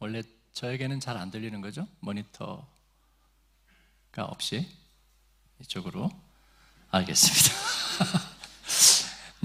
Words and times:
원래 0.00 0.22
저에게는 0.54 0.98
잘 0.98 1.16
안 1.18 1.30
들리는 1.30 1.60
거죠? 1.60 1.86
모니터가 2.00 2.64
없이 4.16 4.66
이쪽으로 5.60 6.10
알겠습니다. 6.90 7.54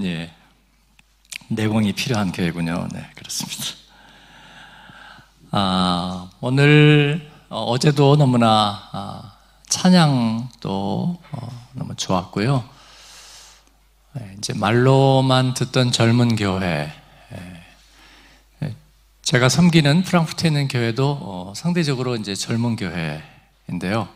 예, 0.04 0.34
내공이 1.48 1.92
필요한 1.92 2.32
교회군요. 2.32 2.88
네, 2.92 3.10
그렇습니다. 3.14 3.64
아, 5.50 6.30
오늘 6.40 7.30
어, 7.50 7.76
제도 7.78 8.16
너무나 8.16 8.88
아, 8.92 9.36
찬양도 9.68 11.22
어, 11.32 11.68
너무 11.74 11.94
좋았고요. 11.94 12.66
예, 14.20 14.34
이제 14.38 14.54
말로만 14.54 15.52
듣던 15.52 15.92
젊은 15.92 16.34
교회 16.36 16.90
제가 19.26 19.48
섬기는 19.48 20.04
프랑크푸르트에 20.04 20.50
있는 20.50 20.68
교회도 20.68 21.18
어, 21.20 21.52
상대적으로 21.56 22.14
이제 22.14 22.36
젊은 22.36 22.76
교회인데요. 22.76 24.08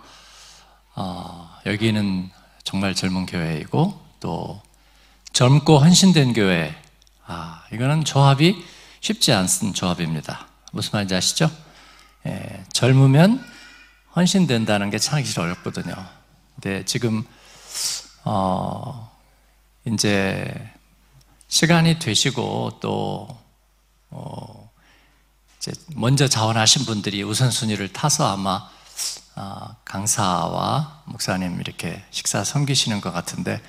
어, 0.94 1.50
여기는 1.66 2.30
정말 2.62 2.94
젊은 2.94 3.26
교회이고 3.26 4.00
또 4.20 4.62
젊고 5.32 5.78
헌신된 5.78 6.32
교회. 6.34 6.72
아, 7.26 7.64
이거는 7.72 8.04
조합이 8.04 8.64
쉽지 9.00 9.32
않은 9.32 9.74
조합입니다. 9.74 10.46
무슨 10.70 10.90
말인지 10.92 11.16
아시죠? 11.16 11.50
예, 12.26 12.64
젊으면 12.72 13.44
헌신된다는 14.14 14.90
게 14.90 14.98
참기 15.00 15.28
어렵거든요. 15.40 15.92
근데 16.54 16.84
지금 16.84 17.24
어, 18.22 19.10
이제 19.86 20.70
시간이 21.48 21.98
되시고 21.98 22.78
또 22.80 23.26
어, 24.10 24.59
먼저 25.94 26.26
자원하신 26.26 26.86
분들이 26.86 27.22
우선순위를 27.22 27.92
타서 27.92 28.32
아마 28.32 28.66
아, 29.34 29.76
강사와 29.84 31.02
목사님 31.04 31.60
이렇게 31.60 32.02
식사 32.10 32.44
섬기시는 32.44 33.00
것 33.00 33.12
같은데 33.12 33.60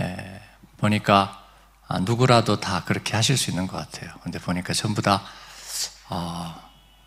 에, 0.00 0.40
보니까 0.76 1.44
아, 1.88 1.98
누구라도 2.00 2.60
다 2.60 2.84
그렇게 2.84 3.16
하실 3.16 3.36
수 3.36 3.50
있는 3.50 3.66
것 3.66 3.76
같아요. 3.76 4.12
근데 4.22 4.38
보니까 4.38 4.72
전부 4.74 5.02
다 5.02 5.22
어, 6.08 6.54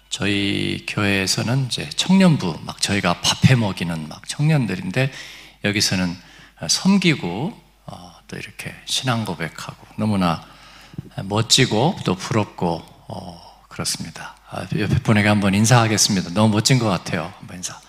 저희 0.10 0.86
교회에서는 0.90 1.68
이제 1.68 1.90
청년부 1.90 2.60
막 2.64 2.82
저희가 2.82 3.22
밥해 3.22 3.56
먹이는 3.56 4.10
막 4.10 4.28
청년들인데 4.28 5.12
여기서는 5.64 6.18
섬기고 6.68 7.58
어, 7.86 8.16
또 8.28 8.38
이렇게 8.38 8.76
신앙 8.86 9.24
고백하고 9.24 9.88
너무나 9.96 10.46
멋지고 11.24 11.98
또 12.04 12.16
부럽고 12.16 12.84
어, 13.08 13.51
그렇습니다. 13.72 14.36
아, 14.50 14.68
옆에 14.78 15.00
분에게 15.00 15.30
한번 15.30 15.54
인사하겠습니다. 15.54 16.32
너무 16.32 16.54
멋진 16.56 16.78
것 16.78 16.90
같아요. 16.90 17.34
한번 17.38 17.56
인사. 17.56 17.80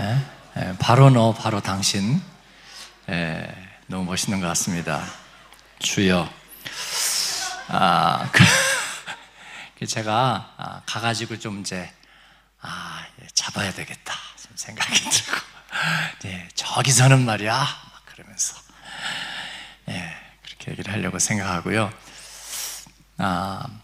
예? 0.00 0.18
예, 0.56 0.76
바로 0.80 1.10
너, 1.10 1.32
바로 1.32 1.60
당신. 1.60 2.20
예, 3.08 3.54
너무 3.86 4.04
멋있는 4.04 4.40
것 4.40 4.48
같습니다. 4.48 5.04
주여. 5.78 6.28
아, 7.68 8.28
그, 8.32 9.86
제가 9.86 10.54
아, 10.56 10.82
가가지고 10.86 11.38
좀 11.38 11.60
이제 11.60 11.88
아, 12.60 13.04
예, 13.22 13.26
잡아야 13.32 13.72
되겠다 13.72 14.14
생각이 14.56 14.92
들고, 15.08 15.40
예, 16.24 16.48
저기서는 16.56 17.24
말이야, 17.24 17.64
그러면서 18.06 18.56
예, 19.88 20.16
그렇게 20.44 20.72
얘기를 20.72 20.92
하려고 20.92 21.20
생각하고요. 21.20 21.92
아, 23.18 23.83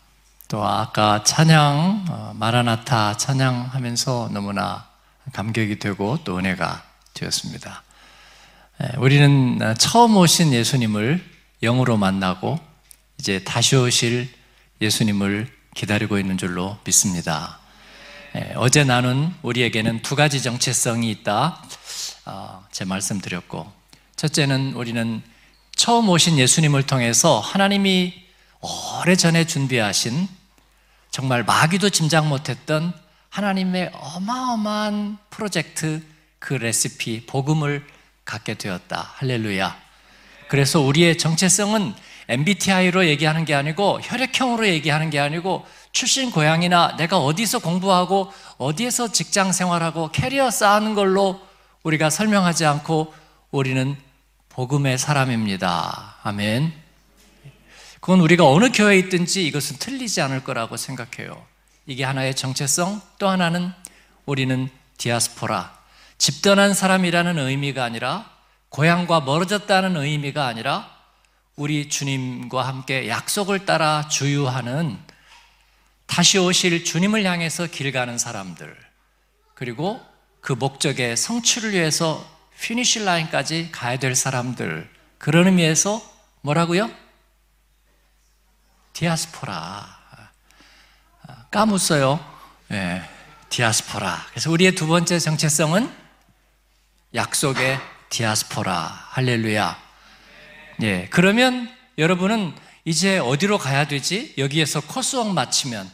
또 0.50 0.66
아까 0.66 1.22
찬양 1.22 2.06
어, 2.08 2.32
마라나타 2.34 3.16
찬양하면서 3.16 4.30
너무나 4.32 4.88
감격이 5.32 5.78
되고 5.78 6.18
또 6.24 6.38
은혜가 6.38 6.82
되었습니다. 7.14 7.84
예, 8.82 8.96
우리는 8.98 9.60
처음 9.78 10.16
오신 10.16 10.52
예수님을 10.52 11.24
영으로 11.62 11.96
만나고 11.96 12.58
이제 13.16 13.44
다시 13.44 13.76
오실 13.76 14.28
예수님을 14.80 15.46
기다리고 15.74 16.18
있는 16.18 16.36
줄로 16.36 16.76
믿습니다. 16.84 17.60
예, 18.34 18.52
어제 18.56 18.82
나눈 18.82 19.32
우리에게는 19.42 20.02
두 20.02 20.16
가지 20.16 20.42
정체성이 20.42 21.12
있다. 21.12 21.62
어, 22.26 22.66
제 22.72 22.84
말씀 22.84 23.20
드렸고 23.20 23.70
첫째는 24.16 24.72
우리는 24.72 25.22
처음 25.76 26.08
오신 26.08 26.38
예수님을 26.38 26.88
통해서 26.88 27.38
하나님이 27.38 28.14
오래전에 28.60 29.46
준비하신 29.46 30.39
정말 31.10 31.42
마귀도 31.44 31.90
짐작 31.90 32.26
못했던 32.26 32.92
하나님의 33.30 33.90
어마어마한 33.92 35.18
프로젝트 35.30 36.02
그 36.38 36.54
레시피, 36.54 37.26
복음을 37.26 37.84
갖게 38.24 38.54
되었다. 38.54 39.12
할렐루야. 39.16 39.76
그래서 40.48 40.80
우리의 40.80 41.18
정체성은 41.18 41.94
MBTI로 42.28 43.06
얘기하는 43.06 43.44
게 43.44 43.54
아니고 43.54 44.00
혈액형으로 44.02 44.68
얘기하는 44.68 45.10
게 45.10 45.18
아니고 45.18 45.66
출신 45.92 46.30
고향이나 46.30 46.96
내가 46.96 47.18
어디서 47.18 47.58
공부하고 47.58 48.32
어디에서 48.58 49.10
직장 49.10 49.52
생활하고 49.52 50.10
캐리어 50.12 50.50
쌓는 50.50 50.94
걸로 50.94 51.40
우리가 51.82 52.10
설명하지 52.10 52.66
않고 52.66 53.12
우리는 53.50 53.96
복음의 54.50 54.98
사람입니다. 54.98 56.16
아멘. 56.22 56.89
그건 58.00 58.20
우리가 58.20 58.46
어느 58.48 58.70
교회에 58.72 58.98
있든지 58.98 59.46
이것은 59.46 59.76
틀리지 59.76 60.20
않을 60.22 60.42
거라고 60.42 60.76
생각해요. 60.76 61.46
이게 61.86 62.04
하나의 62.04 62.34
정체성, 62.34 63.00
또 63.18 63.28
하나는 63.28 63.72
우리는 64.24 64.68
디아스포라, 64.96 65.78
집 66.18 66.35
떠난 66.35 66.74
사람이라는 66.74 67.38
의미가 67.38 67.84
아니라 67.84 68.30
고향과 68.70 69.20
멀어졌다는 69.20 69.96
의미가 69.96 70.46
아니라 70.46 70.90
우리 71.56 71.88
주님과 71.88 72.66
함께 72.66 73.08
약속을 73.08 73.66
따라 73.66 74.08
주유하는 74.08 74.98
다시 76.06 76.38
오실 76.38 76.84
주님을 76.84 77.24
향해서 77.24 77.66
길 77.66 77.92
가는 77.92 78.16
사람들 78.18 78.76
그리고 79.54 80.00
그 80.40 80.52
목적의 80.52 81.16
성취를 81.16 81.72
위해서 81.72 82.26
finish 82.60 83.04
line까지 83.04 83.70
가야 83.72 83.98
될 83.98 84.14
사람들 84.14 84.88
그런 85.18 85.46
의미에서 85.46 86.02
뭐라고요? 86.42 86.90
디아스포라. 89.00 89.98
까mus어요. 91.50 92.22
예, 92.72 93.02
디아스포라. 93.48 94.26
그래서 94.28 94.50
우리의 94.50 94.74
두 94.74 94.86
번째 94.86 95.18
정체성은 95.18 95.90
약속의 97.14 97.80
디아스포라. 98.10 99.06
할렐루야. 99.08 99.82
예, 100.82 101.08
그러면 101.08 101.74
여러분은 101.96 102.54
이제 102.84 103.16
어디로 103.18 103.56
가야 103.56 103.86
되지? 103.88 104.34
여기에서 104.36 104.82
코스웍 104.82 105.32
마치면 105.32 105.90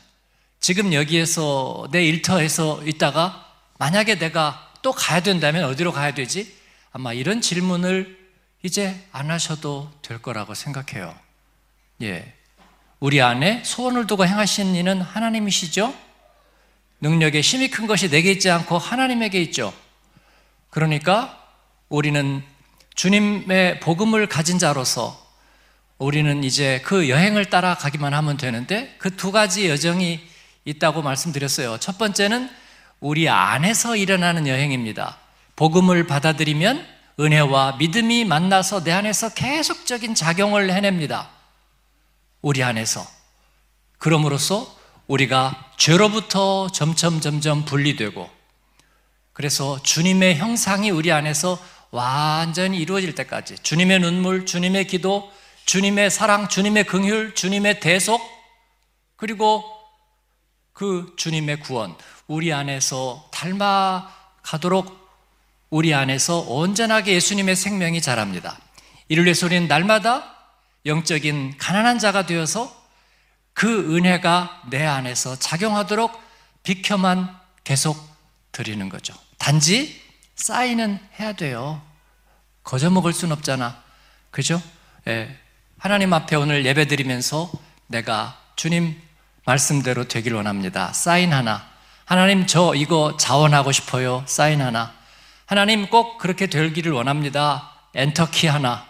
지금 0.59 0.93
여기에서 0.93 1.87
내 1.93 2.05
일터에서 2.05 2.83
있다가 2.85 3.55
만약에 3.79 4.19
내가 4.19 4.73
또 4.83 4.91
가야 4.91 5.21
된다면 5.21 5.63
어디로 5.67 5.93
가야 5.93 6.13
되지? 6.13 6.57
아마 6.91 7.13
이런 7.13 7.41
질문을 7.41 8.19
이제 8.65 9.01
안 9.13 9.31
하셔도 9.31 9.93
될 10.03 10.21
거라고 10.21 10.55
생각해요. 10.55 11.17
예. 12.03 12.36
우리 13.01 13.21
안에 13.21 13.63
소원을 13.65 14.07
두고 14.07 14.27
행하시는 14.27 14.75
이는 14.75 15.01
하나님이시죠? 15.01 15.95
능력의 17.01 17.43
힘이 17.43 17.69
큰 17.69 17.87
것이 17.87 18.09
내게 18.09 18.33
있지 18.33 18.51
않고 18.51 18.79
하나님에게 18.79 19.41
있죠. 19.43 19.73
그러니까 20.71 21.39
우리는 21.89 22.43
주님의 22.95 23.81
복음을 23.81 24.27
가진 24.27 24.59
자로서 24.59 25.25
우리는 25.99 26.43
이제 26.45 26.81
그 26.85 27.09
여행을 27.09 27.47
따라가기만 27.47 28.13
하면 28.15 28.37
되는데 28.37 28.95
그 28.99 29.11
두 29.11 29.33
가지 29.33 29.69
여정이 29.69 30.21
있다고 30.65 31.03
말씀드렸어요. 31.03 31.79
첫 31.79 31.99
번째는 31.99 32.51
우리 33.01 33.29
안에서 33.29 33.97
일어나는 33.97 34.47
여행입니다. 34.47 35.19
복음을 35.55 36.07
받아들이면 36.07 36.85
은혜와 37.21 37.77
믿음이 37.79 38.25
만나서 38.25 38.85
내 38.85 38.93
안에서 38.93 39.31
계속적인 39.31 40.15
작용을 40.15 40.73
해냅니다. 40.73 41.31
우리 42.43 42.63
안에서. 42.63 43.07
그럼으로써 43.99 44.77
우리가 45.07 45.73
죄로부터 45.77 46.69
점점 46.69 47.21
점점 47.21 47.65
분리되고 47.65 48.29
그래서 49.33 49.83
주님의 49.83 50.37
형상이 50.37 50.91
우리 50.91 51.13
안에서 51.13 51.59
완전히 51.91 52.79
이루어질 52.79 53.15
때까지 53.15 53.57
주님의 53.63 54.01
눈물, 54.01 54.47
주님의 54.47 54.87
기도, 54.87 55.31
주님의 55.67 56.11
사랑, 56.11 56.49
주님의 56.49 56.85
긍휼, 56.85 57.35
주님의 57.35 57.81
대속 57.81 58.21
그리고 59.17 59.65
그 60.73 61.15
주님의 61.17 61.61
구원 61.61 61.97
우리 62.27 62.53
안에서 62.53 63.29
닮아 63.33 64.11
가도록 64.43 65.07
우리 65.71 65.95
안에서 65.95 66.41
온전하게 66.41 67.15
예수님의 67.15 67.57
생명이 67.57 68.01
자랍니다. 68.01 68.59
이를 69.09 69.25
위해서 69.25 69.47
우리는 69.47 69.69
날마다 69.69 70.36
영적인 70.87 71.59
가난한 71.59 71.99
자가 71.99 72.27
되어서 72.27 72.75
그 73.53 73.97
은혜가 73.97 74.63
내 74.71 74.85
안에서 74.85 75.37
작용하도록 75.39 76.13
비켜만 76.63 77.37
계속 77.65 77.97
드리는 78.53 78.89
거죠. 78.89 79.15
단지 79.39 80.01
사인은 80.37 80.99
해야 81.19 81.33
돼요. 81.33 81.83
거저 82.63 82.91
먹을 82.91 83.13
순 83.13 83.33
없잖아. 83.33 83.83
그죠? 84.31 84.63
예. 85.09 85.37
하나님 85.79 86.13
앞에 86.13 86.37
오늘 86.37 86.65
예배 86.65 86.87
드리면서 86.87 87.51
내가 87.87 88.41
주님 88.57 89.01
말씀대로 89.45 90.09
되길 90.09 90.35
원합니다. 90.35 90.93
사인 90.93 91.33
하나. 91.33 91.69
하나님 92.05 92.47
저 92.47 92.75
이거 92.75 93.17
자원하고 93.19 93.73
싶어요. 93.73 94.25
사인 94.27 94.61
하나. 94.61 94.95
하나님 95.47 95.89
꼭 95.89 96.19
그렇게 96.19 96.47
되기를 96.47 96.93
원합니다. 96.93 97.73
엔터키 97.95 98.47
하나. 98.49 98.87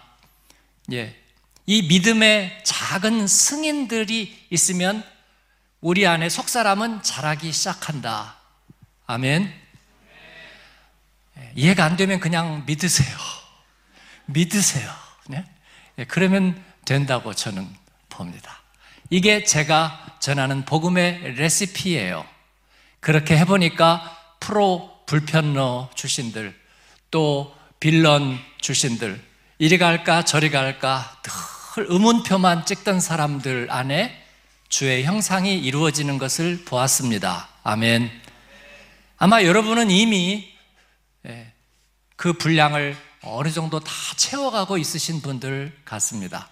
예. 0.92 1.25
이 1.66 1.82
믿음의 1.82 2.60
작은 2.62 3.26
승인들이 3.26 4.46
있으면 4.50 5.04
우리 5.80 6.06
안에 6.06 6.28
속 6.28 6.48
사람은 6.48 7.02
자라기 7.02 7.50
시작한다. 7.52 8.36
아멘. 9.06 9.52
예, 11.38 11.52
이해가 11.56 11.84
안 11.84 11.96
되면 11.96 12.20
그냥 12.20 12.64
믿으세요. 12.66 13.16
믿으세요. 14.26 14.90
네? 15.26 15.44
예, 15.98 16.04
그러면 16.04 16.62
된다고 16.84 17.34
저는 17.34 17.68
봅니다. 18.08 18.62
이게 19.10 19.42
제가 19.44 20.18
전하는 20.20 20.64
복음의 20.64 21.34
레시피예요. 21.34 22.24
그렇게 23.00 23.36
해보니까 23.38 24.36
프로 24.40 25.02
불편러 25.06 25.90
출신들, 25.94 26.58
또 27.10 27.56
빌런 27.78 28.38
출신들, 28.60 29.22
이리 29.58 29.78
갈까 29.78 30.24
저리 30.24 30.50
갈까 30.50 31.18
늘 31.22 31.55
의문표만 31.88 32.64
찍던 32.64 33.00
사람들 33.00 33.68
안에 33.70 34.24
주의 34.68 35.04
형상이 35.04 35.58
이루어지는 35.58 36.18
것을 36.18 36.64
보았습니다. 36.64 37.48
아멘. 37.62 38.10
아마 39.18 39.42
여러분은 39.42 39.90
이미 39.90 40.52
예, 41.26 41.52
그 42.16 42.32
분량을 42.32 42.96
어느 43.22 43.50
정도 43.50 43.80
다 43.80 43.92
채워가고 44.16 44.78
있으신 44.78 45.20
분들 45.20 45.76
같습니다. 45.84 46.48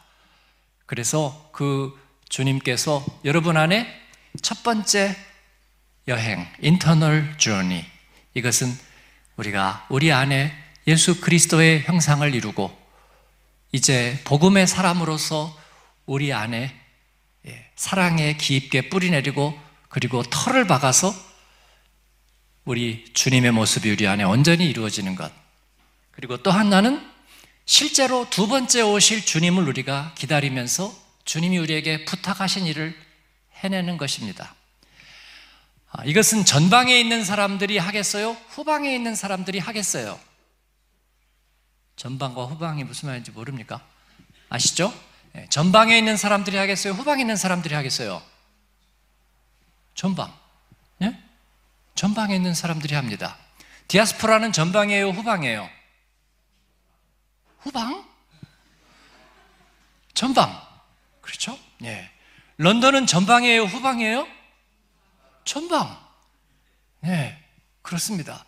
그래서 0.86 1.48
그 1.52 1.98
주님께서 2.28 3.04
여러분 3.24 3.56
안에 3.56 3.86
첫 4.42 4.62
번째 4.62 5.16
여행, 6.08 6.46
인터널 6.60 7.36
journey. 7.38 7.84
이것은 8.34 8.76
우리가 9.36 9.86
우리 9.88 10.12
안에 10.12 10.52
예수 10.86 11.20
그리스도의 11.20 11.82
형상을 11.82 12.34
이루고 12.34 12.83
이제 13.74 14.20
복음의 14.22 14.68
사람으로서 14.68 15.52
우리 16.06 16.32
안에 16.32 16.72
예, 17.48 17.70
사랑에 17.74 18.36
깊게 18.36 18.88
뿌리내리고 18.88 19.58
그리고 19.88 20.22
털을 20.22 20.68
박아서 20.68 21.12
우리 22.64 23.04
주님의 23.14 23.50
모습이 23.50 23.90
우리 23.90 24.06
안에 24.06 24.22
온전히 24.22 24.70
이루어지는 24.70 25.16
것. 25.16 25.32
그리고 26.12 26.36
또 26.36 26.52
하나는 26.52 27.04
실제로 27.64 28.30
두 28.30 28.46
번째 28.46 28.82
오실 28.82 29.26
주님을 29.26 29.66
우리가 29.66 30.12
기다리면서 30.14 30.96
주님이 31.24 31.58
우리에게 31.58 32.04
부탁하신 32.04 32.66
일을 32.66 32.96
해내는 33.54 33.96
것입니다. 33.96 34.54
아, 35.90 36.04
이것은 36.04 36.44
전방에 36.44 36.96
있는 36.96 37.24
사람들이 37.24 37.78
하겠어요? 37.78 38.36
후방에 38.50 38.94
있는 38.94 39.16
사람들이 39.16 39.58
하겠어요? 39.58 40.16
전방과 41.96 42.44
후방이 42.46 42.84
무슨 42.84 43.08
말인지 43.08 43.30
모릅니까? 43.30 43.84
아시죠? 44.48 44.92
예, 45.36 45.46
전방에 45.48 45.96
있는 45.96 46.16
사람들이 46.16 46.56
하겠어요? 46.56 46.92
후방에 46.92 47.22
있는 47.22 47.36
사람들이 47.36 47.74
하겠어요? 47.74 48.22
전방. 49.94 50.32
예? 51.02 51.18
전방에 51.94 52.34
있는 52.34 52.54
사람들이 52.54 52.94
합니다. 52.94 53.36
디아스포라는 53.88 54.52
전방이에요? 54.52 55.10
후방이에요? 55.10 55.68
후방? 57.60 58.04
전방. 60.14 60.60
그렇죠? 61.20 61.58
예. 61.82 62.10
런던은 62.58 63.06
전방이에요? 63.06 63.64
후방이에요? 63.64 64.26
전방. 65.44 65.98
예. 67.06 67.42
그렇습니다. 67.82 68.44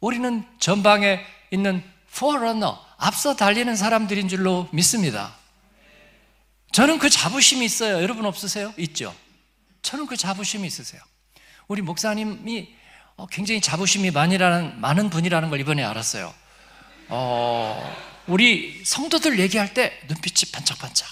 우리는 0.00 0.46
전방에 0.58 1.24
있는 1.50 1.84
포러너, 2.14 2.84
앞서 2.96 3.36
달리는 3.36 3.74
사람들인 3.76 4.28
줄로 4.28 4.68
믿습니다. 4.72 5.34
저는 6.72 6.98
그 6.98 7.10
자부심이 7.10 7.64
있어요. 7.64 8.02
여러분 8.02 8.26
없으세요? 8.26 8.72
있죠? 8.78 9.14
저는 9.82 10.06
그 10.06 10.16
자부심이 10.16 10.66
있으세요. 10.66 11.00
우리 11.66 11.82
목사님이 11.82 12.74
어, 13.16 13.26
굉장히 13.26 13.60
자부심이 13.60 14.10
많이라는, 14.10 14.80
많은 14.80 15.10
분이라는 15.10 15.50
걸 15.50 15.60
이번에 15.60 15.84
알았어요. 15.84 16.32
어, 17.08 17.96
우리 18.26 18.82
성도들 18.84 19.38
얘기할 19.38 19.74
때 19.74 20.00
눈빛이 20.08 20.52
반짝반짝. 20.52 21.08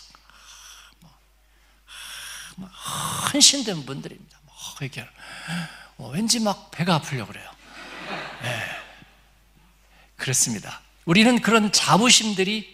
헌신된 3.32 3.84
분들입니다. 3.86 4.38
이렇게 4.80 5.06
어, 5.96 6.10
왠지 6.10 6.40
막 6.40 6.70
배가 6.70 6.94
아프려고 6.96 7.32
그래요. 7.32 7.50
네. 8.42 8.64
그렇습니다. 10.16 10.80
우리는 11.08 11.40
그런 11.40 11.72
자부심들이 11.72 12.68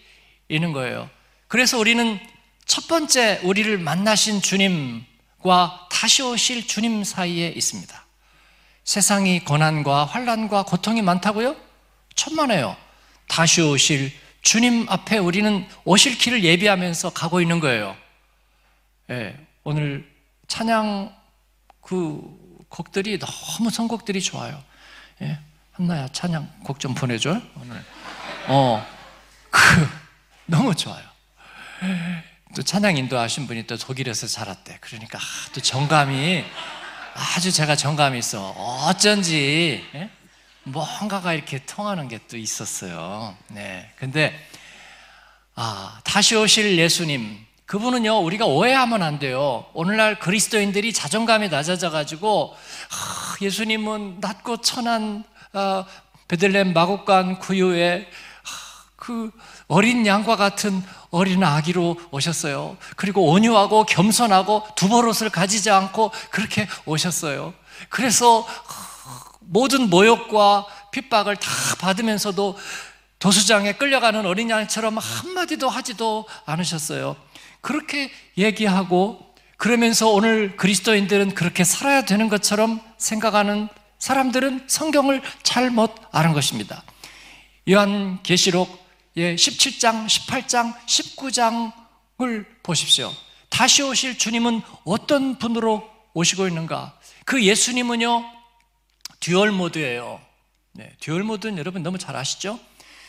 있는 0.49 0.73
거예요. 0.73 1.09
그래서 1.47 1.79
우리는 1.79 2.19
첫 2.67 2.89
번째 2.89 3.39
우리를 3.45 3.79
만나신 3.79 4.43
주님과 4.43 5.87
다시 5.89 6.21
오실 6.23 6.67
주님 6.67 7.05
사이에 7.05 7.51
있습니다. 7.51 8.05
세상이 8.83 9.45
고난과 9.45 10.07
환란과 10.07 10.65
고통이 10.65 11.01
많다고요? 11.01 11.55
천만에요. 12.17 12.77
다시 13.29 13.61
오실 13.61 14.13
주님 14.43 14.87
앞에 14.89 15.19
우리는 15.19 15.65
오실 15.85 16.19
길을 16.19 16.43
예비하면서 16.43 17.11
가고 17.11 17.41
있는 17.41 17.61
거예요. 17.61 17.97
예, 19.11 19.39
오늘 19.63 20.11
찬양 20.49 21.15
그 21.81 22.21
곡들이 22.69 23.21
너무 23.21 23.71
선곡들이 23.71 24.21
좋아요. 24.21 24.61
예, 25.23 25.39
한나야 25.71 26.09
찬양 26.09 26.63
곡 26.65 26.81
좀 26.81 26.95
보내줘. 26.95 27.41
오늘. 27.61 27.94
어, 28.47 28.87
그, 29.51 29.61
너무 30.47 30.75
좋아요. 30.75 31.03
또 32.55 32.63
찬양 32.63 32.97
인도하신 32.97 33.47
분이 33.47 33.67
또 33.67 33.77
독일에서 33.77 34.27
살았대. 34.27 34.79
그러니까 34.81 35.19
또 35.55 35.61
정감이 35.61 36.45
아주 37.15 37.51
제가 37.53 37.77
정감이 37.77 38.19
있어. 38.19 38.51
어쩐지 38.51 39.85
예? 39.95 40.11
뭔가가 40.65 41.33
이렇게 41.33 41.65
통하는 41.65 42.09
게 42.09 42.19
또 42.29 42.37
있었어요. 42.37 43.37
네. 43.49 43.91
근데 43.97 44.35
아, 45.55 46.01
다시 46.05 46.37
오실 46.37 46.79
예수님 46.79 47.39
그분은요 47.67 48.19
우리가 48.19 48.47
오해하면 48.47 49.03
안 49.03 49.19
돼요. 49.19 49.67
오늘날 49.73 50.19
그리스도인들이 50.19 50.93
자존감이 50.93 51.49
낮아져 51.49 51.91
가지고 51.91 52.55
아, 52.91 53.37
예수님은 53.43 54.19
낮고 54.21 54.59
천한 54.59 55.25
어, 55.53 55.85
베들렘 56.29 56.73
마곡간 56.73 57.39
구유에 57.39 58.09
그 59.05 59.31
어린 59.69 60.07
양과 60.07 60.37
같은 60.37 60.83
어린 61.11 61.45
아기로 61.45 62.01
오셨어요. 62.11 62.79
그리고 62.97 63.31
온유하고 63.33 63.85
겸손하고 63.85 64.67
두버릇을 64.77 65.29
가지지 65.29 65.69
않고 65.69 66.11
그렇게 66.31 66.67
오셨어요. 66.87 67.53
그래서 67.91 68.47
모든 69.41 69.91
모욕과 69.91 70.65
핍박을 70.91 71.37
다 71.37 71.51
받으면서도 71.81 72.57
도수장에 73.19 73.75
끌려가는 73.75 74.25
어린 74.25 74.49
양처럼 74.49 74.97
한마디도 74.97 75.69
하지도 75.69 76.27
않으셨어요. 76.47 77.15
그렇게 77.61 78.11
얘기하고 78.39 79.35
그러면서 79.59 80.09
오늘 80.09 80.57
그리스도인들은 80.57 81.35
그렇게 81.35 81.63
살아야 81.63 82.07
되는 82.07 82.31
것처럼 82.31 82.81
생각하는 82.97 83.69
사람들은 83.99 84.65
성경을 84.67 85.21
잘못 85.43 85.95
아는 86.11 86.33
것입니다. 86.33 86.83
요한 87.69 88.23
계시록 88.23 88.84
예, 89.17 89.37
17장, 89.37 90.07
18장, 90.07 90.75
19장을 90.87 92.47
보십시오. 92.65 93.15
다시 93.49 93.83
오실 93.83 94.19
주님은 94.19 94.61
어떤 94.85 95.39
분으로 95.39 95.89
오시고 96.15 96.49
있는가? 96.49 96.99
그 97.25 97.45
예수님은요, 97.45 98.25
dual 99.21 99.53
mode예요. 99.53 100.21
네, 100.73 100.93
dual 100.99 101.23
mode는 101.23 101.59
여러분 101.59 101.85
너무 101.85 101.97
잘 101.97 102.17
아시죠? 102.17 102.59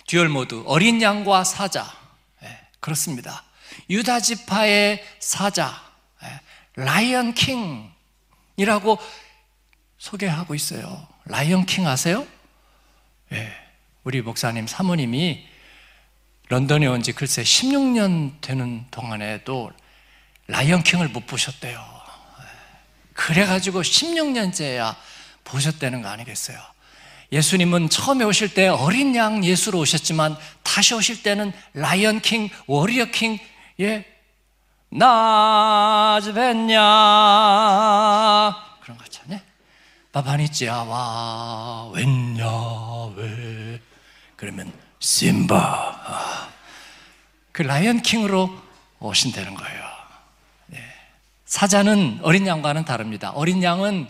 dual 0.06 0.30
mode, 0.30 0.64
어린 0.68 1.02
양과 1.02 1.44
사자. 1.44 1.92
네, 2.40 2.56
그렇습니다. 2.80 3.44
유다 3.90 4.20
지파의 4.20 5.04
사자, 5.20 5.74
네, 6.22 6.40
Lion 6.76 7.34
King이라고 7.34 9.00
소개하고 9.98 10.54
있어요. 10.54 11.08
Lion 11.26 11.66
King 11.66 11.88
아세요? 11.88 12.28
네, 13.30 13.52
우리 14.04 14.22
목사님 14.22 14.68
사모님이 14.68 15.55
런던에 16.50 16.86
온 16.88 17.02
지 17.02 17.12
글쎄 17.12 17.42
16년 17.44 18.34
되는 18.42 18.86
동안에도 18.92 19.72
라이언킹을 20.48 21.10
못 21.10 21.26
보셨대요. 21.26 21.84
그래가지고 23.14 23.82
16년째야 23.82 24.96
보셨다는 25.44 26.02
거 26.02 26.10
아니겠어요? 26.10 26.60
예수님은 27.32 27.90
처음에 27.90 28.24
오실 28.26 28.54
때 28.54 28.68
어린 28.68 29.16
양 29.16 29.44
예수로 29.44 29.80
오셨지만 29.80 30.38
다시 30.64 30.94
오실 30.94 31.24
때는 31.24 31.52
라이언 31.74 32.20
킹, 32.22 32.50
워리어 32.68 33.06
킹, 33.06 33.40
예, 33.80 34.06
나즈 34.90 36.34
뵀냐 36.34 36.76
그런 38.82 38.98
거 38.98 39.04
있잖아요. 39.06 39.40
바바니찌아와 40.12 41.90
웬냐 41.94 42.46
왜 43.16 43.82
그러면 44.36 44.72
심바 45.06 45.56
아, 45.56 46.50
그 47.52 47.62
라이언 47.62 48.02
킹으로 48.02 48.50
오신다는 49.00 49.54
거예요. 49.54 49.84
네. 50.66 50.80
사자는 51.46 52.22
어린 52.24 52.48
양과는 52.48 52.86
다릅니다. 52.86 53.30
어린 53.30 53.62
양은 53.62 54.10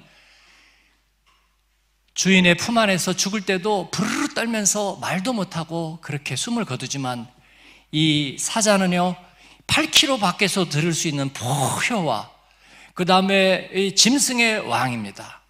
주인의 2.13 2.55
품 2.55 2.77
안에서 2.77 3.11
죽을 3.11 3.41
때도 3.41 3.91
부르르 3.91 4.29
떨면서 4.29 4.95
말도 5.01 5.33
못하고 5.33 5.99
그렇게 5.99 6.37
숨을 6.37 6.63
거두지만 6.63 7.27
이 7.91 8.37
사자는요 8.39 9.17
8km 9.67 10.21
밖에서 10.21 10.69
들을 10.69 10.93
수 10.93 11.09
있는 11.09 11.27
포효와 11.33 12.31
그 12.93 13.03
다음에 13.03 13.93
짐승의 13.95 14.59
왕입니다. 14.61 15.41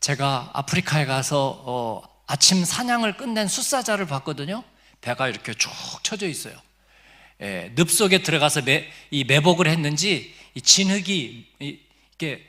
제가 0.00 0.52
아프리카에 0.54 1.04
가서 1.04 1.62
어, 1.66 2.15
아침 2.26 2.64
사냥을 2.64 3.16
끝낸 3.16 3.48
숫사자를 3.48 4.06
봤거든요. 4.06 4.64
배가 5.00 5.28
이렇게 5.28 5.54
쭉 5.54 5.70
쳐져 6.02 6.26
있어요. 6.26 6.54
예, 7.40 7.72
늪 7.74 7.90
속에 7.90 8.22
들어가서 8.22 8.62
매, 8.62 8.90
이 9.10 9.24
매복을 9.24 9.68
했는지 9.68 10.34
이 10.54 10.60
진흙이 10.60 11.46
이, 11.60 11.80
이렇게 12.10 12.46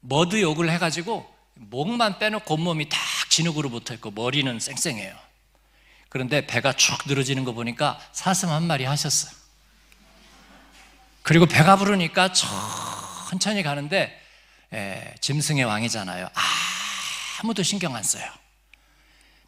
머드 0.00 0.40
욕을 0.40 0.70
해가지고 0.70 1.30
목만 1.54 2.18
빼놓고 2.18 2.54
온몸이 2.54 2.88
딱 2.88 2.98
진흙으로 3.28 3.70
붙어 3.70 3.94
있고 3.94 4.10
머리는 4.10 4.58
쌩쌩해요. 4.58 5.14
그런데 6.08 6.46
배가 6.46 6.72
쭉 6.72 6.98
늘어지는 7.06 7.44
거 7.44 7.52
보니까 7.52 8.00
사슴 8.12 8.48
한 8.48 8.64
마리 8.64 8.84
하셨어요. 8.84 9.32
그리고 11.22 11.46
배가 11.46 11.76
부르니까 11.76 12.32
천천히 12.32 13.62
가는데 13.62 14.20
에, 14.72 15.14
짐승의 15.20 15.64
왕이잖아요. 15.64 16.28
아무도 17.40 17.62
신경 17.62 17.94
안 17.94 18.02
써요. 18.02 18.41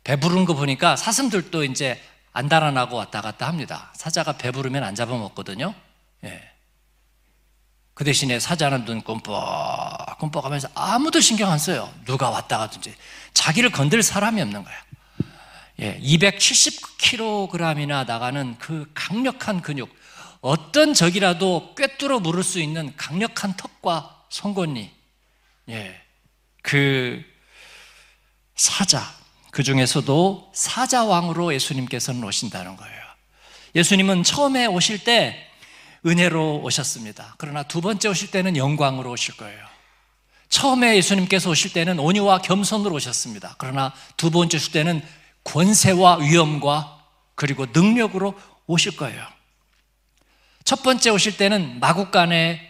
배 0.05 0.17
부르는 0.17 0.45
거 0.45 0.55
보니까 0.55 0.97
사슴들도 0.97 1.65
이제 1.65 2.01
안 2.33 2.49
달아나고 2.49 2.97
왔다 2.97 3.21
갔다 3.21 3.49
합니다. 3.49 3.91
사자가 3.95 4.37
배 4.37 4.51
부르면 4.51 4.85
안 4.85 4.95
잡아먹거든요. 4.95 5.75
예. 6.25 6.51
그 7.95 8.05
대신에 8.05 8.41
사자는 8.41 8.85
눈 8.85 9.03
꼼뻑꼼뻑 9.03 10.45
하면서 10.45 10.69
아무도 10.75 11.21
신경 11.21 11.51
안 11.51 11.59
써요. 11.59 11.93
누가 12.05 12.29
왔다 12.29 12.59
가든지. 12.59 12.95
자기를 13.33 13.71
건들 13.71 14.03
사람이 14.03 14.43
없는 14.43 14.65
거야. 14.65 14.75
예, 15.81 15.99
270kg이나 16.01 18.07
나가는 18.07 18.57
그 18.59 18.89
강력한 18.95 19.61
근육, 19.61 19.93
어떤 20.41 20.95
적이라도 20.95 21.75
꿰뚫어 21.77 22.21
물을 22.21 22.45
수 22.45 22.61
있는 22.61 22.95
강력한 22.97 23.57
턱과 23.57 24.25
송곳니, 24.29 24.93
예, 25.71 26.01
그 26.63 27.25
사자, 28.55 29.03
그 29.55 29.63
중에서도 29.63 30.51
사자왕으로 30.53 31.55
예수님께서는 31.55 32.25
오신다는 32.25 32.77
거예요. 32.77 33.03
예수님은 33.77 34.25
처음에 34.25 34.67
오실 34.67 35.05
때 35.05 35.49
은혜로 36.05 36.63
오셨습니다. 36.65 37.37
그러나 37.39 37.63
두 37.63 37.81
번째 37.81 38.09
오실 38.09 38.33
때는 38.33 38.57
영광으로 38.57 39.13
오실 39.13 39.37
거예요. 39.37 39.65
처음에 40.49 40.97
예수님께서 40.97 41.51
오실 41.51 41.73
때는 41.73 42.01
온유와 42.01 42.39
겸손으로 42.39 42.97
오셨습니다. 42.97 43.55
그러나 43.57 43.95
두 44.17 44.33
번째 44.33 44.57
오실 44.57 44.73
때는 44.73 45.01
권세와 45.45 46.17
위엄과 46.17 47.05
그리고 47.37 47.67
능력으로 47.73 48.35
오실 48.67 48.97
거예요. 48.97 49.25
첫 50.65 50.83
번째 50.83 51.11
오실 51.11 51.37
때는 51.37 51.79
마국간의 51.79 52.61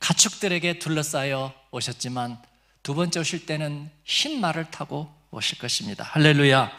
가축들에게 0.00 0.80
둘러싸여 0.80 1.54
오셨지만 1.70 2.42
두 2.82 2.96
번째 2.96 3.20
오실 3.20 3.46
때는 3.46 3.88
흰 4.02 4.40
말을 4.40 4.72
타고 4.72 5.19
오실 5.30 5.58
것입니다. 5.58 6.04
할렐루야. 6.04 6.70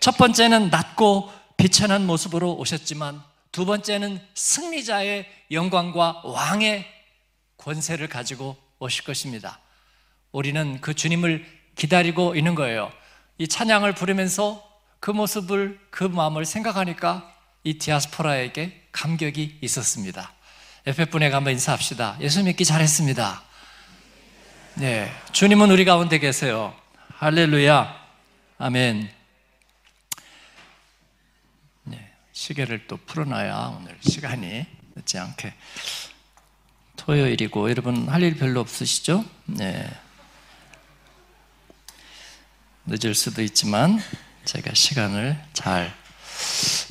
첫 0.00 0.16
번째는 0.16 0.70
낮고 0.70 1.32
비천한 1.56 2.06
모습으로 2.06 2.54
오셨지만 2.56 3.22
두 3.52 3.64
번째는 3.64 4.20
승리자의 4.34 5.26
영광과 5.50 6.22
왕의 6.24 6.86
권세를 7.56 8.08
가지고 8.08 8.56
오실 8.78 9.04
것입니다. 9.04 9.60
우리는 10.32 10.80
그 10.80 10.94
주님을 10.94 11.46
기다리고 11.76 12.34
있는 12.34 12.54
거예요. 12.54 12.92
이 13.38 13.48
찬양을 13.48 13.94
부르면서 13.94 14.62
그 15.00 15.10
모습을, 15.10 15.78
그 15.90 16.04
마음을 16.04 16.44
생각하니까 16.44 17.32
이 17.62 17.78
디아스포라에게 17.78 18.88
감격이 18.92 19.58
있었습니다. 19.62 20.32
옆에 20.86 21.04
분에게 21.06 21.34
한번 21.34 21.52
인사합시다. 21.52 22.18
예수 22.20 22.42
믿기 22.42 22.64
잘했습니다. 22.64 23.42
네. 24.74 25.12
주님은 25.32 25.70
우리 25.70 25.84
가운데 25.84 26.18
계세요. 26.18 26.74
할렐루야. 27.24 28.06
아멘. 28.58 29.10
시계를 32.32 32.86
또 32.86 32.98
풀어놔야 32.98 33.78
오늘 33.78 33.96
시간이 34.02 34.66
늦지 34.94 35.18
않게 35.18 35.54
토요일이고 36.96 37.70
여러분 37.70 38.10
할 38.10 38.22
일 38.22 38.36
별로 38.36 38.60
없으시죠? 38.60 39.24
네. 39.46 39.90
늦을 42.84 43.14
수도 43.14 43.40
있지만 43.40 43.98
제가 44.44 44.74
시간을 44.74 45.42
잘 45.54 45.94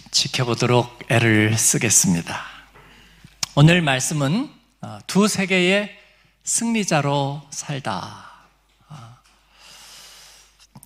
지켜보도록 0.10 1.12
애를 1.12 1.56
쓰겠습니다. 1.56 2.44
오늘 3.54 3.84
말씀은 3.84 4.52
어, 4.82 4.98
두 5.06 5.28
세계의 5.28 5.96
승리자로 6.44 7.48
살다. 7.52 8.33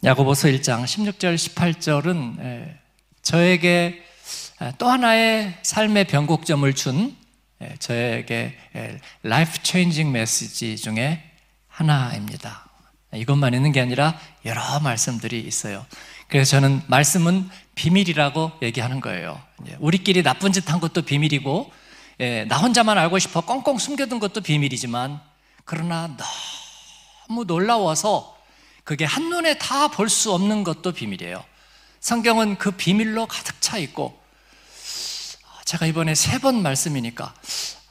아. 0.03 0.07
야고보서 0.09 0.47
1장 0.49 0.83
16절 0.83 1.35
18절은 1.35 2.77
저에게 3.23 4.03
또 4.77 4.87
하나의 4.87 5.57
삶의 5.63 6.05
변곡점을 6.05 6.71
준 6.75 7.15
저에게 7.79 8.55
life 9.23 9.61
changing 9.63 10.11
message 10.11 10.77
중에 10.77 11.23
하나입니다. 11.67 12.65
이것만 13.13 13.53
있는 13.53 13.71
게 13.71 13.81
아니라 13.81 14.19
여러 14.45 14.79
말씀들이 14.79 15.39
있어요. 15.39 15.85
그래서 16.27 16.51
저는 16.51 16.81
말씀은 16.87 17.49
비밀이라고 17.75 18.51
얘기하는 18.61 19.01
거예요. 19.01 19.41
우리끼리 19.79 20.21
나쁜 20.23 20.51
짓 20.51 20.69
한 20.69 20.79
것도 20.79 21.03
비밀이고, 21.03 21.71
나 22.47 22.57
혼자만 22.57 22.97
알고 22.97 23.17
싶어 23.17 23.41
꽁꽁 23.41 23.77
숨겨둔 23.77 24.19
것도 24.19 24.41
비밀이지만, 24.41 25.21
그러나 25.63 26.15
너무 27.27 27.45
놀라워서 27.45 28.36
그게 28.87 29.03
한눈에 29.03 29.57
다 29.57 29.89
볼 29.89 30.07
수 30.07 30.31
없는 30.31 30.63
것도 30.63 30.93
비밀이에요. 30.93 31.43
성경은 31.99 32.57
그 32.57 32.71
비밀로 32.71 33.25
가득 33.27 33.59
차 33.59 33.77
있고, 33.79 34.17
제가 35.65 35.85
이번에 35.87 36.15
세 36.15 36.39
번 36.39 36.61
말씀이니까 36.61 37.33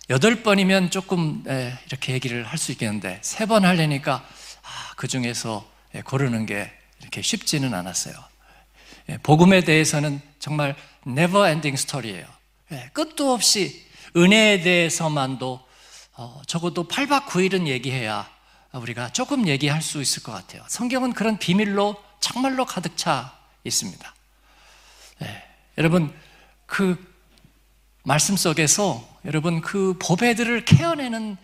여덟 0.09 0.43
번이면 0.43 0.91
조금 0.91 1.45
이렇게 1.87 2.15
얘기를 2.15 2.45
할 2.45 2.57
수 2.57 2.73
있겠는데 2.73 3.19
세 3.21 3.45
번 3.45 3.67
하려니까 3.67 4.15
아, 4.63 4.93
그 4.97 5.07
중에서 5.07 5.71
고르는 6.07 6.47
게 6.47 6.73
이렇게 7.03 7.21
쉽지는 7.21 7.75
않았어요. 7.75 8.15
복음에 9.23 9.61
대해서는 9.65 10.23
정말 10.39 10.75
never 11.07 11.47
ending 11.47 11.77
스토리예요. 11.79 12.25
끝도 12.95 13.35
없이 13.35 13.85
은혜에 14.17 14.63
대해서만도 14.63 15.61
어, 16.15 16.41
적어도 16.47 16.89
8박 16.89 17.27
9일은 17.27 17.67
얘기해야 17.67 18.35
우리가 18.79 19.13
조금 19.13 19.49
얘기할 19.49 19.83
수 19.83 20.01
있을 20.01 20.23
것 20.23 20.33
같아요. 20.33 20.63
성경은 20.69 21.13
그런 21.13 21.39
비밀로 21.39 22.03
정말로 22.21 22.65
가득 22.65 22.97
차 22.97 23.37
있습니다. 23.65 24.15
네. 25.21 25.45
여러분, 25.79 26.13
그 26.67 26.97
말씀 28.03 28.37
속에서 28.37 29.07
여러분 29.25 29.61
그 29.61 29.97
보배들을 30.01 30.65
캐어내는 30.65 31.37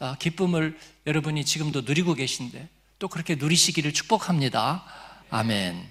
아, 0.00 0.16
기쁨을 0.18 0.78
여러분이 1.06 1.44
지금도 1.44 1.82
누리고 1.82 2.14
계신데 2.14 2.68
또 2.98 3.08
그렇게 3.08 3.34
누리시기를 3.34 3.92
축복합니다. 3.92 4.84
아멘. 5.30 5.86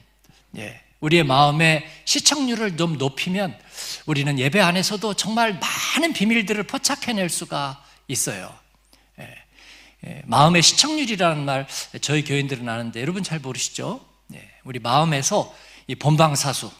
예. 0.58 0.82
우리의 1.00 1.24
마음의 1.24 1.88
시청률을 2.06 2.78
좀 2.78 2.98
높이면 2.98 3.58
우리는 4.06 4.38
예배 4.38 4.60
안에서도 4.60 5.14
정말 5.14 5.60
많은 5.60 6.14
비밀들을 6.14 6.64
포착해낼 6.64 7.30
수가 7.30 7.84
있어요. 8.08 8.54
예. 10.06 10.10
예. 10.10 10.22
마음의 10.26 10.62
시청률이라는 10.62 11.46
말 11.46 11.68
저희 12.02 12.24
교인들은 12.24 12.68
아는데 12.68 13.02
여러분 13.02 13.24
잘 13.24 13.40
모르시죠? 13.40 14.06
예. 14.34 14.50
우리 14.64 14.80
마음에서 14.80 15.54
이 15.88 15.96
본방사수 15.96 16.72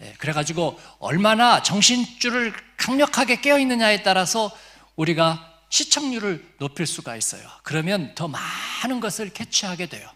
예, 0.00 0.14
그래가지고 0.18 0.78
얼마나 1.00 1.62
정신줄을 1.62 2.54
강력하게 2.76 3.40
깨어 3.40 3.58
있느냐에 3.58 4.02
따라서 4.02 4.56
우리가 4.96 5.44
시청률을 5.70 6.54
높일 6.58 6.86
수가 6.86 7.16
있어요. 7.16 7.42
그러면 7.62 8.14
더 8.14 8.28
많은 8.28 9.00
것을 9.00 9.30
캐치하게 9.30 9.86
돼요. 9.86 10.08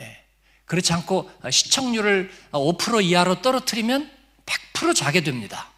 예. 0.00 0.22
그렇지 0.66 0.92
않고 0.92 1.30
시청률을 1.50 2.32
5% 2.52 3.04
이하로 3.04 3.42
떨어뜨리면 3.42 4.10
100% 4.46 4.94
자게 4.94 5.22
됩니다. 5.22 5.70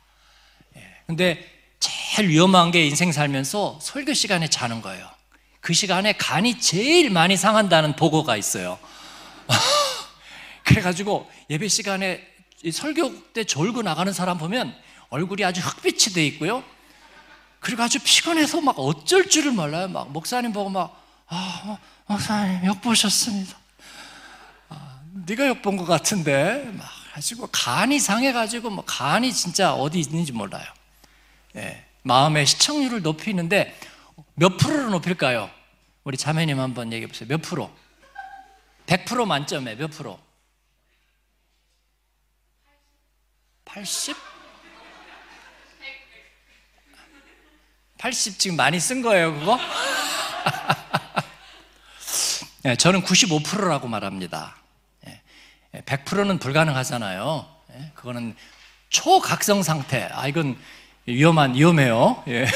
예. 0.77 0.83
근데 1.07 1.51
제일 1.81 2.29
위험한 2.29 2.71
게 2.71 2.87
인생 2.87 3.11
살면서 3.11 3.79
설교 3.83 4.15
시간에 4.15 4.49
자는 4.49 4.81
거예요. 4.81 5.14
그 5.65 5.73
시간에 5.73 6.13
간이 6.13 6.61
제일 6.61 7.09
많이 7.09 7.39
상한다는 7.39 7.97
보고가 7.97 8.37
있어요. 8.37 8.79
그래가지고 10.63 11.31
예배 11.49 11.69
시간에 11.69 12.23
설교 12.71 13.33
때 13.33 13.45
졸고 13.45 13.81
나가는 13.81 14.13
사람 14.13 14.37
보면 14.37 14.77
얼굴이 15.09 15.43
아주 15.43 15.63
흑빛이 15.63 16.13
돼 16.13 16.27
있고요. 16.27 16.63
그리고 17.61 17.83
아주 17.83 17.99
피곤해서 17.99 18.61
막 18.61 18.79
어쩔 18.79 19.27
줄을 19.27 19.53
몰라요. 19.53 19.89
막 19.89 20.13
목사님 20.13 20.53
보고 20.53 20.69
막, 20.69 21.03
아, 21.29 21.79
목사님 22.09 22.67
역 22.67 22.83
보셨습니다. 22.83 23.57
아, 24.69 25.01
네가 25.27 25.47
역본것 25.47 25.87
같은데 25.87 26.71
막 26.75 26.87
가지고 27.15 27.49
간이 27.51 28.01
상해가지고 28.01 28.69
뭐 28.69 28.85
간이 28.85 29.33
진짜 29.33 29.73
어디 29.73 29.99
있는지 29.99 30.31
몰라요. 30.33 30.67
예, 31.57 31.87
마음의 32.03 32.45
시청률을 32.45 33.01
높이는데 33.01 33.75
몇 34.35 34.57
프로로 34.57 34.91
높일까요? 34.91 35.51
우리 36.03 36.17
자매님 36.17 36.59
한번 36.59 36.93
얘기해 36.93 37.07
보세요. 37.09 37.29
몇 37.29 37.41
프로? 37.41 37.71
100% 38.87 39.27
만점에 39.27 39.77
몇 39.77 39.91
프로? 39.91 40.19
80? 43.65 44.17
80 47.99 48.39
지금 48.39 48.57
많이 48.57 48.79
쓴 48.79 49.01
거예요, 49.01 49.33
그거? 49.33 49.59
네, 52.63 52.77
저는 52.77 53.03
95%라고 53.03 53.89
말합니다. 53.89 54.57
100%는 55.73 56.39
불가능하잖아요. 56.39 57.49
예, 57.73 57.91
그거는 57.95 58.37
초각성 58.91 59.63
상태. 59.63 60.09
아, 60.13 60.29
이건 60.29 60.57
위험한, 61.07 61.55
위험해요. 61.55 62.23
예. 62.29 62.47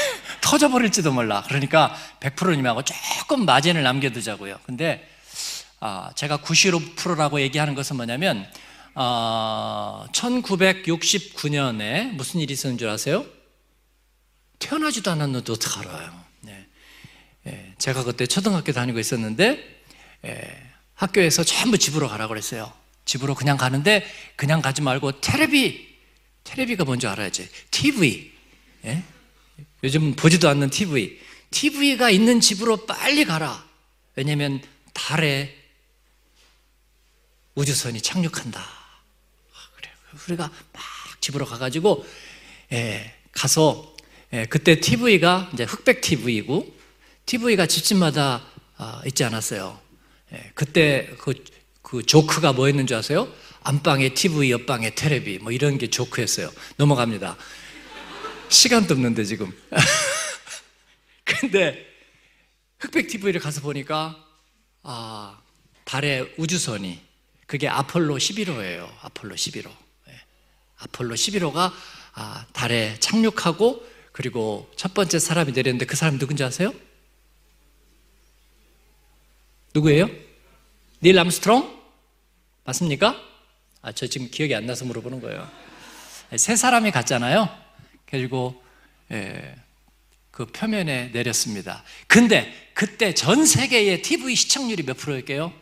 터져버릴지도 0.49 1.11
몰라. 1.11 1.43
그러니까 1.47 1.95
100%님하고 2.21 2.81
조금 2.83 3.45
마진을 3.45 3.83
남겨두자고요. 3.83 4.59
근데, 4.65 5.07
아, 5.79 6.11
제가 6.15 6.37
95%라고 6.37 7.39
얘기하는 7.39 7.75
것은 7.75 7.97
뭐냐면, 7.97 8.51
아, 8.95 10.07
1969년에 10.11 12.13
무슨 12.13 12.39
일이 12.39 12.53
있었는 12.53 12.79
줄 12.79 12.89
아세요? 12.89 13.27
태어나지도 14.57 15.11
않았는데 15.11 15.51
어떻게 15.51 15.79
알아요? 15.79 16.19
네. 16.41 16.65
예, 17.45 17.73
제가 17.77 18.03
그때 18.03 18.25
초등학교 18.25 18.71
다니고 18.71 18.97
있었는데, 18.97 19.83
예, 20.25 20.63
학교에서 20.95 21.43
전부 21.43 21.77
집으로 21.77 22.09
가라고 22.09 22.29
그랬어요. 22.29 22.73
집으로 23.05 23.35
그냥 23.35 23.55
가는데, 23.55 24.03
그냥 24.35 24.63
가지 24.63 24.81
말고 24.81 25.21
테레비, 25.21 25.87
테레비가 26.43 26.85
뭔지 26.85 27.05
알아야지. 27.05 27.47
TV. 27.69 28.31
예? 28.85 29.03
요즘 29.83 30.15
보지도 30.15 30.49
않는 30.49 30.69
TV. 30.69 31.19
TV가 31.51 32.09
있는 32.09 32.39
집으로 32.39 32.85
빨리 32.85 33.25
가라. 33.25 33.65
왜냐면 34.15 34.61
달에 34.93 35.55
우주선이 37.55 38.01
착륙한다. 38.01 38.63
그래 39.75 39.89
우리가 40.27 40.51
막 40.73 40.83
집으로 41.21 41.45
가가지고 41.45 42.05
예, 42.73 43.13
가서 43.31 43.95
예, 44.33 44.45
그때 44.45 44.79
TV가 44.79 45.49
이제 45.53 45.63
흑백 45.63 46.01
TV이고 46.01 46.71
TV가 47.25 47.65
집집마다 47.65 48.43
아, 48.77 49.01
있지 49.05 49.23
않았어요. 49.23 49.79
예, 50.33 50.51
그때 50.53 51.09
그, 51.19 51.33
그 51.81 52.03
조크가 52.03 52.53
뭐였는 52.53 52.87
줄 52.87 52.97
아세요? 52.97 53.31
안방에 53.61 54.13
TV, 54.13 54.51
옆방에 54.51 54.95
테레비 54.95 55.39
뭐 55.39 55.51
이런 55.51 55.77
게 55.77 55.89
조크였어요. 55.89 56.51
넘어갑니다. 56.77 57.37
시간도 58.49 58.95
없는데 58.95 59.23
지금. 59.23 59.51
근데 61.23 61.85
흑백 62.79 63.07
TV를 63.07 63.39
가서 63.39 63.61
보니까 63.61 64.15
아 64.83 65.39
달에 65.85 66.33
우주선이 66.37 66.99
그게 67.45 67.67
아폴로 67.67 68.17
11호예요. 68.17 68.89
아폴로 69.01 69.35
11호. 69.35 69.69
네. 70.07 70.13
아폴로 70.77 71.15
11호가 71.15 71.71
아, 72.13 72.45
달에 72.53 72.99
착륙하고 72.99 73.85
그리고 74.11 74.69
첫 74.75 74.93
번째 74.93 75.19
사람이 75.19 75.51
내렸는데 75.51 75.85
그 75.85 75.95
사람 75.95 76.17
누군지 76.17 76.43
아세요? 76.43 76.73
누구예요? 79.73 80.09
닐 81.01 81.17
암스트롱? 81.17 81.79
맞습니까? 82.65 83.15
아, 83.81 83.91
저 83.93 84.07
지금 84.07 84.29
기억이 84.29 84.53
안 84.53 84.65
나서 84.65 84.85
물어보는 84.85 85.21
거예요. 85.21 85.49
세 86.35 86.55
사람이 86.55 86.91
갔잖아요. 86.91 87.68
그리고 88.09 88.61
예, 89.11 89.55
그 90.31 90.45
표면에 90.45 91.09
내렸습니다. 91.09 91.83
근데 92.07 92.71
그때 92.73 93.13
전 93.13 93.45
세계의 93.45 94.01
TV 94.01 94.35
시청률이 94.35 94.83
몇 94.83 94.97
프로일게요? 94.97 95.53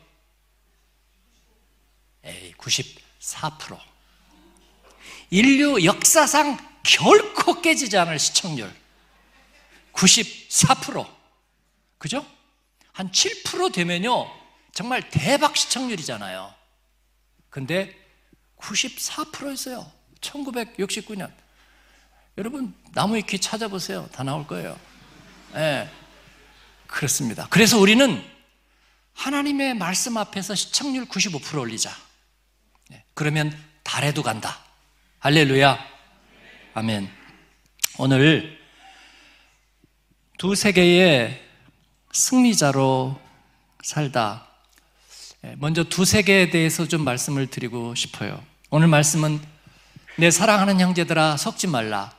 에이, 2.23 2.53
94%. 2.57 3.79
인류 5.29 5.83
역사상 5.83 6.57
결코 6.83 7.61
깨지지 7.61 7.97
않을 7.97 8.19
시청률. 8.19 8.71
94%. 9.93 11.07
그죠? 11.97 12.25
한 12.91 13.11
7% 13.11 13.73
되면요. 13.73 14.31
정말 14.73 15.09
대박 15.09 15.57
시청률이잖아요. 15.57 16.53
근데 17.49 17.97
94%였어요. 18.57 19.91
1969년. 20.21 21.46
여러분 22.37 22.71
나무위키 22.93 23.39
찾아보세요. 23.39 24.07
다 24.11 24.23
나올 24.23 24.45
거예요. 24.45 24.77
네, 25.53 25.89
그렇습니다. 26.85 27.47
그래서 27.49 27.79
우리는 27.79 28.23
하나님의 29.13 29.73
말씀 29.73 30.17
앞에서 30.17 30.53
시청률 30.53 31.05
95% 31.05 31.59
올리자. 31.59 31.91
네, 32.89 33.03
그러면 33.15 33.57
달에도 33.81 34.21
간다. 34.21 34.59
할렐루야. 35.19 35.79
아멘. 36.75 37.09
오늘 37.97 38.59
두 40.37 40.53
세계의 40.53 41.43
승리자로 42.11 43.19
살다. 43.81 44.47
예, 45.43 45.55
먼저 45.57 45.83
두 45.83 46.05
세계에 46.05 46.51
대해서 46.51 46.87
좀 46.87 47.03
말씀을 47.03 47.47
드리고 47.47 47.95
싶어요. 47.95 48.43
오늘 48.69 48.87
말씀은 48.87 49.41
내 50.17 50.29
사랑하는 50.29 50.79
형제들아 50.79 51.37
속지 51.37 51.65
말라. 51.65 52.16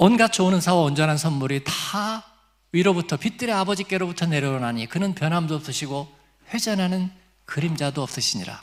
온갖 0.00 0.32
좋은 0.32 0.54
은사와 0.54 0.82
온전한 0.82 1.18
선물이 1.18 1.64
다 1.64 2.24
위로부터 2.70 3.16
빛들의 3.16 3.52
아버지께로부터 3.52 4.26
내려오나니 4.26 4.86
그는 4.86 5.12
변함도 5.12 5.56
없으시고 5.56 6.16
회전하는 6.54 7.10
그림자도 7.46 8.00
없으시니라. 8.00 8.62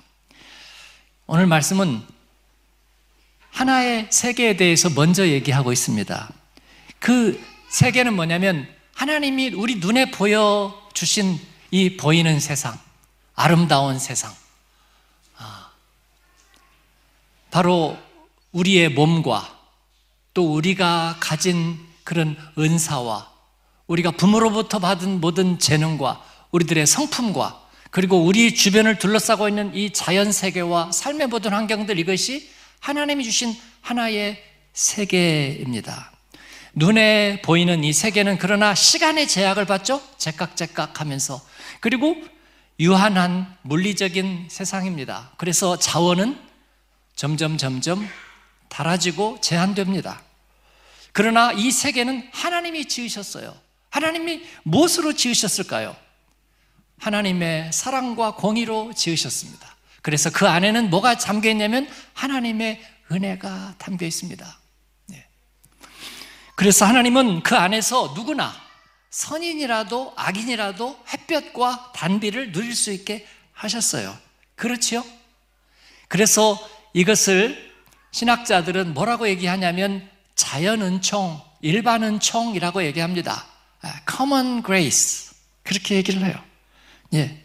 오늘 1.28 1.46
말씀은 1.46 2.02
하나의 3.50 4.08
세계에 4.12 4.56
대해서 4.56 4.90
먼저 4.90 5.28
얘기하고 5.28 5.74
있습니다. 5.74 6.32
그 7.00 7.44
세계는 7.68 8.14
뭐냐면 8.16 8.74
하나님이 8.94 9.56
우리 9.56 9.76
눈에 9.76 10.12
보여 10.12 10.90
주신 10.94 11.38
이 11.70 11.98
보이는 11.98 12.40
세상, 12.40 12.80
아름다운 13.36 14.00
세상. 14.00 14.34
아, 15.38 15.70
바로 17.52 17.98
우리의 18.54 18.88
몸과 18.88 19.55
또 20.36 20.54
우리가 20.54 21.16
가진 21.20 21.80
그런 22.04 22.38
은사와 22.60 23.32
우리가 23.88 24.12
부모로부터 24.12 24.80
받은 24.80 25.22
모든 25.22 25.58
재능과 25.58 26.24
우리들의 26.52 26.86
성품과 26.86 27.64
그리고 27.90 28.22
우리 28.24 28.54
주변을 28.54 29.00
둘러싸고 29.00 29.48
있는 29.48 29.74
이 29.74 29.94
자연 29.94 30.34
세계와 30.34 30.92
삶의 30.92 31.28
모든 31.28 31.54
환경들 31.54 31.98
이것이 31.98 32.50
하나님이 32.82 33.24
주신 33.24 33.56
하나의 33.80 34.44
세계입니다. 34.74 36.12
눈에 36.74 37.42
보이는 37.42 37.86
이 37.86 37.94
세계는 37.94 38.38
그러나 38.38 38.76
시간의 38.76 39.30
제약을 39.30 39.66
받죠? 39.66 40.02
제깍제깍 40.18 41.00
하면서. 41.00 41.42
그리고 41.80 42.18
유한한 42.82 43.56
물리적인 43.62 44.50
세상입니다. 44.52 45.32
그래서 45.38 45.80
자원은 45.80 46.38
점점 47.16 47.58
점점 47.58 48.06
달아지고 48.68 49.40
제한됩니다. 49.40 50.25
그러나 51.16 51.54
이 51.54 51.72
세계는 51.72 52.28
하나님이 52.34 52.90
지으셨어요. 52.90 53.58
하나님이 53.90 54.44
무엇으로 54.64 55.14
지으셨을까요? 55.14 55.96
하나님의 56.98 57.72
사랑과 57.72 58.36
공의로 58.36 58.92
지으셨습니다. 58.94 59.78
그래서 60.02 60.30
그 60.30 60.46
안에는 60.46 60.90
뭐가 60.90 61.18
담겨 61.18 61.50
있냐면 61.52 61.88
하나님의 62.12 62.82
은혜가 63.14 63.76
담겨 63.78 64.06
있습니다. 64.06 64.60
네. 65.06 65.26
그래서 66.56 66.86
하나님은 66.86 67.44
그 67.44 67.56
안에서 67.56 68.12
누구나 68.14 68.54
선인이라도 69.10 70.16
악인이라도 70.18 71.00
햇볕과 71.14 71.94
단비를 71.96 72.52
누릴 72.52 72.76
수 72.76 72.92
있게 72.92 73.26
하셨어요. 73.54 74.18
그렇지요? 74.56 75.02
그래서 76.10 76.60
이것을 76.92 77.74
신학자들은 78.12 78.94
뭐라고 78.94 79.30
얘기하냐면 79.30 80.14
자연 80.36 80.82
은총, 80.82 81.42
일반 81.62 82.04
은총이라고 82.04 82.84
얘기합니다. 82.84 83.46
아, 83.82 84.02
common 84.10 84.64
grace. 84.64 85.36
그렇게 85.64 85.96
얘기를 85.96 86.24
해요. 86.26 86.36
예. 87.14 87.44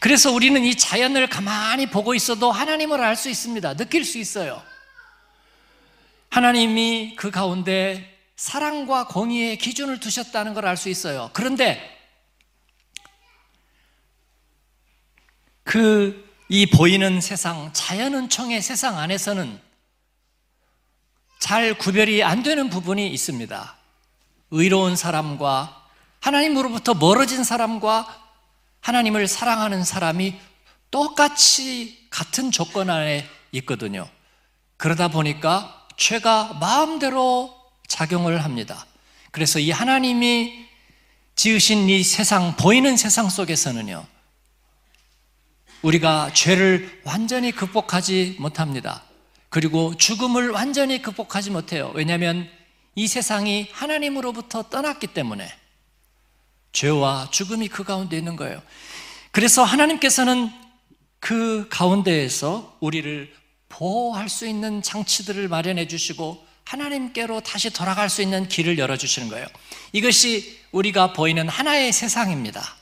그래서 0.00 0.30
우리는 0.30 0.62
이 0.64 0.74
자연을 0.76 1.28
가만히 1.28 1.90
보고 1.90 2.14
있어도 2.14 2.52
하나님을 2.52 3.00
알 3.02 3.16
수 3.16 3.28
있습니다. 3.28 3.74
느낄 3.74 4.04
수 4.04 4.18
있어요. 4.18 4.62
하나님이 6.30 7.16
그 7.16 7.30
가운데 7.30 8.16
사랑과 8.36 9.06
공의의 9.08 9.58
기준을 9.58 9.98
두셨다는 9.98 10.54
걸 10.54 10.66
알 10.66 10.76
수 10.76 10.88
있어요. 10.88 11.30
그런데 11.32 11.80
그 15.64 16.28
이 16.50 16.64
보이는 16.64 17.20
세상, 17.20 17.70
자연은총의 17.74 18.62
세상 18.62 18.98
안에서는 18.98 19.60
잘 21.38 21.74
구별이 21.74 22.22
안 22.22 22.42
되는 22.42 22.68
부분이 22.68 23.08
있습니다. 23.08 23.76
의로운 24.50 24.96
사람과 24.96 25.86
하나님으로부터 26.20 26.94
멀어진 26.94 27.44
사람과 27.44 28.06
하나님을 28.80 29.28
사랑하는 29.28 29.84
사람이 29.84 30.38
똑같이 30.90 32.06
같은 32.10 32.50
조건 32.50 32.90
안에 32.90 33.28
있거든요. 33.52 34.08
그러다 34.76 35.08
보니까 35.08 35.86
죄가 35.96 36.54
마음대로 36.60 37.54
작용을 37.86 38.44
합니다. 38.44 38.86
그래서 39.30 39.58
이 39.58 39.70
하나님이 39.70 40.66
지으신 41.34 41.88
이 41.88 42.02
세상, 42.02 42.56
보이는 42.56 42.96
세상 42.96 43.28
속에서는요, 43.28 44.04
우리가 45.82 46.32
죄를 46.32 47.02
완전히 47.04 47.52
극복하지 47.52 48.36
못합니다. 48.40 49.04
그리고 49.50 49.96
죽음을 49.96 50.50
완전히 50.50 51.00
극복하지 51.00 51.50
못해요. 51.50 51.92
왜냐하면 51.94 52.48
이 52.94 53.06
세상이 53.06 53.68
하나님으로부터 53.72 54.64
떠났기 54.64 55.08
때문에 55.08 55.50
죄와 56.72 57.28
죽음이 57.30 57.68
그 57.68 57.84
가운데 57.84 58.18
있는 58.18 58.36
거예요. 58.36 58.62
그래서 59.30 59.64
하나님께서는 59.64 60.50
그 61.20 61.68
가운데에서 61.70 62.76
우리를 62.80 63.32
보호할 63.68 64.28
수 64.28 64.46
있는 64.46 64.82
장치들을 64.82 65.48
마련해 65.48 65.88
주시고 65.88 66.46
하나님께로 66.64 67.40
다시 67.40 67.70
돌아갈 67.70 68.10
수 68.10 68.20
있는 68.20 68.46
길을 68.48 68.78
열어 68.78 68.96
주시는 68.96 69.28
거예요. 69.28 69.46
이것이 69.92 70.58
우리가 70.72 71.12
보이는 71.14 71.48
하나의 71.48 71.92
세상입니다. 71.92 72.76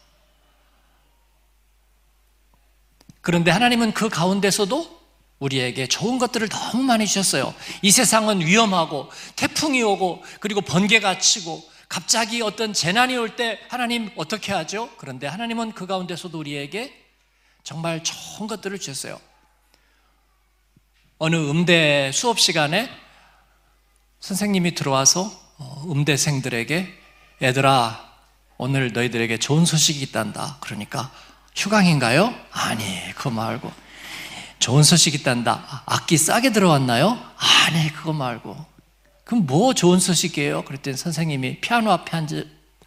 그런데 3.20 3.50
하나님은 3.50 3.92
그 3.92 4.08
가운데서도 4.08 4.95
우리에게 5.38 5.86
좋은 5.86 6.18
것들을 6.18 6.48
너무 6.48 6.82
많이 6.82 7.06
주셨어요. 7.06 7.54
이 7.82 7.90
세상은 7.90 8.40
위험하고 8.40 9.10
태풍이 9.36 9.82
오고 9.82 10.22
그리고 10.40 10.60
번개가 10.62 11.18
치고 11.18 11.62
갑자기 11.88 12.42
어떤 12.42 12.72
재난이 12.72 13.16
올 13.16 13.36
때 13.36 13.60
하나님 13.68 14.10
어떻게 14.16 14.52
하죠? 14.52 14.88
그런데 14.96 15.26
하나님은 15.26 15.72
그 15.72 15.86
가운데서도 15.86 16.38
우리에게 16.38 16.92
정말 17.62 18.02
좋은 18.02 18.48
것들을 18.48 18.78
주셨어요. 18.78 19.20
어느 21.18 21.36
음대 21.36 22.10
수업 22.12 22.40
시간에 22.40 22.90
선생님이 24.20 24.74
들어와서 24.74 25.30
어, 25.58 25.84
음대생들에게 25.90 26.94
얘들아 27.42 28.04
오늘 28.58 28.92
너희들에게 28.92 29.38
좋은 29.38 29.64
소식이 29.66 30.00
있단다. 30.02 30.58
그러니까 30.60 31.10
휴강인가요? 31.54 32.34
아니 32.50 33.12
그거 33.14 33.30
말고 33.30 33.70
좋은 34.58 34.82
소식이 34.82 35.18
있단다. 35.18 35.82
악기 35.86 36.16
싸게 36.16 36.52
들어왔나요? 36.52 37.18
아니 37.36 37.92
그거 37.92 38.12
말고 38.12 38.56
그럼 39.24 39.46
뭐 39.46 39.74
좋은 39.74 39.98
소식이에요? 39.98 40.62
그랬더니 40.64 40.96
선생님이 40.96 41.60
피아노 41.60 41.90
앞에 41.90 42.16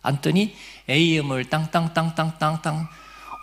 앉더니 0.02 0.56
A음을 0.90 1.46
땅땅땅땅땅땅 1.50 2.88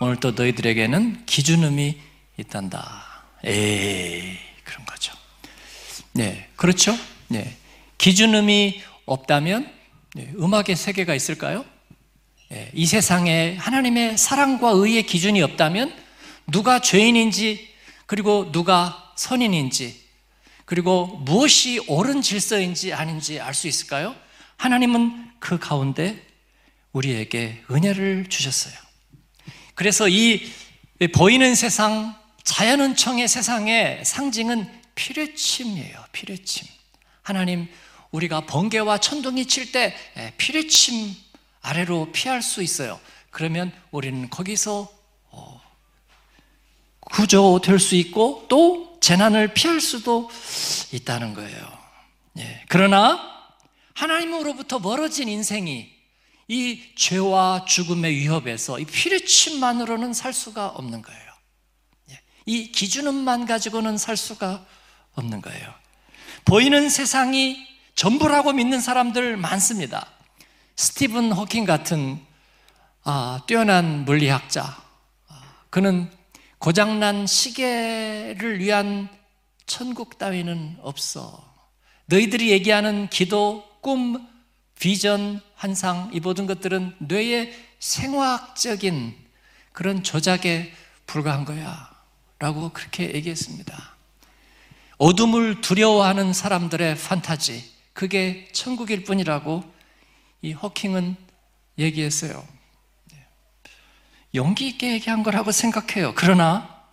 오늘 0.01 0.15
또 0.17 0.31
너희들에게는 0.31 1.25
기준음이 1.25 1.97
있단다. 2.37 3.05
에이 3.43 4.37
그런 4.63 4.85
거죠. 4.85 5.13
네 6.13 6.49
그렇죠? 6.55 6.95
네 7.27 7.55
기준음이 7.97 8.81
없다면 9.05 9.71
네, 10.13 10.31
음악의 10.39 10.75
세계가 10.75 11.13
있을까요? 11.15 11.65
네, 12.49 12.71
이 12.73 12.85
세상에 12.85 13.55
하나님의 13.57 14.17
사랑과 14.17 14.69
의의 14.71 15.03
기준이 15.03 15.41
없다면 15.41 15.93
누가 16.47 16.79
죄인인지 16.79 17.67
그리고 18.07 18.51
누가 18.51 19.13
선인인지 19.15 20.07
그리고 20.65 21.05
무엇이 21.05 21.79
옳은 21.87 22.21
질서인지 22.21 22.93
아닌지 22.93 23.39
알 23.39 23.53
수 23.53 23.67
있을까요? 23.67 24.15
하나님은 24.57 25.33
그 25.39 25.59
가운데 25.59 26.25
우리에게 26.93 27.63
은혜를 27.69 28.27
주셨어요. 28.27 28.73
그래서 29.75 30.09
이 30.09 30.51
보이는 31.13 31.53
세상, 31.53 32.15
자연은총의 32.43 33.27
세상의 33.27 34.03
상징은 34.03 34.67
피뢰침이에요. 34.95 36.05
피뢰침. 36.11 36.67
하나님, 37.21 37.67
우리가 38.11 38.41
번개와 38.47 38.97
천둥이 38.99 39.45
칠 39.45 39.71
때 39.71 39.95
피뢰침 40.37 41.13
아래로 41.61 42.11
피할 42.13 42.41
수 42.41 42.63
있어요. 42.63 42.99
그러면 43.29 43.71
우리는 43.91 44.29
거기서 44.29 44.81
어, 44.81 44.96
구조될 47.11 47.79
수 47.79 47.95
있고 47.95 48.45
또 48.49 48.97
재난을 49.01 49.53
피할 49.53 49.79
수도 49.79 50.29
있다는 50.91 51.33
거예요. 51.33 51.77
예. 52.39 52.63
그러나 52.67 53.19
하나님으로부터 53.93 54.79
멀어진 54.79 55.27
인생이 55.27 55.89
이 56.49 56.81
죄와 56.95 57.65
죽음의 57.65 58.15
위협에서 58.15 58.79
이 58.79 58.85
피뢰침만으로는 58.85 60.13
살 60.13 60.33
수가 60.33 60.67
없는 60.67 61.01
거예요. 61.01 61.31
예. 62.11 62.21
이 62.45 62.71
기준음만 62.71 63.45
가지고는 63.45 63.97
살 63.97 64.15
수가 64.17 64.65
없는 65.13 65.41
거예요. 65.41 65.73
보이는 66.45 66.89
세상이 66.89 67.57
전부라고 67.95 68.53
믿는 68.53 68.79
사람들 68.79 69.37
많습니다. 69.37 70.07
스티븐 70.75 71.31
호킹 71.31 71.65
같은 71.65 72.25
아, 73.03 73.41
뛰어난 73.47 74.05
물리학자, 74.05 74.83
아, 75.29 75.41
그는 75.69 76.11
고장난 76.59 77.27
시계를 77.27 78.59
위한 78.59 79.09
천국 79.65 80.17
따위는 80.17 80.77
없어. 80.81 81.45
너희들이 82.05 82.51
얘기하는 82.51 83.09
기도, 83.09 83.63
꿈, 83.81 84.27
비전, 84.79 85.41
환상, 85.55 86.09
이 86.13 86.19
모든 86.19 86.45
것들은 86.45 86.95
뇌의 86.99 87.53
생화학적인 87.79 89.15
그런 89.71 90.03
조작에 90.03 90.71
불과한 91.05 91.45
거야. 91.45 91.95
라고 92.39 92.69
그렇게 92.69 93.13
얘기했습니다. 93.13 93.95
어둠을 94.97 95.61
두려워하는 95.61 96.33
사람들의 96.33 96.97
판타지, 96.97 97.63
그게 97.93 98.47
천국일 98.51 99.03
뿐이라고 99.03 99.63
이 100.43 100.53
허킹은 100.53 101.15
얘기했어요. 101.79 102.56
용기 104.37 104.67
있게 104.67 104.93
얘기한 104.93 105.23
거라고 105.23 105.51
생각해요. 105.51 106.13
그러나 106.15 106.87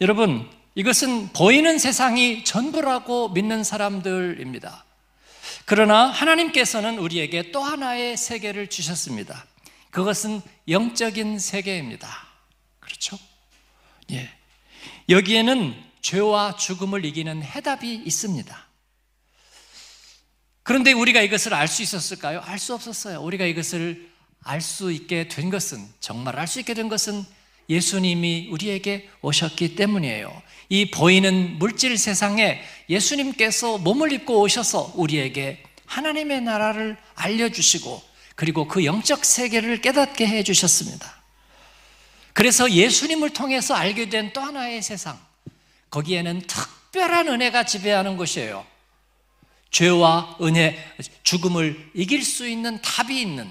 여러분, 0.00 0.48
이것은 0.74 1.32
보이는 1.32 1.78
세상이 1.78 2.44
전부라고 2.44 3.30
믿는 3.30 3.64
사람들입니다. 3.64 4.84
그러나 5.64 6.06
하나님께서는 6.06 6.98
우리에게 6.98 7.50
또 7.50 7.60
하나의 7.62 8.16
세계를 8.16 8.68
주셨습니다. 8.68 9.44
그것은 9.90 10.40
영적인 10.68 11.38
세계입니다. 11.38 12.08
그렇죠? 12.80 13.18
예. 14.12 14.30
여기에는 15.08 15.74
죄와 16.00 16.56
죽음을 16.56 17.04
이기는 17.04 17.42
해답이 17.42 18.02
있습니다. 18.06 18.66
그런데 20.62 20.92
우리가 20.92 21.22
이것을 21.22 21.54
알 21.54 21.66
수 21.66 21.82
있었을까요? 21.82 22.40
알 22.44 22.58
수 22.58 22.72
없었어요. 22.74 23.20
우리가 23.20 23.46
이것을 23.46 24.07
알 24.44 24.60
수 24.60 24.92
있게 24.92 25.28
된 25.28 25.50
것은 25.50 25.86
정말 26.00 26.38
알 26.38 26.46
수 26.46 26.60
있게 26.60 26.74
된 26.74 26.88
것은 26.88 27.24
예수님이 27.68 28.48
우리에게 28.50 29.08
오셨기 29.20 29.74
때문이에요. 29.74 30.42
이 30.70 30.90
보이는 30.90 31.58
물질 31.58 31.98
세상에 31.98 32.62
예수님께서 32.88 33.78
몸을 33.78 34.12
입고 34.12 34.40
오셔서 34.40 34.92
우리에게 34.96 35.62
하나님의 35.86 36.42
나라를 36.42 36.96
알려주시고 37.14 38.02
그리고 38.36 38.68
그 38.68 38.84
영적 38.84 39.24
세계를 39.24 39.80
깨닫게 39.80 40.26
해 40.26 40.42
주셨습니다. 40.42 41.18
그래서 42.32 42.70
예수님을 42.70 43.30
통해서 43.30 43.74
알게 43.74 44.08
된 44.08 44.32
또 44.32 44.40
하나의 44.40 44.80
세상, 44.82 45.18
거기에는 45.90 46.42
특별한 46.46 47.28
은혜가 47.28 47.64
지배하는 47.64 48.16
것이에요. 48.16 48.64
죄와 49.70 50.38
은혜, 50.40 50.78
죽음을 51.24 51.90
이길 51.94 52.22
수 52.22 52.48
있는 52.48 52.80
답이 52.80 53.20
있는 53.20 53.50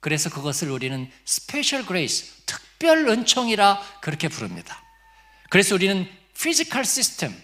그래서 0.00 0.30
그것을 0.30 0.70
우리는 0.70 1.10
special 1.24 1.84
grace, 1.84 2.44
특별 2.46 3.08
은총이라 3.08 3.80
그렇게 4.00 4.28
부릅니다. 4.28 4.82
그래서 5.50 5.74
우리는 5.74 6.08
physical 6.38 6.84
system, 6.84 7.34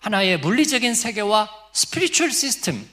하나의 0.00 0.38
물리적인 0.40 0.94
세계와 0.94 1.48
spiritual 1.72 2.30
system, 2.30 2.86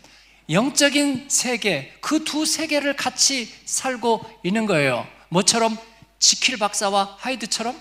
영적인 0.50 1.28
세계, 1.30 1.92
그 2.02 2.24
두 2.24 2.46
세계를 2.46 2.96
같이 2.96 3.54
살고 3.66 4.24
있는 4.44 4.66
거예요. 4.66 5.08
뭐처럼? 5.30 5.78
지킬 6.20 6.58
박사와 6.58 7.18
하이드처럼? 7.20 7.80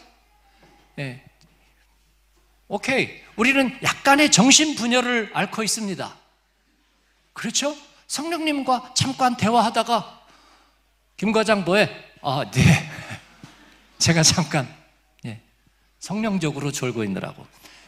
네. 0.97 1.25
오케이. 2.69 3.23
우리는 3.37 3.79
약간의 3.83 4.31
정신 4.33 4.75
분열을 4.75 5.31
앓고 5.35 5.63
있습니다. 5.63 6.17
그렇죠? 7.33 7.77
성령님과 8.07 8.95
잠깐 8.97 9.37
대화하다가 9.37 10.24
김 11.25 11.33
과장 11.33 11.65
뭐해? 11.65 11.89
아, 12.21 12.45
네. 12.51 12.61
제가 13.97 14.23
잠깐 14.23 14.69
예, 15.25 15.41
성령적으로 15.99 16.71
졸고 16.71 17.03
있느라고. 17.03 17.47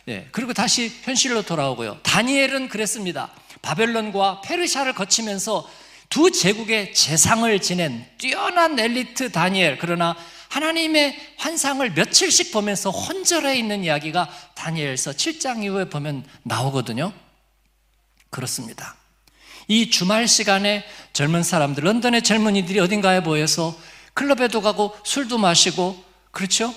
예, 0.09 0.27
그리고 0.33 0.55
다시 0.55 0.90
현실로 1.03 1.42
돌아오고요. 1.42 1.99
다니엘은 2.03 2.70
그랬습니다. 2.70 3.31
바벨론과 3.61 4.40
페르시아를 4.40 4.94
거치면서 4.94 5.68
두 6.09 6.31
제국의 6.31 6.94
재상을 6.94 7.61
지낸 7.61 8.07
뛰어난 8.16 8.79
엘리트 8.79 9.33
다니엘. 9.33 9.77
그러나 9.81 10.16
하나님의 10.49 11.35
환상을 11.37 11.90
며칠씩 11.92 12.53
보면서 12.53 12.88
혼절해 12.88 13.59
있는 13.59 13.85
이야기가 13.85 14.31
다니엘서 14.55 15.11
7장 15.11 15.62
이후에 15.62 15.90
보면 15.90 16.25
나오거든요. 16.42 17.12
그렇습니다. 18.31 18.96
이 19.68 19.90
주말 19.90 20.29
시간에 20.29 20.85
젊은 21.12 21.42
사람들, 21.42 21.85
런던의 21.85 22.22
젊은이들이 22.22 22.79
어딘가에 22.79 23.20
모여서 23.20 23.76
클럽에도 24.14 24.61
가고 24.62 24.96
술도 25.05 25.38
마시고, 25.38 26.02
그렇죠? 26.31 26.74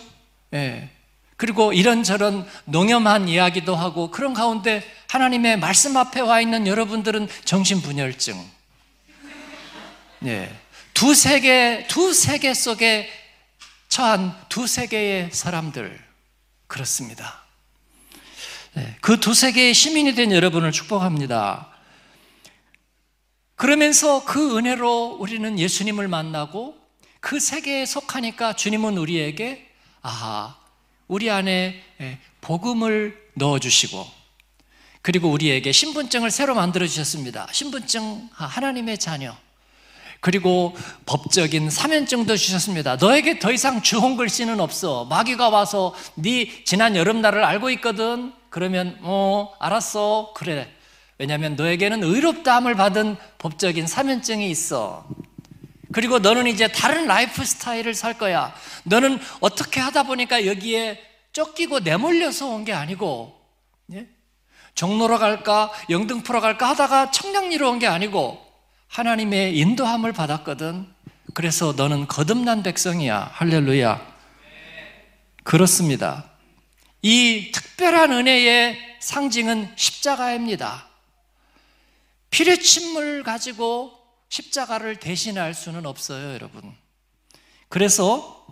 예. 0.53 0.89
그리고 1.37 1.71
이런저런 1.71 2.45
농염한 2.65 3.29
이야기도 3.29 3.75
하고 3.75 4.11
그런 4.11 4.33
가운데 4.33 4.83
하나님의 5.07 5.57
말씀 5.57 5.95
앞에 5.95 6.19
와 6.19 6.41
있는 6.41 6.67
여러분들은 6.67 7.29
정신분열증. 7.45 8.35
예. 10.25 10.53
두 10.93 11.15
세계, 11.15 11.85
두 11.87 12.13
세계 12.13 12.53
속에 12.53 13.09
처한 13.87 14.35
두 14.49 14.67
세계의 14.67 15.29
사람들. 15.31 15.97
그렇습니다. 16.67 17.41
예. 18.77 18.95
그두 19.01 19.33
세계의 19.33 19.73
시민이 19.73 20.15
된 20.15 20.31
여러분을 20.31 20.71
축복합니다. 20.71 21.68
그러면서 23.59 24.23
그 24.23 24.57
은혜로 24.57 25.17
우리는 25.19 25.59
예수님을 25.59 26.07
만나고 26.07 26.77
그 27.19 27.41
세계에 27.41 27.85
속하니까 27.85 28.53
주님은 28.53 28.97
우리에게 28.97 29.67
아하, 30.01 30.55
우리 31.09 31.29
안에 31.29 31.83
예, 31.99 32.19
복음을 32.39 33.21
넣어 33.33 33.59
주시고 33.59 34.07
그리고 35.01 35.29
우리에게 35.29 35.73
신분증을 35.73 36.31
새로 36.31 36.55
만들어 36.55 36.87
주셨습니다. 36.87 37.49
신분증 37.51 38.29
하나님의 38.31 38.97
자녀. 38.97 39.35
그리고 40.21 40.73
법적인 41.05 41.69
사면증도 41.69 42.37
주셨습니다. 42.37 42.95
너에게 42.95 43.39
더 43.39 43.51
이상 43.51 43.81
주홍 43.81 44.15
글씨는 44.15 44.61
없어. 44.61 45.03
마귀가 45.03 45.49
와서 45.49 45.93
네 46.15 46.63
지난 46.63 46.95
여름 46.95 47.19
날을 47.21 47.43
알고 47.43 47.71
있거든. 47.71 48.31
그러면 48.49 48.97
어 49.01 49.51
알았어. 49.59 50.31
그래. 50.33 50.78
왜냐하면 51.19 51.55
너에게는 51.57 52.01
의롭다함을 52.01 52.75
받은 52.75 53.17
법적인 53.37 53.85
사면증이 53.87 54.49
있어. 54.49 55.05
그리고 55.91 56.19
너는 56.19 56.47
이제 56.47 56.67
다른 56.69 57.07
라이프 57.07 57.43
스타일을 57.43 57.93
살 57.93 58.17
거야. 58.17 58.53
너는 58.85 59.19
어떻게 59.41 59.79
하다 59.81 60.03
보니까 60.03 60.45
여기에 60.45 60.99
쫓기고 61.33 61.81
내몰려서 61.81 62.47
온 62.47 62.63
게 62.63 62.73
아니고, 62.73 63.37
예? 63.93 64.07
종로로 64.75 65.17
갈까, 65.19 65.71
영등포로 65.89 66.39
갈까 66.41 66.69
하다가 66.69 67.11
청량리로 67.11 67.69
온 67.69 67.79
게 67.79 67.87
아니고, 67.87 68.39
하나님의 68.87 69.57
인도함을 69.57 70.13
받았거든. 70.13 70.87
그래서 71.33 71.73
너는 71.75 72.07
거듭난 72.07 72.63
백성이야. 72.63 73.31
할렐루야. 73.33 74.01
그렇습니다. 75.43 76.25
이 77.01 77.51
특별한 77.53 78.11
은혜의 78.13 78.77
상징은 78.99 79.73
십자가입니다. 79.75 80.88
피뢰 82.29 82.57
침을 82.57 83.23
가지고 83.23 83.93
십자가를 84.29 84.97
대신할 84.99 85.53
수는 85.53 85.85
없어요, 85.85 86.33
여러분. 86.33 86.75
그래서 87.67 88.45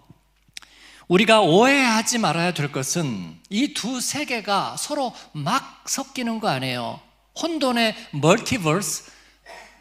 우리가 1.08 1.42
오해하지 1.42 2.18
말아야 2.18 2.54
될 2.54 2.72
것은 2.72 3.40
이 3.50 3.74
두 3.74 4.02
세계가 4.02 4.76
서로 4.78 5.14
막 5.32 5.84
섞이는 5.88 6.40
거 6.40 6.50
아니에요. 6.50 7.00
혼돈의 7.42 7.96
멀티버스 8.12 9.12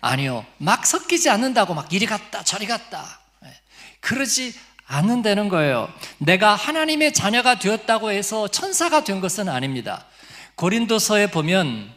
아니요. 0.03 0.47
막 0.59 0.87
섞이지 0.87 1.31
않는다고 1.31 1.75
막 1.75 1.93
이리 1.93 2.07
갔다 2.07 2.45
저리 2.45 2.67
갔다. 2.67 3.21
예. 3.45 3.49
그러지 4.01 4.55
않는다는 4.87 5.49
거예요. 5.49 5.93
내가 6.19 6.55
하나님의 6.55 7.13
자녀가 7.13 7.59
되었다고 7.59 8.13
해서 8.13 8.47
천사가 8.47 9.03
된 9.03 9.21
것은 9.21 9.49
아닙니다. 9.49 10.07
고린도서에 10.55 11.31
보면 11.33 11.93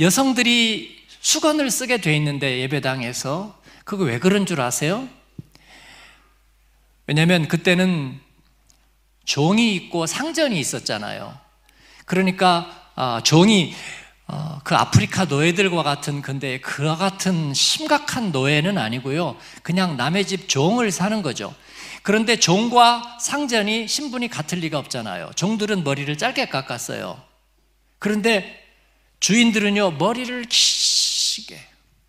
여성들이 0.00 0.96
수건을 1.20 1.70
쓰게 1.70 2.00
돼 2.00 2.14
있는데 2.16 2.60
예배당에서 2.60 3.60
그거 3.84 4.04
왜 4.04 4.18
그런 4.18 4.46
줄 4.46 4.60
아세요? 4.60 5.08
왜냐하면 7.06 7.48
그때는 7.48 8.20
종이 9.24 9.74
있고 9.74 10.06
상전이 10.06 10.58
있었잖아요. 10.58 11.36
그러니까 12.04 12.90
아, 12.94 13.20
종이 13.24 13.74
어, 14.28 14.60
그 14.62 14.74
아프리카 14.76 15.24
노예들과 15.24 15.82
같은 15.82 16.22
근데 16.22 16.60
그와 16.60 16.96
같은 16.96 17.52
심각한 17.54 18.30
노예는 18.30 18.78
아니고요. 18.78 19.36
그냥 19.62 19.96
남의 19.96 20.26
집 20.26 20.48
종을 20.48 20.92
사는 20.92 21.22
거죠. 21.22 21.54
그런데 22.02 22.36
종과 22.36 23.18
상전이 23.20 23.88
신분이 23.88 24.28
같을 24.28 24.58
리가 24.58 24.78
없잖아요. 24.78 25.30
종들은 25.34 25.82
머리를 25.82 26.16
짧게 26.16 26.50
깎았어요. 26.50 27.20
그런데 27.98 28.67
주인들은요, 29.20 29.92
머리를 29.92 30.44
기시게 30.44 31.60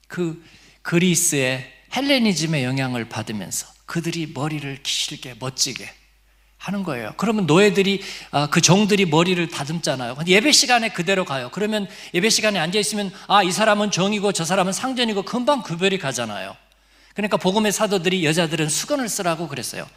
그 0.07 0.43
그리스의 0.81 1.71
헬레니즘의 1.95 2.63
영향을 2.63 3.09
받으면서 3.09 3.67
그들이 3.85 4.31
머리를 4.33 4.79
길게 4.83 5.35
멋지게 5.39 5.91
하는 6.57 6.83
거예요. 6.83 7.13
그러면 7.17 7.45
노예들이 7.45 8.01
아, 8.31 8.47
그 8.49 8.61
종들이 8.61 9.05
머리를 9.05 9.47
다듬잖아요. 9.47 10.17
예배 10.27 10.51
시간에 10.51 10.89
그대로 10.89 11.25
가요. 11.25 11.49
그러면 11.53 11.87
예배 12.13 12.29
시간에 12.29 12.59
앉아 12.59 12.77
있으면 12.79 13.11
아 13.27 13.43
이 13.43 13.51
사람은 13.51 13.91
종이고 13.91 14.33
저 14.33 14.43
사람은 14.45 14.73
상전이고 14.73 15.23
금방 15.23 15.61
구별이 15.63 15.97
가잖아요. 15.97 16.55
그러니까 17.15 17.37
복음의 17.37 17.71
사도들이 17.71 18.25
여자들은 18.25 18.69
수건을 18.69 19.09
쓰라고 19.09 19.47
그랬어요. 19.47 19.87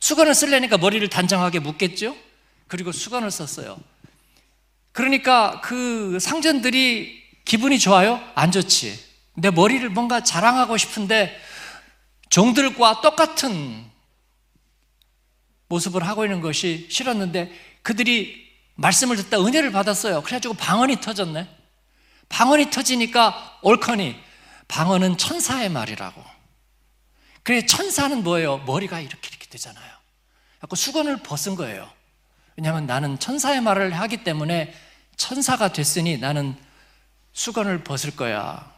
수건을 0.00 0.34
쓰려니까 0.34 0.76
머리를 0.78 1.08
단정하게 1.08 1.58
묶겠죠. 1.60 2.14
그리고 2.68 2.92
수건을 2.92 3.30
썼어요. 3.30 3.78
그러니까 4.94 5.60
그 5.60 6.18
상전들이 6.20 7.20
기분이 7.44 7.80
좋아요? 7.80 8.20
안 8.36 8.52
좋지. 8.52 8.96
내 9.34 9.50
머리를 9.50 9.86
뭔가 9.90 10.22
자랑하고 10.22 10.76
싶은데 10.76 11.36
종들과 12.30 13.00
똑같은 13.00 13.90
모습을 15.66 16.06
하고 16.06 16.24
있는 16.24 16.40
것이 16.40 16.86
싫었는데 16.88 17.52
그들이 17.82 18.44
말씀을 18.76 19.16
듣다 19.16 19.40
은혜를 19.44 19.72
받았어요. 19.72 20.22
그래가지고 20.22 20.54
방언이 20.54 21.00
터졌네. 21.00 21.48
방언이 22.28 22.70
터지니까 22.70 23.58
옳거니 23.62 24.16
방언은 24.68 25.18
천사의 25.18 25.70
말이라고. 25.70 26.24
그래 27.42 27.66
천사는 27.66 28.22
뭐예요? 28.22 28.58
머리가 28.58 29.00
이렇게 29.00 29.28
이렇게 29.28 29.46
되잖아요. 29.48 29.92
그래서 30.60 30.76
수건을 30.76 31.16
벗은 31.24 31.56
거예요. 31.56 31.90
왜냐하면 32.56 32.86
나는 32.86 33.18
천사의 33.18 33.60
말을 33.60 33.92
하기 33.92 34.18
때문에 34.18 34.72
천사가 35.16 35.72
됐으니 35.72 36.18
나는 36.18 36.56
수건을 37.32 37.84
벗을 37.84 38.14
거야. 38.16 38.72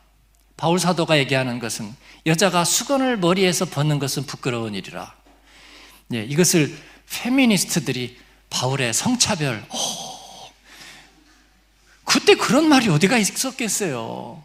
바울 0.56 0.78
사도가 0.78 1.18
얘기하는 1.18 1.58
것은 1.58 1.94
여자가 2.24 2.64
수건을 2.64 3.18
머리에서 3.18 3.66
벗는 3.66 3.98
것은 3.98 4.24
부끄러운 4.24 4.74
일이라. 4.74 5.14
예, 6.14 6.24
이것을 6.24 6.76
페미니스트들이 7.10 8.18
바울의 8.48 8.94
성차별, 8.94 9.64
오, 9.70 10.50
그때 12.04 12.34
그런 12.34 12.68
말이 12.68 12.88
어디가 12.88 13.18
있었겠어요? 13.18 14.42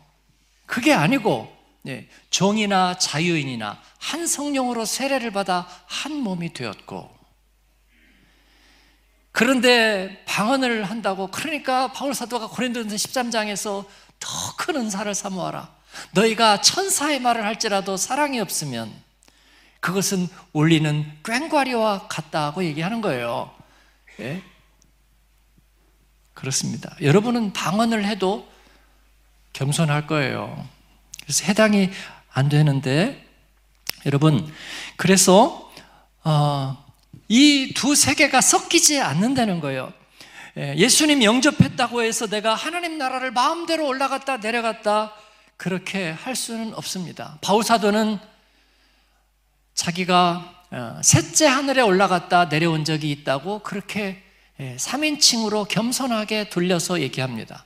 그게 0.65 0.93
아니고, 0.93 1.55
예, 1.87 2.07
종이나 2.29 2.97
자유인이나 2.97 3.81
한 3.99 4.27
성령으로 4.27 4.85
세례를 4.85 5.31
받아 5.31 5.67
한 5.85 6.13
몸이 6.13 6.53
되었고, 6.53 7.20
그런데 9.31 10.23
방언을 10.25 10.83
한다고 10.83 11.27
그러니까 11.27 11.91
바울 11.91 12.13
사도가 12.13 12.47
고린도전서 12.49 12.95
13장에서 12.95 13.85
더 14.19 14.55
큰 14.57 14.75
은사를 14.75 15.13
사모하라. 15.15 15.69
너희가 16.11 16.61
천사의 16.61 17.19
말을 17.19 17.43
할지라도 17.43 17.97
사랑이 17.97 18.39
없으면 18.39 18.93
그것은 19.79 20.27
울리는 20.53 21.11
꽹과리와 21.23 22.07
같다고 22.07 22.63
얘기하는 22.63 23.01
거예요. 23.01 23.51
예? 24.19 24.43
그렇습니다. 26.35 26.95
여러분은 27.01 27.53
방언을 27.53 28.05
해도 28.05 28.47
겸손할 29.53 30.05
거예요. 30.07 30.67
그래서 31.23 31.45
해당이 31.45 31.89
안 32.31 32.47
되는데 32.47 33.27
여러분 34.05 34.53
그래서 34.95 35.71
어, 36.23 36.80
이 37.31 37.73
두 37.73 37.95
세계가 37.95 38.41
섞이지 38.41 38.99
않는다는 38.99 39.61
거예요. 39.61 39.93
예, 40.57 40.75
예수님 40.75 41.23
영접했다고 41.23 42.03
해서 42.03 42.27
내가 42.27 42.55
하나님 42.55 42.97
나라를 42.97 43.31
마음대로 43.31 43.87
올라갔다 43.87 44.37
내려갔다 44.37 45.13
그렇게 45.55 46.09
할 46.11 46.35
수는 46.35 46.73
없습니다. 46.73 47.37
바울사도는 47.41 48.19
자기가 49.75 50.63
어, 50.71 51.01
셋째 51.01 51.47
하늘에 51.47 51.81
올라갔다 51.81 52.49
내려온 52.49 52.83
적이 52.83 53.11
있다고 53.11 53.59
그렇게 53.59 54.21
3인칭으로 54.59 55.69
예, 55.69 55.73
겸손하게 55.73 56.49
돌려서 56.49 56.99
얘기합니다. 56.99 57.63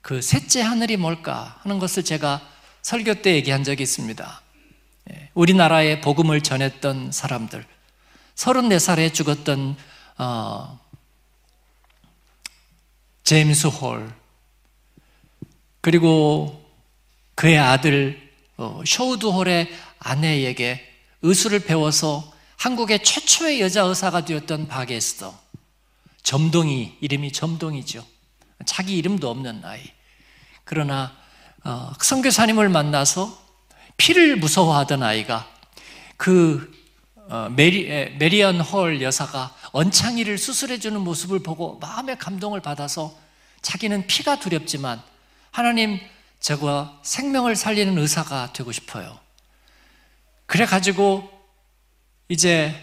그 0.00 0.22
셋째 0.22 0.62
하늘이 0.62 0.96
뭘까 0.96 1.58
하는 1.62 1.78
것을 1.78 2.02
제가 2.02 2.40
설교 2.80 3.16
때 3.20 3.34
얘기한 3.34 3.62
적이 3.62 3.82
있습니다. 3.82 4.40
예, 5.12 5.30
우리나라에 5.34 6.00
복음을 6.00 6.40
전했던 6.40 7.12
사람들, 7.12 7.66
34살에 8.36 9.12
죽었던 9.12 9.76
어, 10.18 10.78
제임스 13.24 13.66
홀, 13.68 14.12
그리고 15.80 16.64
그의 17.34 17.58
아들 17.58 18.30
어, 18.56 18.82
셔우드 18.86 19.26
홀의 19.26 19.68
아내에게 19.98 20.80
의술을 21.22 21.60
배워서 21.60 22.32
한국의 22.56 23.02
최초의 23.02 23.60
여자 23.60 23.82
의사가 23.82 24.24
되었던 24.24 24.68
박에스더, 24.68 25.38
점동이, 26.22 26.96
이름이 27.00 27.32
점동이죠. 27.32 28.06
자기 28.64 28.96
이름도 28.96 29.28
없는 29.28 29.64
아이. 29.64 29.82
그러나 30.64 31.16
어, 31.64 31.92
선교사님을 32.00 32.68
만나서 32.68 33.44
피를 33.96 34.36
무서워하던 34.36 35.02
아이가 35.02 35.48
그 36.16 36.75
어, 37.28 37.48
메리, 37.50 37.88
메리언 38.18 38.60
홀 38.60 39.02
여사가 39.02 39.54
언청이를 39.72 40.38
수술해주는 40.38 41.00
모습을 41.00 41.40
보고 41.40 41.78
마음의 41.80 42.18
감동을 42.18 42.60
받아서 42.60 43.16
자기는 43.62 44.06
피가 44.06 44.38
두렵지만 44.38 45.02
하나님 45.50 45.98
저거 46.38 47.00
생명을 47.02 47.56
살리는 47.56 47.98
의사가 47.98 48.52
되고 48.52 48.70
싶어요. 48.70 49.18
그래가지고 50.46 51.28
이제 52.28 52.74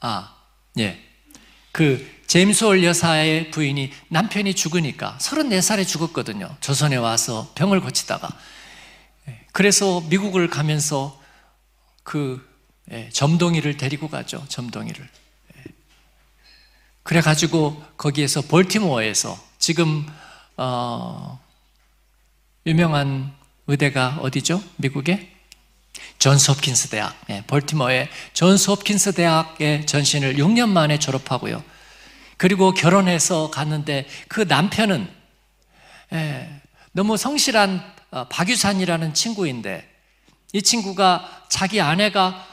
아, 0.00 0.34
예. 0.78 0.98
그 1.72 2.18
제임스 2.26 2.64
홀 2.64 2.84
여사의 2.84 3.50
부인이 3.50 3.92
남편이 4.08 4.54
죽으니까 4.54 5.16
34살에 5.20 5.86
죽었거든요. 5.86 6.56
조선에 6.60 6.96
와서 6.96 7.52
병을 7.54 7.80
고치다가. 7.80 8.28
예, 9.48 9.52
그래서 9.52 10.00
미국을 10.02 10.48
가면서 10.48 11.20
그 12.02 12.46
예, 12.90 13.08
점동이를 13.10 13.76
데리고 13.76 14.08
가죠. 14.08 14.44
점동이를. 14.48 15.08
예. 15.56 15.64
그래 17.02 17.20
가지고 17.20 17.82
거기에서 17.96 18.42
볼티모어에서 18.42 19.38
지금 19.58 20.06
어, 20.56 21.40
유명한 22.66 23.34
의대가 23.66 24.18
어디죠? 24.20 24.62
미국에? 24.76 25.34
존스 26.18 26.50
홉킨스 26.50 26.88
대학, 26.90 27.14
볼티모어의 27.46 28.08
존스 28.32 28.70
홉킨스 28.70 29.12
대학의 29.12 29.86
전신을 29.86 30.34
6년 30.36 30.68
만에 30.68 30.98
졸업하고요. 30.98 31.62
그리고 32.36 32.72
결혼해서 32.72 33.50
갔는데 33.50 34.06
그 34.28 34.40
남편은 34.42 35.08
예, 36.12 36.60
너무 36.92 37.16
성실한 37.16 37.78
어, 37.78 37.97
박유산이라는 38.10 39.14
친구인데 39.14 39.88
이 40.52 40.62
친구가 40.62 41.44
자기 41.48 41.80
아내가 41.80 42.46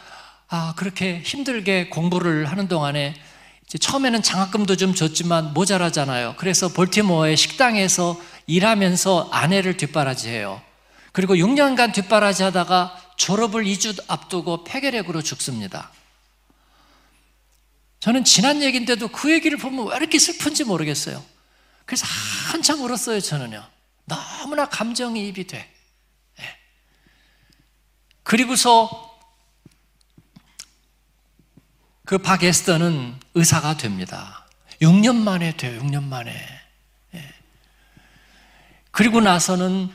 아, 0.48 0.74
그렇게 0.76 1.22
힘들게 1.22 1.90
공부를 1.90 2.46
하는 2.46 2.68
동안에 2.68 3.16
처음에는 3.80 4.22
장학금도 4.22 4.76
좀 4.76 4.94
줬지만 4.94 5.54
모자라잖아요. 5.54 6.36
그래서 6.38 6.68
볼티모어의 6.70 7.36
식당에서 7.36 8.20
일하면서 8.48 9.30
아내를 9.32 9.78
뒷바라지해요. 9.78 10.62
그리고 11.12 11.36
6년간 11.36 11.94
뒷바라지 11.94 12.44
하다가 12.44 13.02
졸업을 13.18 13.64
2주 13.64 14.04
앞두고 14.08 14.66
폐결핵으로 14.66 15.22
죽습니다. 15.22 15.92
저는 18.02 18.24
지난 18.24 18.62
얘기인데도 18.62 19.08
그 19.08 19.32
얘기를 19.32 19.58
보면 19.58 19.88
왜 19.88 19.96
이렇게 19.98 20.20
슬픈지 20.20 20.66
모르겠어요. 20.66 21.24
그래서 21.86 22.06
한참 22.52 22.82
울었어요, 22.82 23.20
저는요. 23.20 23.64
너무나 24.06 24.68
감정이입이 24.70 25.48
돼. 25.48 25.72
예. 26.40 26.44
그리고서 28.24 29.18
그 32.06 32.18
박에스터는 32.20 33.20
의사가 33.34 33.78
됩니다. 33.78 34.46
6년 34.82 35.16
만에 35.16 35.58
돼요, 35.58 35.82
6년 35.82 36.04
만에. 36.04 36.32
예. 37.16 37.34
그리고 38.92 39.22
나서는 39.22 39.90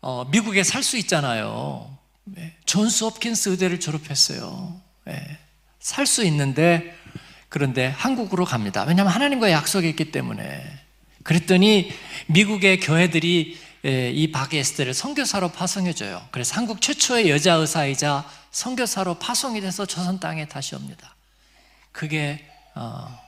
어, 0.00 0.24
미국에 0.24 0.64
살 0.64 0.82
수 0.82 0.96
있잖아요. 0.98 1.96
예. 2.38 2.56
존스 2.64 3.04
홉킨스 3.04 3.50
의대를 3.50 3.78
졸업했어요. 3.80 4.80
살 5.80 6.06
수 6.06 6.24
있는데 6.24 6.96
그런데 7.48 7.88
한국으로 7.88 8.44
갑니다. 8.44 8.84
왜냐하면 8.84 9.12
하나님과 9.12 9.50
약속이 9.50 9.88
있기 9.90 10.10
때문에. 10.12 10.80
그랬더니 11.22 11.92
미국의 12.26 12.80
교회들이 12.80 13.58
이 13.84 14.30
바게스트를 14.32 14.94
선교사로 14.94 15.50
파송해줘요. 15.50 16.28
그래서 16.30 16.54
한국 16.54 16.80
최초의 16.80 17.30
여자 17.30 17.54
의사이자 17.54 18.28
선교사로 18.50 19.14
파송이 19.18 19.60
돼서 19.60 19.86
조선 19.86 20.20
땅에 20.20 20.46
다시 20.46 20.74
옵니다. 20.74 21.16
그게 21.90 22.46
어, 22.74 23.18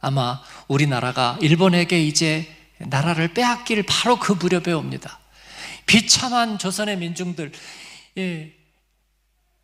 아마 0.00 0.40
우리나라가 0.68 1.38
일본에게 1.40 2.02
이제 2.04 2.46
나라를 2.78 3.34
빼앗길 3.34 3.82
바로 3.84 4.18
그 4.18 4.32
무렵에 4.32 4.72
옵니다. 4.72 5.18
비참한 5.86 6.58
조선의 6.58 6.96
민중들, 6.98 7.52
예, 8.18 8.52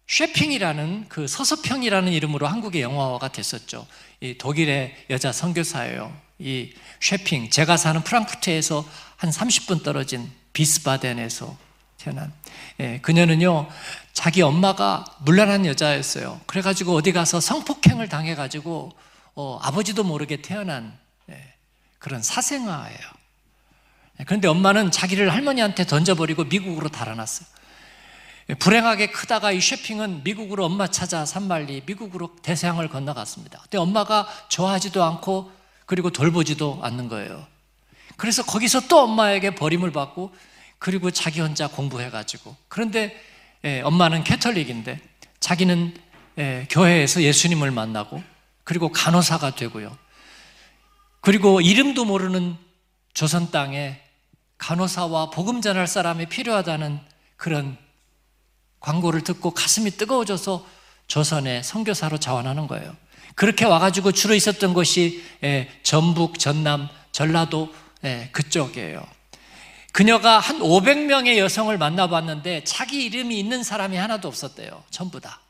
쉐핑이라는 0.07 1.07
그 1.09 1.26
서서평이라는 1.29 2.12
이름으로 2.12 2.46
한국의 2.46 2.83
영화화가 2.83 3.29
됐었죠. 3.29 3.87
이 4.20 4.37
독일의 4.37 5.07
여자 5.11 5.33
선교사예요. 5.33 6.30
이 6.40 6.72
쉐핑, 7.00 7.50
제가 7.50 7.76
사는 7.76 8.03
프랑크트에서 8.03 8.85
한 9.16 9.31
30분 9.31 9.85
떨어진 9.85 10.31
비스바덴에서 10.55 11.57
태어난. 11.98 12.33
예, 12.81 12.98
그녀는요, 13.03 13.68
자기 14.14 14.40
엄마가 14.40 15.05
물란한 15.20 15.66
여자였어요. 15.66 16.40
그래가지고 16.46 16.94
어디 16.94 17.12
가서 17.12 17.40
성폭행을 17.40 18.09
당해가지고, 18.09 18.92
어, 19.35 19.59
아버지도 19.62 20.03
모르게 20.03 20.40
태어난 20.40 20.98
예, 21.29 21.55
그런 21.98 22.22
사생아예요. 22.22 22.98
예, 24.20 24.24
그런데 24.24 24.48
엄마는 24.48 24.90
자기를 24.90 25.33
할머니한테 25.33 25.87
던져버리고 25.87 26.44
미국으로 26.44 26.88
달아났어요. 26.88 27.46
불행하게 28.59 29.11
크다가 29.12 29.53
이 29.53 29.61
쇼핑은 29.61 30.24
미국으로 30.24 30.64
엄마 30.64 30.88
찾아 30.88 31.24
산말리 31.24 31.83
미국으로 31.87 32.35
대서양을 32.42 32.88
건너갔습니다. 32.88 33.61
근데 33.61 33.79
엄마가 33.79 34.26
좋아하지도 34.48 35.05
않고 35.05 35.60
그리고 35.90 36.11
돌보지도 36.11 36.79
않는 36.83 37.09
거예요. 37.09 37.45
그래서 38.16 38.45
거기서 38.45 38.86
또 38.86 39.01
엄마에게 39.01 39.57
버림을 39.57 39.91
받고 39.91 40.32
그리고 40.78 41.11
자기 41.11 41.41
혼자 41.41 41.66
공부해가지고 41.66 42.55
그런데 42.68 43.20
예, 43.64 43.80
엄마는 43.80 44.22
캐톨릭인데 44.22 45.01
자기는 45.41 45.97
예, 46.38 46.68
교회에서 46.70 47.22
예수님을 47.22 47.72
만나고 47.72 48.22
그리고 48.62 48.93
간호사가 48.93 49.57
되고요. 49.57 49.99
그리고 51.22 51.61
이름도 51.61 52.05
모르는 52.05 52.57
조선 53.12 53.51
땅에 53.51 54.01
간호사와 54.59 55.30
복음 55.30 55.61
전할 55.61 55.88
사람이 55.88 56.26
필요하다는 56.26 57.01
그런 57.36 57.76
광고를 58.78 59.22
듣고 59.22 59.51
가슴이 59.51 59.91
뜨거워져서 59.91 60.64
조선에 61.09 61.64
선교사로 61.64 62.18
자원하는 62.18 62.68
거예요. 62.68 62.95
그렇게 63.41 63.64
와가지고 63.64 64.12
주로 64.12 64.34
있었던 64.34 64.74
곳이 64.74 65.24
예, 65.45 65.70
전북, 65.82 66.38
전남, 66.38 66.91
전라도 67.11 67.72
예, 68.05 68.28
그쪽이에요. 68.32 69.03
그녀가 69.93 70.38
한 70.38 70.59
500명의 70.59 71.38
여성을 71.38 71.76
만나봤는데 71.78 72.64
자기 72.64 73.03
이름이 73.07 73.38
있는 73.38 73.62
사람이 73.62 73.97
하나도 73.97 74.28
없었대요. 74.28 74.84
전부 74.91 75.20
다. 75.20 75.41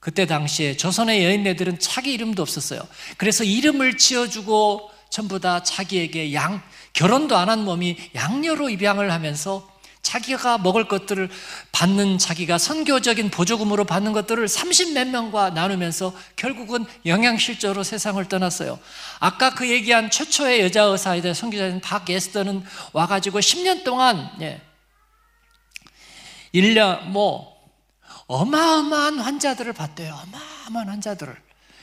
그때 0.00 0.26
당시에 0.26 0.76
조선의 0.76 1.24
여인네들은 1.24 1.78
자기 1.78 2.12
이름도 2.12 2.42
없었어요. 2.42 2.86
그래서 3.16 3.42
이름을 3.42 3.96
지어주고 3.96 4.90
전부 5.08 5.40
다 5.40 5.62
자기에게 5.62 6.34
양, 6.34 6.60
결혼도 6.92 7.38
안 7.38 7.48
한 7.48 7.64
몸이 7.64 7.96
양녀로 8.14 8.68
입양을 8.68 9.10
하면서 9.10 9.66
자기가 10.04 10.58
먹을 10.58 10.86
것들을 10.86 11.28
받는 11.72 12.18
자기가 12.18 12.58
선교적인 12.58 13.30
보조금으로 13.30 13.84
받는 13.84 14.12
것들을 14.12 14.46
30몇 14.46 15.08
명과 15.08 15.50
나누면서 15.50 16.14
결국은 16.36 16.84
영양실조로 17.06 17.82
세상을 17.82 18.22
떠났어요. 18.28 18.78
아까 19.18 19.54
그 19.54 19.68
얘기한 19.68 20.10
최초의 20.10 20.60
여자 20.60 20.82
의사에 20.84 21.20
대해 21.22 21.34
선교자인 21.34 21.80
박 21.80 22.08
에스더는 22.08 22.62
와가지고 22.92 23.40
10년 23.40 23.82
동안 23.82 24.30
예, 24.42 24.60
1년 26.54 27.06
뭐 27.06 27.54
어마어마한 28.26 29.18
환자들을 29.18 29.72
봤대요. 29.72 30.14
어마어마한 30.14 30.88
환자들을. 30.90 31.34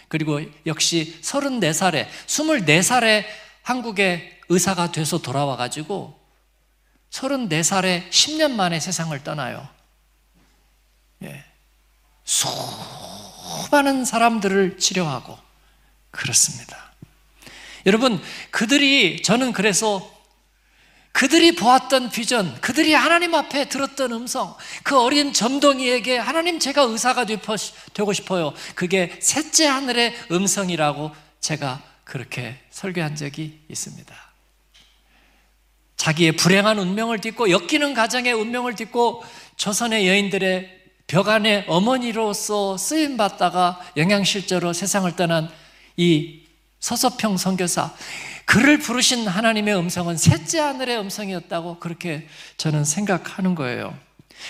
그리고 0.07 0.41
역시 0.65 1.17
34살에 1.21 2.07
24살에 2.27 3.25
한국의 3.63 4.39
의사가 4.49 4.91
돼서 4.91 5.17
돌아와가지고 5.17 6.20
34살에 7.11 8.09
10년 8.09 8.51
만에 8.51 8.79
세상을 8.79 9.21
떠나요. 9.23 9.67
예. 11.23 11.43
수많은 12.23 14.05
사람들을 14.05 14.77
치료하고 14.77 15.37
그렇습니다. 16.09 16.91
여러분, 17.85 18.21
그들이, 18.51 19.21
저는 19.23 19.53
그래서 19.53 20.09
그들이 21.11 21.55
보았던 21.55 22.11
비전, 22.11 22.59
그들이 22.61 22.93
하나님 22.93 23.35
앞에 23.35 23.67
들었던 23.67 24.13
음성, 24.13 24.55
그 24.83 24.97
어린 24.99 25.33
점동이에게 25.33 26.17
하나님 26.17 26.59
제가 26.59 26.83
의사가 26.83 27.25
되고 27.25 28.13
싶어요. 28.13 28.53
그게 28.75 29.17
셋째 29.21 29.67
하늘의 29.67 30.15
음성이라고 30.31 31.11
제가 31.41 31.81
그렇게 32.05 32.57
설교한 32.69 33.15
적이 33.15 33.59
있습니다. 33.67 34.30
자기의 36.01 36.31
불행한 36.31 36.79
운명을 36.79 37.19
딛고 37.19 37.51
엮이는 37.51 37.93
가정의 37.93 38.33
운명을 38.33 38.73
딛고 38.73 39.23
조선의 39.55 40.07
여인들의 40.07 40.81
벽안의 41.05 41.65
어머니로서 41.67 42.75
쓰임 42.75 43.17
받다가 43.17 43.79
영양실조로 43.95 44.73
세상을 44.73 45.15
떠난 45.15 45.47
이 45.97 46.41
서서평 46.79 47.37
선교사 47.37 47.93
그를 48.45 48.79
부르신 48.79 49.27
하나님의 49.27 49.75
음성은 49.75 50.17
셋째 50.17 50.57
하늘의 50.57 50.97
음성이었다고 51.01 51.77
그렇게 51.77 52.27
저는 52.57 52.83
생각하는 52.83 53.53
거예요. 53.53 53.95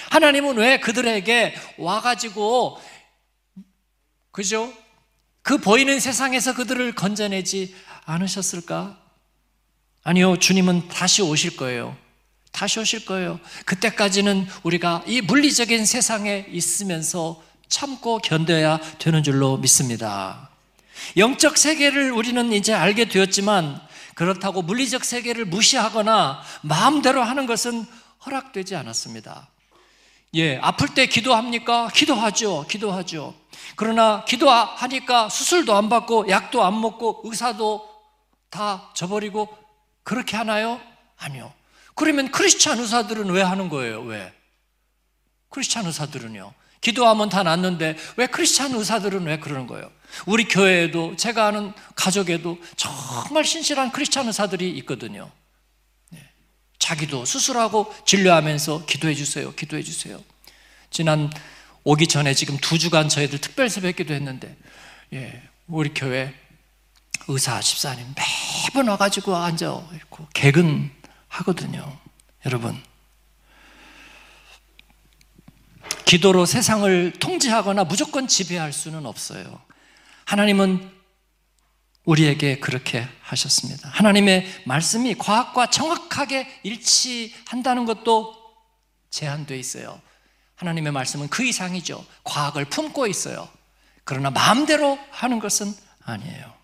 하나님은 0.10 0.56
왜 0.56 0.80
그들에게 0.80 1.54
와가지고 1.78 2.80
그죠? 4.32 4.72
그 5.42 5.58
보이는 5.58 6.00
세상에서 6.00 6.56
그들을 6.56 6.96
건져내지 6.96 7.76
않으셨을까? 8.06 9.01
아니요, 10.04 10.38
주님은 10.38 10.88
다시 10.88 11.22
오실 11.22 11.56
거예요. 11.58 11.96
다시 12.52 12.80
오실 12.80 13.06
거예요. 13.06 13.40
그때까지는 13.66 14.48
우리가 14.64 15.04
이 15.06 15.22
물리적인 15.22 15.86
세상에 15.86 16.46
있으면서 16.50 17.42
참고 17.68 18.18
견뎌야 18.18 18.80
되는 18.98 19.24
줄로 19.24 19.58
믿습니다. 19.58 20.50
영적 21.18 21.58
세계를 21.58 22.12
우리는 22.12 22.52
이제 22.52 22.74
알게 22.74 23.06
되었지만 23.06 23.80
그렇다고 24.16 24.62
물리적 24.62 25.06
세계를 25.06 25.46
무시하거나 25.46 26.42
마음대로 26.62 27.24
하는 27.24 27.46
것은 27.46 27.86
허락되지 28.26 28.76
않았습니다. 28.76 29.50
예, 30.36 30.58
아플 30.62 30.94
때 30.94 31.06
기도합니까? 31.06 31.90
기도하죠. 31.94 32.66
기도하죠. 32.70 33.34
그러나 33.76 34.26
기도하니까 34.26 35.30
수술도 35.30 35.76
안 35.76 35.90
받고 35.90 36.30
약도 36.30 36.64
안 36.64 36.80
먹고 36.80 37.22
의사도 37.24 37.88
다 38.50 38.92
저버리고 38.94 39.61
그렇게 40.04 40.38
하나요? 40.38 40.82
아니요. 41.18 41.54
그러면 41.96 42.32
크리스찬 42.32 42.80
의사들은 42.80 43.30
왜 43.30 43.42
하는 43.42 43.70
거예요? 43.70 44.02
왜? 44.02 44.34
크리스찬 45.50 45.86
의사들은요. 45.86 46.54
기도하면 46.80 47.30
다 47.30 47.44
낫는데 47.44 47.96
왜 48.18 48.28
크리스찬 48.28 48.74
의사들은 48.74 49.24
왜 49.26 49.40
그러는 49.40 49.68
거예요? 49.68 49.92
우리 50.26 50.46
교회에도 50.46 51.16
제가 51.16 51.48
아는 51.48 51.74
가족에도 51.96 52.58
정말 52.76 53.46
신실한 53.46 53.92
크리스찬 53.92 54.28
의사들이 54.28 54.70
있거든요. 54.80 55.32
네. 56.10 56.28
자기도 56.80 57.24
수술하고 57.26 57.94
진료하면서 58.06 58.86
기도해 58.86 59.14
주세요. 59.14 59.54
기도해 59.54 59.84
주세요. 59.84 60.22
지난 60.90 61.30
오기 61.84 62.08
전에 62.08 62.34
지금 62.34 62.58
두 62.58 62.78
주간 62.78 63.10
저희들 63.10 63.40
특별 63.40 63.70
새벽 63.70 63.96
기도했는데 63.96 64.56
예, 65.14 65.42
우리 65.68 65.94
교회 65.94 66.34
의사 67.32 67.60
집사님 67.60 68.14
매번 68.66 68.88
와가지고 68.88 69.36
앉아 69.36 69.90
있고 69.96 70.28
개근하거든요. 70.34 71.98
여러분 72.46 72.82
기도로 76.06 76.46
세상을 76.46 77.14
통제하거나 77.14 77.86
무조건 77.86 78.28
지배할 78.28 78.74
수는 78.74 79.06
없어요. 79.06 79.62
하나님은 80.26 80.92
우리에게 82.04 82.60
그렇게 82.60 83.08
하셨습니다. 83.22 83.90
하나님의 83.90 84.46
말씀이 84.66 85.16
과학과 85.16 85.70
정확하게 85.70 86.48
일치한다는 86.64 87.86
것도 87.86 88.36
제한되어 89.10 89.58
있어요. 89.58 90.02
하나님의 90.56 90.92
말씀은 90.92 91.30
그 91.30 91.44
이상이죠. 91.44 92.06
과학을 92.24 92.66
품고 92.66 93.08
있어요. 93.08 93.48
그러나 94.04 94.32
마음대로 94.32 95.00
하는 95.12 95.40
것은 95.40 95.74
아니에요. 96.04 96.61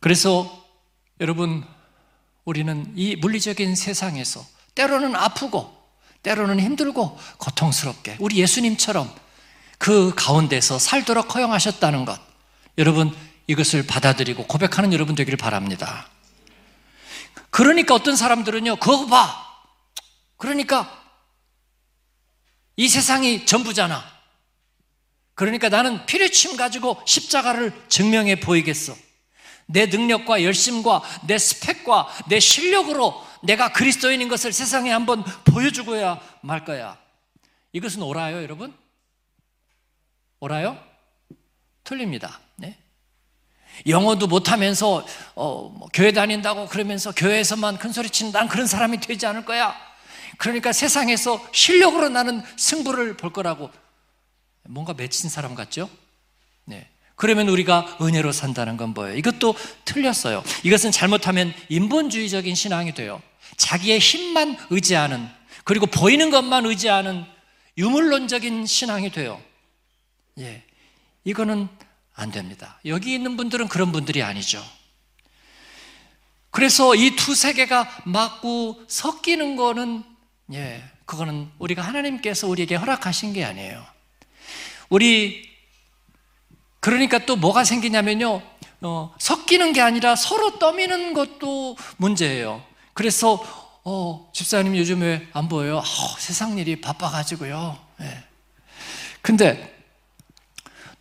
그래서 0.00 0.66
여러분, 1.20 1.64
우리는 2.44 2.92
이 2.96 3.16
물리적인 3.16 3.74
세상에서 3.74 4.44
때로는 4.74 5.16
아프고, 5.16 5.76
때로는 6.22 6.60
힘들고, 6.60 7.18
고통스럽게, 7.38 8.16
우리 8.20 8.36
예수님처럼 8.36 9.12
그 9.78 10.14
가운데서 10.14 10.78
살도록 10.78 11.34
허용하셨다는 11.34 12.04
것. 12.04 12.20
여러분, 12.78 13.14
이것을 13.46 13.86
받아들이고 13.86 14.46
고백하는 14.46 14.92
여러분 14.92 15.14
되기를 15.14 15.36
바랍니다. 15.36 16.08
그러니까 17.50 17.94
어떤 17.94 18.14
사람들은요, 18.14 18.76
그거 18.76 19.06
봐. 19.06 19.46
그러니까 20.36 21.02
이 22.76 22.88
세상이 22.88 23.46
전부잖아. 23.46 24.04
그러니까 25.34 25.68
나는 25.68 26.06
피뢰침 26.06 26.56
가지고 26.56 27.00
십자가를 27.04 27.72
증명해 27.88 28.40
보이겠어. 28.40 28.94
내 29.70 29.86
능력과 29.86 30.42
열심과 30.42 31.02
내 31.26 31.38
스펙과 31.38 32.08
내 32.28 32.40
실력으로 32.40 33.22
내가 33.42 33.72
그리스도인인 33.72 34.28
것을 34.28 34.52
세상에 34.52 34.90
한번 34.90 35.22
보여주고야 35.44 36.20
말 36.40 36.64
거야. 36.64 36.98
이것은 37.72 38.02
옳아요, 38.02 38.42
여러분? 38.42 38.74
옳아요? 40.40 40.78
틀립니다. 41.84 42.40
네? 42.56 42.78
영어도 43.86 44.26
못하면서 44.26 45.06
어, 45.34 45.68
뭐 45.68 45.88
교회 45.92 46.12
다닌다고 46.12 46.66
그러면서 46.66 47.12
교회에서만 47.12 47.76
큰 47.78 47.92
소리 47.92 48.08
치는 48.08 48.32
난 48.32 48.48
그런 48.48 48.66
사람이 48.66 49.00
되지 49.00 49.26
않을 49.26 49.44
거야. 49.44 49.76
그러니까 50.38 50.72
세상에서 50.72 51.46
실력으로 51.52 52.08
나는 52.08 52.42
승부를 52.56 53.16
볼 53.16 53.32
거라고 53.32 53.70
뭔가 54.64 54.94
맺힌 54.94 55.28
사람 55.28 55.54
같죠? 55.54 55.90
네. 57.18 57.20
그러면 57.20 57.48
우리가 57.48 57.98
은혜로 58.00 58.30
산다는 58.30 58.76
건 58.76 58.94
뭐예요? 58.94 59.16
이것도 59.16 59.56
틀렸어요. 59.84 60.44
이것은 60.62 60.92
잘못하면 60.92 61.52
인본주의적인 61.68 62.54
신앙이 62.54 62.94
돼요. 62.94 63.20
자기의 63.56 63.98
힘만 63.98 64.56
의지하는 64.70 65.28
그리고 65.64 65.86
보이는 65.86 66.30
것만 66.30 66.64
의지하는 66.64 67.24
유물론적인 67.76 68.66
신앙이 68.66 69.10
돼요. 69.10 69.40
예. 70.38 70.62
이거는 71.24 71.68
안 72.14 72.30
됩니다. 72.30 72.80
여기 72.86 73.14
있는 73.14 73.36
분들은 73.36 73.66
그런 73.68 73.90
분들이 73.90 74.22
아니죠. 74.22 74.64
그래서 76.50 76.94
이 76.94 77.14
두 77.16 77.34
세계가 77.34 78.02
맞고 78.04 78.82
섞이는 78.88 79.56
거는, 79.56 80.02
예, 80.54 80.82
그거는 81.04 81.50
우리가 81.58 81.82
하나님께서 81.82 82.46
우리에게 82.48 82.76
허락하신 82.76 83.32
게 83.32 83.44
아니에요. 83.44 83.84
우리, 84.88 85.48
그러니까 86.80 87.18
또 87.18 87.36
뭐가 87.36 87.64
생기냐면요, 87.64 88.42
어, 88.82 89.14
섞이는 89.18 89.72
게 89.72 89.80
아니라 89.80 90.14
서로 90.16 90.58
떠미는 90.58 91.12
것도 91.14 91.76
문제예요. 91.96 92.62
그래서, 92.94 93.42
어, 93.84 94.30
집사님 94.32 94.76
요즘 94.76 95.02
에 95.02 95.28
안 95.32 95.48
보여요? 95.48 95.78
어, 95.78 95.82
세상 96.18 96.58
일이 96.58 96.80
바빠가지고요. 96.80 97.78
예. 98.02 98.24
근데 99.22 99.76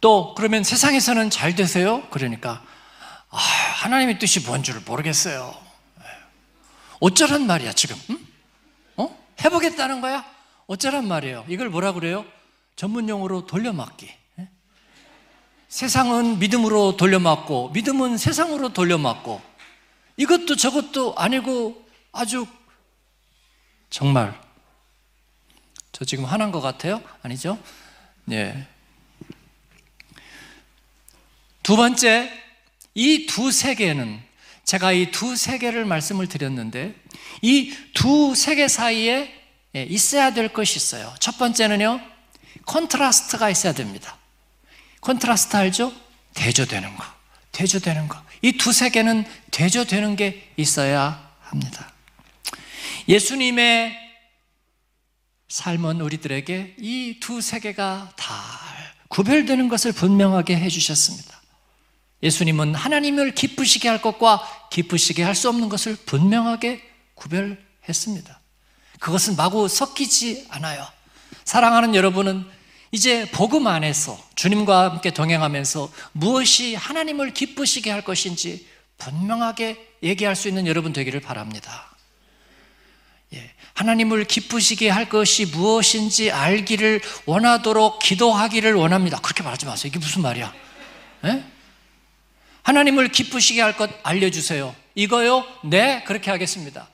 또 0.02 0.34
그러면 0.36 0.64
세상에서는 0.64 1.30
잘 1.30 1.56
되세요? 1.56 2.04
그러니까 2.10 2.64
아, 3.30 3.38
하나님의 3.38 4.20
뜻이 4.20 4.40
뭔 4.42 4.64
줄 4.64 4.80
모르겠어요. 4.86 5.54
어쩌란 7.00 7.46
말이야 7.46 7.74
지금? 7.74 7.96
응? 8.10 8.18
어? 8.98 9.18
해보겠다는 9.44 10.02
거야? 10.02 10.26
어쩌란 10.66 11.08
말이에요? 11.08 11.46
이걸 11.48 11.70
뭐라 11.70 11.92
그래요? 11.94 12.26
전문 12.76 13.08
용어로 13.10 13.46
돌려막기. 13.46 14.10
예? 15.68 15.70
세상은 15.70 16.40
믿음으로 16.40 16.98
돌려막고 16.98 17.70
믿음은 17.70 18.18
세상으로 18.18 18.70
돌려막고 18.74 19.42
이것도 20.18 20.56
저것도 20.56 21.16
아니고 21.18 21.86
아주 22.12 22.48
정말 23.90 24.40
저 25.92 26.06
지금 26.06 26.26
화난 26.26 26.52
것 26.52 26.62
같아요? 26.62 27.02
아니죠? 27.22 27.58
예. 28.32 28.68
두 31.64 31.76
번째, 31.76 32.32
이 32.96 33.26
두 33.28 33.52
세계는 33.52 34.22
제가 34.64 34.92
이 34.94 35.12
두 35.12 35.36
세계를 35.36 35.86
말씀을 35.86 36.28
드렸는데 36.28 36.96
이 37.42 37.74
두 37.94 38.36
세계 38.36 38.68
사이에 38.68 39.34
예, 39.76 39.84
있어야 39.84 40.34
될 40.34 40.50
것이 40.54 40.78
있어요. 40.78 41.14
첫 41.20 41.38
번째는요, 41.38 42.00
contrast가 42.66 43.50
있어야 43.50 43.74
됩니다. 43.74 44.17
contrast 45.02 45.56
알죠? 45.56 45.94
대조되는 46.34 46.96
거, 46.96 47.04
대조되는 47.52 48.08
거. 48.08 48.22
이 48.42 48.54
두 48.58 48.72
세계는 48.72 49.26
대조되는 49.52 50.16
게 50.16 50.54
있어야 50.58 51.32
합니다. 51.42 51.92
예수님의 53.08 53.98
삶은 55.50 56.02
우리들에게 56.02 56.76
이 56.80 57.20
두 57.22 57.42
세계가 57.42 58.12
다 58.16 58.34
구별되는 59.08 59.70
것을 59.70 59.92
분명하게 59.94 60.58
해주셨습니다. 60.58 61.42
예수님은 62.22 62.76
하나님을 62.76 63.34
기쁘시게 63.36 63.88
할 63.88 64.02
것과 64.02 64.70
기쁘시게 64.72 65.24
할 65.24 65.34
수 65.36 65.50
없는 65.50 65.70
것을 65.70 65.96
분명하게 65.96 66.82
구별했습니다. 67.16 68.40
그것은 69.00 69.36
마구 69.36 69.68
섞이지 69.68 70.48
않아요. 70.50 70.86
사랑하는 71.46 71.96
여러분은 71.96 72.46
이제 72.92 73.30
복음 73.32 73.68
안에서 73.68 74.18
주님과 74.36 74.92
함께 74.92 75.12
동행하면서 75.12 75.92
무엇이 76.14 76.76
하나님을 76.76 77.34
기쁘시게 77.34 77.92
할 77.92 78.04
것인지 78.04 78.68
분명하게 78.98 79.96
얘기할 80.04 80.36
수 80.36 80.48
있는 80.48 80.68
여러분 80.68 80.94
되기를 80.94 81.20
바랍니다. 81.20 81.96
예, 83.34 83.52
하나님을 83.74 84.24
기쁘시게 84.26 84.90
할 84.90 85.10
것이 85.10 85.46
무엇인지 85.48 86.32
알기를 86.32 87.02
원하도록 87.26 88.00
기도하기를 88.00 88.74
원합니다. 88.74 89.20
그렇게 89.20 89.44
말하지 89.44 89.66
마세요. 89.66 89.90
이게 89.90 90.00
무슨 90.00 90.22
말이야? 90.22 90.54
예? 91.26 91.44
하나님을 92.64 93.10
기쁘시게 93.10 93.62
할 93.62 93.74
것 93.78 93.90
알려주세요. 94.04 94.76
이거요? 94.96 95.46
네, 95.64 96.04
그렇게 96.06 96.32
하겠습니다. 96.32 96.88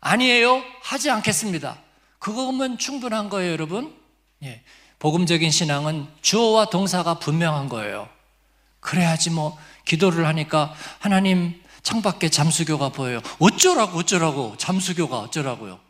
아니에요? 0.00 0.64
하지 0.82 1.10
않겠습니다. 1.10 1.78
그거면 2.22 2.78
충분한 2.78 3.28
거예요, 3.30 3.50
여러분. 3.50 3.92
예. 4.44 4.62
복음적인 5.00 5.50
신앙은 5.50 6.06
주어와 6.20 6.66
동사가 6.66 7.18
분명한 7.18 7.68
거예요. 7.68 8.08
그래야지 8.78 9.30
뭐 9.30 9.58
기도를 9.84 10.24
하니까 10.28 10.72
하나님 11.00 11.60
창밖에 11.82 12.28
잠수교가 12.28 12.90
보여요. 12.90 13.20
어쩌라고 13.40 13.98
어쩌라고 13.98 14.56
잠수교가 14.56 15.18
어쩌라고요. 15.18 15.80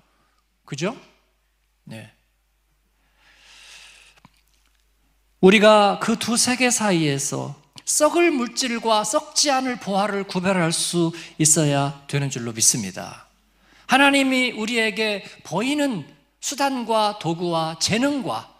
그죠? 0.64 0.96
네. 1.84 2.10
우리가 5.42 5.98
그 5.98 6.16
두 6.16 6.38
세계 6.38 6.70
사이에서 6.70 7.60
썩을 7.84 8.30
물질과 8.30 9.04
썩지 9.04 9.50
않을 9.50 9.80
보화를 9.80 10.24
구별할 10.24 10.72
수 10.72 11.12
있어야 11.36 12.02
되는 12.06 12.30
줄로 12.30 12.52
믿습니다. 12.52 13.26
하나님이 13.86 14.52
우리에게 14.52 15.24
보이는 15.44 16.21
수단과 16.42 17.18
도구와 17.20 17.78
재능과 17.78 18.52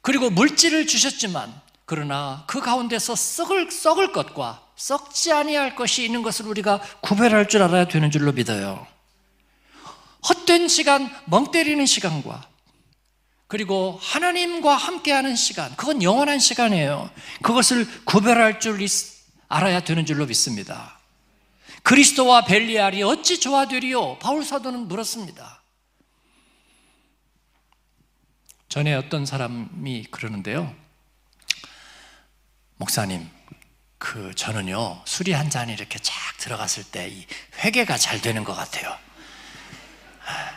그리고 0.00 0.30
물질을 0.30 0.86
주셨지만 0.86 1.52
그러나 1.84 2.44
그 2.46 2.60
가운데서 2.60 3.14
썩을 3.14 3.70
썩을 3.70 4.12
것과 4.12 4.62
썩지 4.74 5.32
아니할 5.32 5.76
것이 5.76 6.04
있는 6.04 6.22
것을 6.22 6.46
우리가 6.46 6.80
구별할 7.00 7.48
줄 7.48 7.62
알아야 7.62 7.86
되는 7.88 8.10
줄로 8.10 8.32
믿어요. 8.32 8.86
헛된 10.28 10.68
시간, 10.68 11.14
멍 11.26 11.50
때리는 11.50 11.84
시간과 11.84 12.48
그리고 13.46 13.98
하나님과 14.02 14.74
함께하는 14.74 15.36
시간, 15.36 15.74
그건 15.76 16.02
영원한 16.02 16.38
시간이에요. 16.38 17.10
그것을 17.42 17.86
구별할 18.04 18.60
줄 18.60 18.78
알아야 19.48 19.80
되는 19.80 20.04
줄로 20.04 20.26
믿습니다. 20.26 20.98
그리스도와 21.82 22.44
벨리알이 22.44 23.02
어찌 23.02 23.40
조화되리요? 23.40 24.18
바울 24.18 24.44
사도는 24.44 24.88
물었습니다. 24.88 25.57
전에 28.68 28.94
어떤 28.94 29.24
사람이 29.24 30.06
그러는데요. 30.10 30.74
목사님, 32.76 33.28
그 33.98 34.32
저는요 34.34 35.02
술이 35.04 35.32
한 35.32 35.50
잔이 35.50 35.72
이렇게 35.72 35.98
쫙 35.98 36.12
들어갔을 36.38 36.84
때 36.84 37.08
이 37.08 37.26
회개가 37.64 37.96
잘 37.96 38.20
되는 38.20 38.44
것 38.44 38.54
같아요. 38.54 38.96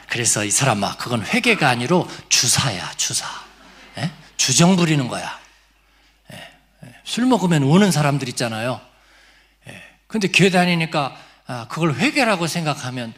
그래서 0.10 0.44
이 0.44 0.52
사람아 0.52 0.98
그건 0.98 1.26
회개가 1.26 1.70
아니로 1.70 2.08
주사야 2.28 2.92
주사. 2.98 3.26
예? 3.98 4.12
주정 4.36 4.76
부리는 4.76 5.08
거야. 5.08 5.40
예, 6.34 6.36
예. 6.84 6.96
술 7.06 7.26
먹으면 7.26 7.64
우는 7.64 7.92
사람들 7.92 8.28
있잖아요. 8.30 8.82
예. 9.68 9.82
근데 10.08 10.28
교회 10.28 10.50
다니니까 10.50 11.16
아, 11.48 11.68
그걸 11.70 11.96
회개라고 11.96 12.48
생각하면 12.48 13.14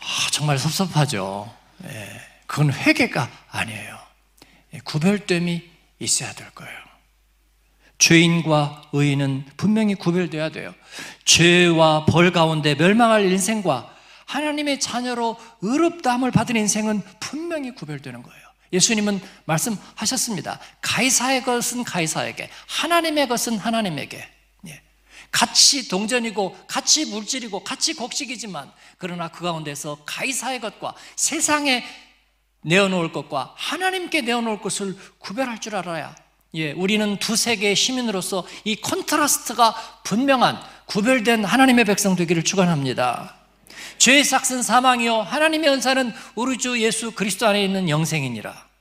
아, 0.00 0.30
정말 0.32 0.58
섭섭하죠. 0.58 1.54
예. 1.84 2.31
그건 2.52 2.70
회개가 2.70 3.30
아니에요. 3.50 3.98
예, 4.74 4.78
구별됨이 4.80 5.62
있어야 6.00 6.34
될 6.34 6.50
거예요. 6.50 6.78
죄인과 7.96 8.90
의인은 8.92 9.46
분명히 9.56 9.94
구별돼야 9.94 10.50
돼요. 10.50 10.74
죄와 11.24 12.04
벌 12.04 12.30
가운데 12.30 12.74
멸망할 12.74 13.24
인생과 13.24 13.96
하나님의 14.26 14.80
자녀로 14.80 15.38
의롭다함을 15.62 16.30
받은 16.30 16.54
인생은 16.56 17.00
분명히 17.20 17.74
구별되는 17.74 18.22
거예요. 18.22 18.42
예수님은 18.74 19.22
말씀하셨습니다. 19.46 20.60
가이사의 20.82 21.44
것은 21.44 21.84
가이사에게, 21.84 22.50
하나님의 22.68 23.28
것은 23.28 23.56
하나님에게. 23.56 24.28
예. 24.68 24.82
같이 25.30 25.88
동전이고, 25.88 26.66
같이 26.66 27.06
물질이고, 27.06 27.64
같이 27.64 27.94
곡식이지만, 27.94 28.70
그러나 28.98 29.28
그 29.28 29.42
가운데서 29.42 30.02
가이사의 30.04 30.60
것과 30.60 30.94
세상에 31.16 31.82
내어놓을 32.62 33.12
것과 33.12 33.54
하나님께 33.56 34.22
내어놓을 34.22 34.60
것을 34.60 34.96
구별할 35.18 35.60
줄 35.60 35.76
알아야 35.76 36.14
예, 36.54 36.72
우리는 36.72 37.16
두 37.16 37.34
세계의 37.34 37.74
시민으로서 37.74 38.46
이 38.64 38.76
contrast가 38.76 39.74
분명한 40.04 40.60
구별된 40.86 41.44
하나님의 41.44 41.86
백성 41.86 42.14
되기를 42.14 42.44
축원합니다. 42.44 43.36
죄의 43.96 44.24
삯은 44.24 44.62
사망이요 44.62 45.22
하나님의 45.22 45.70
은사는 45.70 46.12
우리 46.34 46.58
주 46.58 46.80
예수 46.82 47.12
그리스도 47.12 47.46
안에 47.46 47.64
있는 47.64 47.88
영생이니라. 47.88 48.72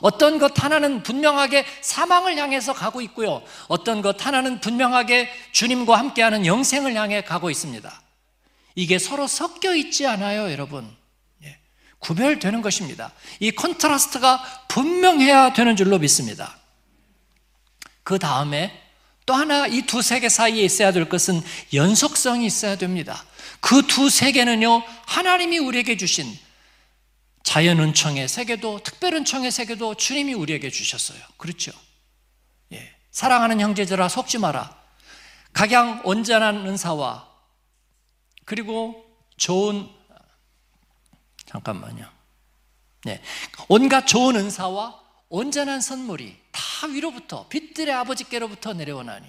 어떤 0.00 0.38
것 0.38 0.62
하나는 0.62 1.02
분명하게 1.02 1.66
사망을 1.82 2.36
향해서 2.36 2.72
가고 2.72 3.00
있고요. 3.02 3.42
어떤 3.68 4.00
것 4.00 4.24
하나는 4.24 4.60
분명하게 4.60 5.28
주님과 5.52 5.98
함께하는 5.98 6.46
영생을 6.46 6.94
향해 6.94 7.22
가고 7.22 7.50
있습니다. 7.50 8.00
이게 8.76 8.98
서로 8.98 9.26
섞여 9.26 9.74
있지 9.74 10.06
않아요, 10.06 10.50
여러분. 10.50 10.88
예, 12.00 12.06
구별되는 12.06 12.62
것입니다. 12.62 13.12
이 13.40 13.50
contrast가 13.50 14.64
분명해야 14.68 15.52
되는 15.52 15.76
줄로 15.76 15.98
믿습니다. 15.98 16.58
그 18.02 18.18
다음에 18.18 18.82
또 19.26 19.34
하나 19.34 19.66
이 19.66 19.82
두 19.82 20.02
세계 20.02 20.28
사이에 20.28 20.62
있어야 20.64 20.92
될 20.92 21.08
것은 21.08 21.40
연속성이 21.72 22.46
있어야 22.46 22.76
됩니다. 22.76 23.24
그 23.60 23.82
두 23.86 24.08
세계는요, 24.10 24.82
하나님이 25.06 25.58
우리에게 25.58 25.96
주신 25.96 26.36
자연 27.42 27.78
은총의 27.80 28.28
세계도, 28.28 28.82
특별 28.82 29.14
은총의 29.14 29.50
세계도 29.50 29.94
주님이 29.96 30.34
우리에게 30.34 30.70
주셨어요. 30.70 31.18
그렇죠? 31.36 31.72
예. 32.72 32.94
사랑하는 33.10 33.60
형제들아, 33.60 34.08
속지 34.08 34.38
마라. 34.38 34.76
각양 35.52 36.02
온전한 36.04 36.66
은사와 36.66 37.28
그리고 38.44 39.04
좋은, 39.36 39.88
잠깐만요. 41.50 42.06
네. 43.04 43.20
온갖 43.68 44.06
좋은 44.06 44.36
은사와 44.36 45.00
온전한 45.28 45.80
선물이 45.80 46.36
다 46.52 46.86
위로부터 46.88 47.46
빛들의 47.48 47.92
아버지께로부터 47.94 48.72
내려오나니 48.72 49.26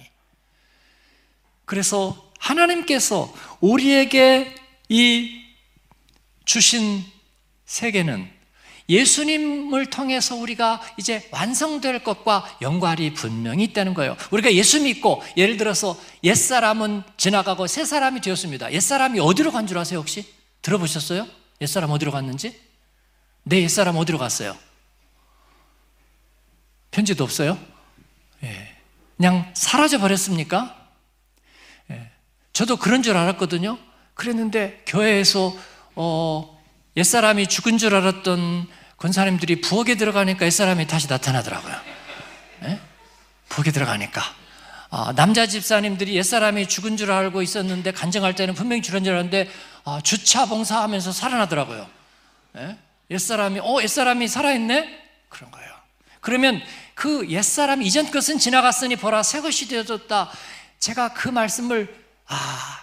그래서 1.64 2.30
하나님께서 2.38 3.32
우리에게 3.60 4.54
이 4.88 5.42
주신 6.44 7.04
세계는 7.64 8.28
예수님을 8.88 9.86
통해서 9.90 10.34
우리가 10.36 10.80
이제 10.98 11.26
완성될 11.30 12.02
것과 12.04 12.58
연관이 12.60 13.14
분명히 13.14 13.64
있다는 13.64 13.94
거예요. 13.94 14.16
우리가 14.32 14.52
예수 14.52 14.82
믿고 14.82 15.22
예를 15.36 15.56
들어서 15.56 15.98
옛사람은 16.24 17.04
지나가고 17.16 17.68
새 17.68 17.84
사람이 17.84 18.20
되었습니다. 18.20 18.72
옛사람이 18.72 19.18
어디로 19.20 19.50
간 19.52 19.66
줄 19.66 19.78
아세요, 19.78 20.00
혹시? 20.00 20.26
들어보셨어요? 20.62 21.26
옛사람 21.62 21.90
어디로 21.90 22.12
갔는지? 22.12 22.60
내 23.44 23.62
옛사람 23.62 23.96
어디로 23.96 24.18
갔어요? 24.18 24.56
편지도 26.90 27.24
없어요? 27.24 27.58
예. 28.42 28.76
그냥 29.16 29.50
사라져 29.54 29.98
버렸습니까? 29.98 30.82
저도 32.52 32.76
그런 32.76 33.02
줄 33.02 33.16
알았거든요. 33.16 33.78
그랬는데 34.14 34.82
교회에서 34.86 35.56
어, 35.94 36.62
옛사람이 36.96 37.46
죽은 37.46 37.78
줄 37.78 37.94
알았던 37.94 38.68
권사님들이 38.98 39.60
부엌에 39.62 39.94
들어가니까 39.94 40.46
옛사람이 40.46 40.86
다시 40.86 41.08
나타나더라고요. 41.08 41.74
네? 42.60 42.80
부엌에 43.48 43.72
들어가니까. 43.72 44.22
아, 44.94 45.10
남자 45.14 45.46
집사님들이 45.46 46.14
옛사람이 46.16 46.68
죽은 46.68 46.98
줄 46.98 47.12
알고 47.12 47.40
있었는데 47.40 47.92
간증할 47.92 48.34
때는 48.34 48.52
분명히 48.52 48.82
죽은 48.82 49.04
줄 49.04 49.14
알았는데 49.14 49.48
아, 49.84 50.02
주차 50.04 50.44
봉사하면서 50.44 51.12
살아나더라고요. 51.12 51.88
네? 52.52 52.76
옛사람이 53.10 53.60
어 53.60 53.80
옛사람이 53.80 54.28
살아있네? 54.28 55.00
그런 55.30 55.50
거예요. 55.50 55.72
그러면 56.20 56.60
그 56.94 57.26
옛사람 57.30 57.80
이전 57.80 58.10
것은 58.10 58.38
지나갔으니 58.38 58.96
보라 58.96 59.22
새 59.22 59.40
것이 59.40 59.66
되어졌다. 59.66 60.30
제가 60.78 61.14
그 61.14 61.30
말씀을 61.30 61.96
아 62.26 62.82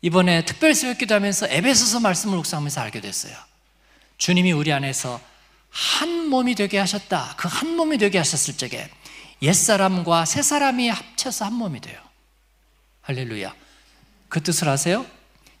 이번에 0.00 0.46
특별 0.46 0.74
새벽 0.74 0.96
기도 0.96 1.14
하면서 1.14 1.46
에베소서 1.50 2.00
말씀을 2.00 2.38
묵상하면서 2.38 2.80
알게 2.80 3.02
됐어요. 3.02 3.36
주님이 4.16 4.52
우리 4.52 4.72
안에서 4.72 5.20
한 5.68 6.28
몸이 6.30 6.54
되게 6.54 6.78
하셨다. 6.78 7.34
그 7.36 7.46
한 7.46 7.76
몸이 7.76 7.98
되게 7.98 8.16
하셨을 8.16 8.56
적에 8.56 8.88
옛사람과 9.42 10.24
새사람이 10.24 10.88
합쳐서 10.88 11.44
한 11.44 11.52
몸이 11.54 11.80
돼요. 11.80 12.00
할렐루야. 13.02 13.54
그 14.28 14.42
뜻을 14.42 14.68
아세요? 14.68 15.06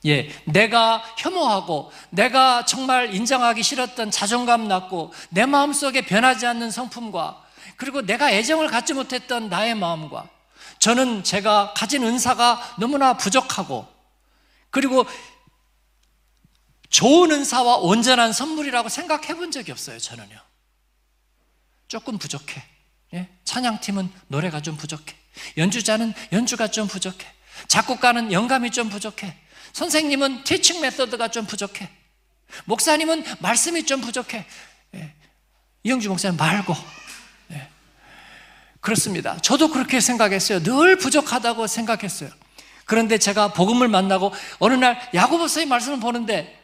예, 0.04 0.30
내가 0.44 1.02
혐오하고 1.18 1.90
내가 2.10 2.64
정말 2.64 3.14
인정하기 3.14 3.62
싫었던 3.62 4.10
자존감 4.10 4.68
낮고 4.68 5.12
내 5.30 5.46
마음속에 5.46 6.02
변하지 6.02 6.46
않는 6.46 6.70
성품과 6.70 7.44
그리고 7.76 8.02
내가 8.02 8.30
애정을 8.30 8.68
갖지 8.68 8.94
못했던 8.94 9.48
나의 9.48 9.74
마음과 9.74 10.28
저는 10.78 11.24
제가 11.24 11.74
가진 11.74 12.04
은사가 12.04 12.76
너무나 12.78 13.16
부족하고 13.16 13.86
그리고 14.70 15.06
좋은 16.88 17.30
은사와 17.32 17.78
온전한 17.78 18.32
선물이라고 18.32 18.88
생각해 18.88 19.34
본 19.34 19.50
적이 19.50 19.72
없어요, 19.72 19.98
저는요. 19.98 20.38
조금 21.88 22.18
부족해. 22.18 22.62
예? 23.16 23.28
찬양팀은 23.44 24.10
노래가 24.28 24.60
좀 24.60 24.76
부족해. 24.76 25.14
연주자는 25.56 26.12
연주가 26.32 26.68
좀 26.68 26.86
부족해. 26.86 27.26
작곡가는 27.68 28.32
영감이 28.32 28.70
좀 28.70 28.88
부족해. 28.88 29.34
선생님은 29.72 30.44
티칭 30.44 30.80
메서드가 30.80 31.28
좀 31.28 31.46
부족해. 31.46 31.90
목사님은 32.66 33.24
말씀이 33.40 33.84
좀 33.84 34.00
부족해. 34.00 34.46
예. 34.94 35.14
이영주 35.82 36.08
목사님 36.08 36.36
말고. 36.36 36.74
예. 37.52 37.68
그렇습니다. 38.80 39.36
저도 39.38 39.68
그렇게 39.70 40.00
생각했어요. 40.00 40.62
늘 40.62 40.96
부족하다고 40.96 41.66
생각했어요. 41.66 42.30
그런데 42.84 43.18
제가 43.18 43.52
복음을 43.52 43.88
만나고 43.88 44.32
어느 44.58 44.74
날 44.74 45.00
야고보서의 45.12 45.66
말씀을 45.66 46.00
보는데 46.00 46.62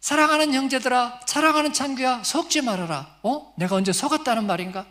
사랑하는 0.00 0.52
형제들아, 0.52 1.20
사랑하는 1.26 1.72
찬규야, 1.72 2.24
속지 2.24 2.62
말아라. 2.62 3.18
어? 3.22 3.54
내가 3.56 3.76
언제 3.76 3.92
속았다는 3.92 4.46
말인가? 4.46 4.84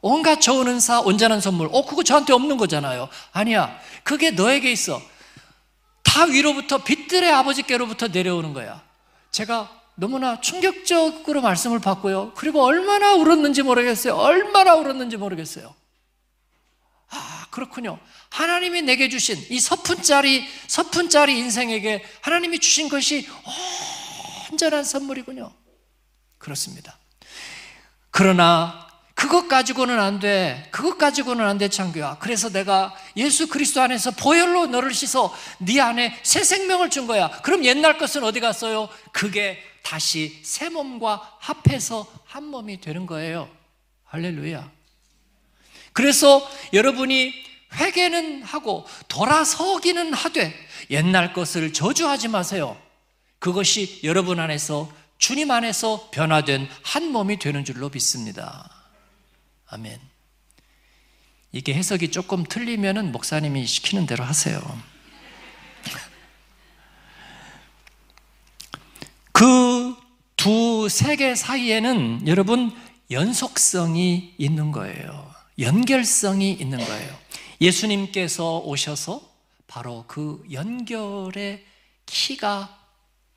온갖 0.00 0.40
좋은 0.40 0.66
은사, 0.68 1.00
온전한 1.00 1.40
선물. 1.40 1.68
어, 1.72 1.84
그거 1.84 2.02
저한테 2.02 2.32
없는 2.32 2.56
거잖아요. 2.56 3.08
아니야. 3.32 3.78
그게 4.02 4.30
너에게 4.30 4.70
있어. 4.72 5.00
다 6.02 6.24
위로부터 6.24 6.78
빛들의 6.78 7.30
아버지께로부터 7.30 8.08
내려오는 8.08 8.52
거야. 8.52 8.82
제가 9.30 9.70
너무나 9.94 10.40
충격적으로 10.40 11.42
말씀을 11.42 11.80
받고요. 11.80 12.32
그리고 12.36 12.62
얼마나 12.64 13.14
울었는지 13.14 13.62
모르겠어요. 13.62 14.14
얼마나 14.14 14.74
울었는지 14.74 15.16
모르겠어요. 15.16 15.74
아, 17.10 17.46
그렇군요. 17.50 17.98
하나님이 18.30 18.82
내게 18.82 19.08
주신 19.08 19.36
이 19.50 19.58
서푼짜리, 19.58 20.46
서푼짜리 20.66 21.38
인생에게 21.38 22.04
하나님이 22.20 22.58
주신 22.58 22.88
것이 22.88 23.28
온전한 24.50 24.84
선물이군요. 24.84 25.52
그렇습니다. 26.38 26.96
그러나 28.10 28.87
그것 29.18 29.48
가지고는 29.48 29.98
안 29.98 30.20
돼. 30.20 30.68
그것 30.70 30.96
가지고는 30.96 31.44
안 31.44 31.58
돼, 31.58 31.68
창규야. 31.68 32.18
그래서 32.20 32.50
내가 32.50 32.94
예수 33.16 33.48
그리스도 33.48 33.82
안에서 33.82 34.12
보혈로 34.12 34.66
너를 34.66 34.94
씻어 34.94 35.34
네 35.58 35.80
안에 35.80 36.16
새 36.22 36.44
생명을 36.44 36.88
준 36.88 37.08
거야. 37.08 37.28
그럼 37.42 37.64
옛날 37.64 37.98
것은 37.98 38.22
어디 38.22 38.38
갔어요? 38.38 38.88
그게 39.10 39.60
다시 39.82 40.38
새 40.44 40.68
몸과 40.68 41.36
합해서 41.40 42.06
한 42.26 42.44
몸이 42.44 42.80
되는 42.80 43.06
거예요. 43.06 43.50
할렐루야. 44.04 44.70
그래서 45.92 46.48
여러분이 46.72 47.34
회개는 47.74 48.44
하고 48.44 48.86
돌아서기는 49.08 50.14
하되 50.14 50.54
옛날 50.90 51.32
것을 51.32 51.72
저주하지 51.72 52.28
마세요. 52.28 52.80
그것이 53.40 53.98
여러분 54.04 54.38
안에서 54.38 54.88
주님 55.18 55.50
안에서 55.50 56.10
변화된 56.12 56.68
한 56.84 57.10
몸이 57.10 57.40
되는 57.40 57.64
줄로 57.64 57.88
믿습니다. 57.88 58.77
아멘. 59.68 60.00
이게 61.52 61.74
해석이 61.74 62.10
조금 62.10 62.44
틀리면은 62.44 63.12
목사님이 63.12 63.66
시키는 63.66 64.06
대로 64.06 64.24
하세요. 64.24 64.60
그 69.32 70.08
두 70.38 70.88
세계 70.88 71.34
사이에는 71.34 72.28
여러분 72.28 72.70
연속성이 73.10 74.34
있는 74.38 74.70
거예요. 74.70 75.34
연결성이 75.58 76.52
있는 76.52 76.78
거예요. 76.78 77.18
예수님께서 77.60 78.60
오셔서 78.60 79.20
바로 79.66 80.04
그 80.06 80.44
연결의 80.52 81.64
키가 82.06 82.78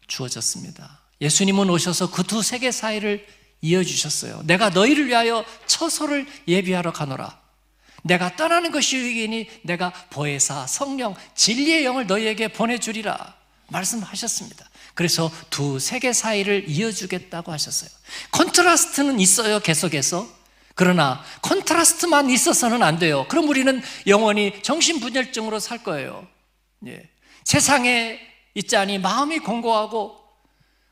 주어졌습니다. 0.08 1.02
예수님은 1.22 1.72
오셔서 1.72 2.12
그 2.12 2.22
두 2.24 2.44
세계 2.44 2.72
사이를 2.72 3.26
이어주셨어요. 3.62 4.42
내가 4.46 4.70
너희를 4.70 5.08
위하여 5.08 5.46
처소를 5.68 6.28
예비하러 6.48 6.92
가노라. 6.92 7.40
내가 8.04 8.36
떠나는 8.36 8.72
것이 8.72 8.98
유익이니 8.98 9.50
내가 9.64 9.92
보혜사, 10.10 10.66
성령, 10.68 11.16
진리의 11.36 11.86
영을 11.86 12.08
너희에게 12.08 12.48
보내주리라. 12.50 13.36
말씀하셨습니다. 13.70 14.70
그래서 14.94 15.32
두 15.50 15.80
세계 15.80 16.12
사이를 16.12 16.66
이어주겠다고 16.68 17.52
하셨어요. 17.52 17.90
contrast는 18.32 19.20
있어요, 19.20 19.60
계속해서. 19.60 20.28
그러나 20.76 21.24
contrast만 21.42 22.30
있어서는 22.30 22.82
안 22.84 22.98
돼요. 22.98 23.26
그럼 23.30 23.48
우리는 23.48 23.82
영원히 24.08 24.62
정신분열증으로 24.64 25.60
살 25.60 25.84
거예요. 25.84 26.28
예. 26.88 27.10
세상에 27.44 28.20
있자니 28.56 28.98
마음이 29.00 29.40
곤고하고 29.40 30.18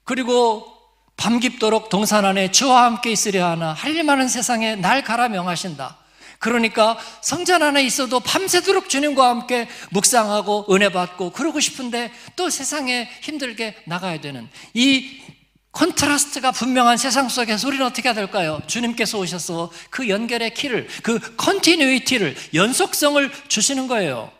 그리고 0.04 0.79
밤 1.20 1.42
깊도록 1.42 1.90
동산 1.90 2.24
안에 2.24 2.50
주와 2.50 2.86
함께 2.86 3.12
있으려 3.12 3.46
하나 3.46 3.74
할일 3.74 4.04
많은 4.04 4.30
세상에 4.30 4.76
날 4.76 5.04
가라 5.04 5.28
명하신다. 5.28 5.98
그러니까 6.40 6.98
성전 7.22 7.62
안에 7.62 7.84
있어도 7.84 8.22
밤새도록 8.22 8.88
주님과 8.88 9.28
함께 9.28 9.68
묵상하고 9.92 10.74
은혜 10.74 10.90
받고 10.90 11.32
그러고 11.32 11.60
싶은데 11.60 12.10
또 12.38 12.50
세상에 12.50 13.10
힘들게 13.22 13.76
나가야 13.86 14.22
되는 14.22 14.48
이 14.74 15.20
contrast가 15.74 16.52
분명한 16.52 16.96
세상 16.96 17.28
속에서 17.28 17.68
우리는 17.68 17.86
어떻게 17.86 18.08
해야 18.08 18.16
될까요? 18.16 18.62
주님께서 18.66 19.20
오셔서 19.20 19.72
그 19.90 20.08
연결의 20.08 20.54
키를, 20.54 20.88
그 21.04 21.20
continuity를, 21.36 22.36
연속성을 22.54 23.30
주시는 23.50 23.88
거예요. 23.88 24.32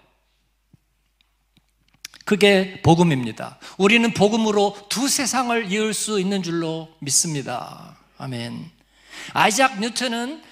그게 2.30 2.80
복음입니다. 2.84 3.58
우리는 3.80 4.14
복음으로 4.14 4.78
두 4.88 5.10
세상을 5.10 5.72
이을 5.72 5.96
수 5.96 6.20
있는 6.20 6.44
줄로 6.44 6.88
믿습니다. 7.00 7.98
아멘. 8.20 8.70
아이작 9.34 9.80
뉴턴은 9.80 10.44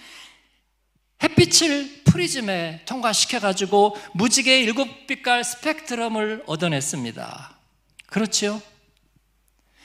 햇빛을 1.22 2.02
프리즘에 2.06 2.82
통과시켜가지고 2.86 3.96
무지개 4.16 4.60
일곱 4.60 5.06
빛깔 5.06 5.44
스펙트럼을 5.44 6.46
얻어냈습니다. 6.48 7.60
그렇죠? 8.08 8.60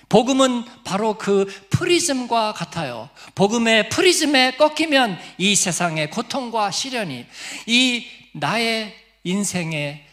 복음은 0.09 0.65
바로 0.85 1.19
그 1.19 1.45
프리즘과 1.69 2.55
같아요. 2.55 3.11
복음의 3.35 3.91
프리즘에 3.91 4.57
꺾이면 4.57 5.19
이 5.37 5.55
세상의 5.55 6.09
고통과 6.09 6.71
시련이 6.71 7.27
이 7.67 8.07
나의 8.33 8.95
인생의 9.25 10.12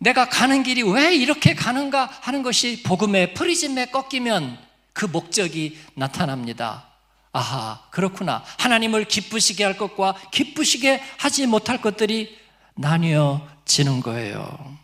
내가 0.00 0.28
가는 0.28 0.62
길이 0.62 0.82
왜 0.82 1.14
이렇게 1.14 1.54
가는가 1.54 2.06
하는 2.22 2.42
것이 2.42 2.82
복음의 2.82 3.34
프리즘에 3.34 3.86
꺾이면 3.86 4.58
그 4.94 5.04
목적이 5.04 5.78
나타납니다. 5.94 6.88
아하, 7.32 7.86
그렇구나. 7.90 8.42
하나님을 8.58 9.04
기쁘시게 9.04 9.62
할 9.62 9.76
것과 9.76 10.14
기쁘시게 10.32 11.02
하지 11.18 11.46
못할 11.46 11.82
것들이 11.82 12.38
나뉘어지는 12.74 14.00
거예요. 14.00 14.78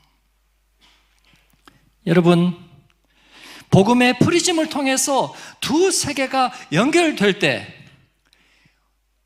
여러분, 2.06 2.54
복음의 3.70 4.18
프리즘을 4.18 4.68
통해서 4.68 5.34
두 5.60 5.90
세계가 5.90 6.52
연결될 6.72 7.38
때 7.38 7.74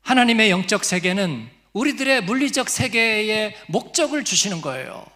하나님의 0.01 0.49
영적 0.49 0.85
세계는 0.85 1.49
우리들의 1.73 2.23
물리적 2.23 2.69
세계에 2.69 3.55
목적을 3.67 4.23
주시는 4.23 4.61
거예요. 4.61 5.10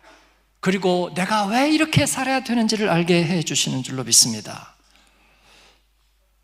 그리고 0.66 1.11
내가 1.13 1.45
왜 1.45 1.70
이렇게 1.70 2.07
살아야 2.07 2.43
되는지를 2.43 2.89
알게 2.89 3.24
해 3.24 3.43
주시는 3.43 3.84
줄로 3.84 4.03
믿습니다. 4.03 4.74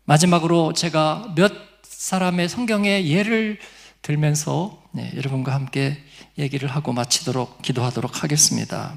마지막으로 0.04 0.74
제가 0.74 1.32
몇 1.34 1.52
사람의 1.82 2.48
성경의 2.48 3.10
예를 3.10 3.58
들면서 4.00 4.80
네, 4.92 5.10
여러분과 5.16 5.52
함께 5.52 5.98
얘기를 6.38 6.68
하고 6.68 6.92
마치도록 6.92 7.62
기도하도록 7.62 8.22
하겠습니다. 8.22 8.96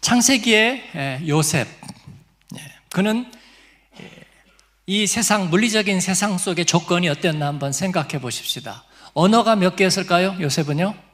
창세기의 0.00 0.90
예, 0.94 1.22
요셉, 1.26 1.66
네, 2.52 2.60
그는 2.92 3.28
예, 4.00 4.08
이 4.86 5.08
세상 5.08 5.50
물리적인 5.50 6.00
세상 6.00 6.38
속의 6.38 6.66
조건이 6.66 7.08
어땠나 7.08 7.48
한번 7.48 7.72
생각해 7.72 8.20
보십시다. 8.20 8.84
언어가 9.12 9.56
몇 9.56 9.74
개였을까요? 9.74 10.36
요셉은요? 10.40 11.05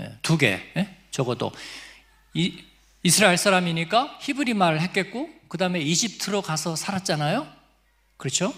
예, 0.00 0.18
두 0.22 0.36
개, 0.38 0.60
예? 0.76 0.96
적어도. 1.10 1.52
이, 2.34 2.64
이스라엘 3.02 3.36
사람이니까 3.36 4.18
히브리 4.22 4.54
말을 4.54 4.80
했겠고, 4.80 5.30
그 5.48 5.58
다음에 5.58 5.80
이집트로 5.80 6.42
가서 6.42 6.74
살았잖아요? 6.74 7.46
그렇죠? 8.16 8.52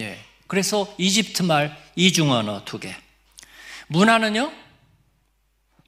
예. 0.00 0.18
그래서 0.46 0.92
이집트 0.98 1.42
말 1.42 1.76
이중 1.94 2.32
언어 2.32 2.64
두 2.64 2.80
개. 2.80 2.96
문화는요? 3.88 4.52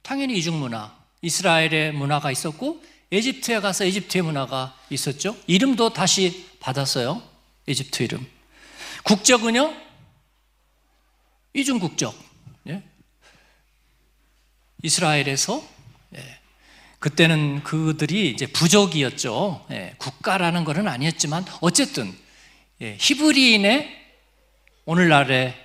당연히 0.01 0.37
이중 0.37 0.59
문화. 0.59 0.95
이스라엘의 1.21 1.93
문화가 1.93 2.31
있었고, 2.31 2.83
에집트에 3.11 3.59
가서 3.59 3.85
에집트의 3.85 4.23
문화가 4.23 4.75
있었죠. 4.89 5.37
이름도 5.47 5.93
다시 5.93 6.49
받았어요. 6.59 7.21
에집트 7.67 8.03
이름. 8.03 8.25
국적은요? 9.03 9.73
이중 11.53 11.79
국적. 11.79 12.15
예? 14.83 14.87
이스라엘에서 14.87 15.63
예. 16.15 16.39
그때는 16.99 17.63
그들이 17.63 18.29
이제 18.29 18.45
부족이었죠. 18.47 19.65
예. 19.71 19.95
국가라는 19.97 20.63
것은 20.63 20.87
아니었지만 20.87 21.45
어쨌든 21.61 22.15
예. 22.81 22.97
히브리인의 22.99 24.03
오늘날에 24.85 25.55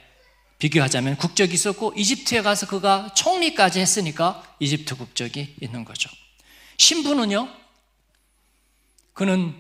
비교하자면 0.59 1.17
국적이 1.17 1.55
있었고 1.55 1.93
이집트에 1.97 2.43
가서 2.43 2.67
그가 2.67 3.15
총리까지 3.15 3.81
했으니까 3.81 4.43
이집트 4.59 4.97
국적이 4.97 5.55
있는 5.61 5.85
거죠. 5.85 6.11
신부는요. 6.79 7.49
그는 9.13 9.55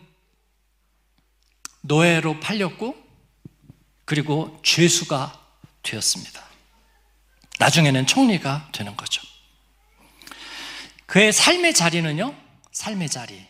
노예로 1.82 2.40
팔렸고 2.40 2.96
그리고 4.04 4.60
죄수가 4.64 5.46
되었습니다. 5.82 6.44
나중에는 7.58 8.06
총리가 8.06 8.70
되는 8.72 8.96
거죠. 8.96 9.22
그의 11.08 11.32
삶의 11.32 11.72
자리는요, 11.72 12.34
삶의 12.70 13.08
자리. 13.08 13.46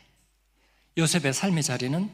요셉의 0.96 1.34
삶의 1.34 1.64
자리는 1.64 2.09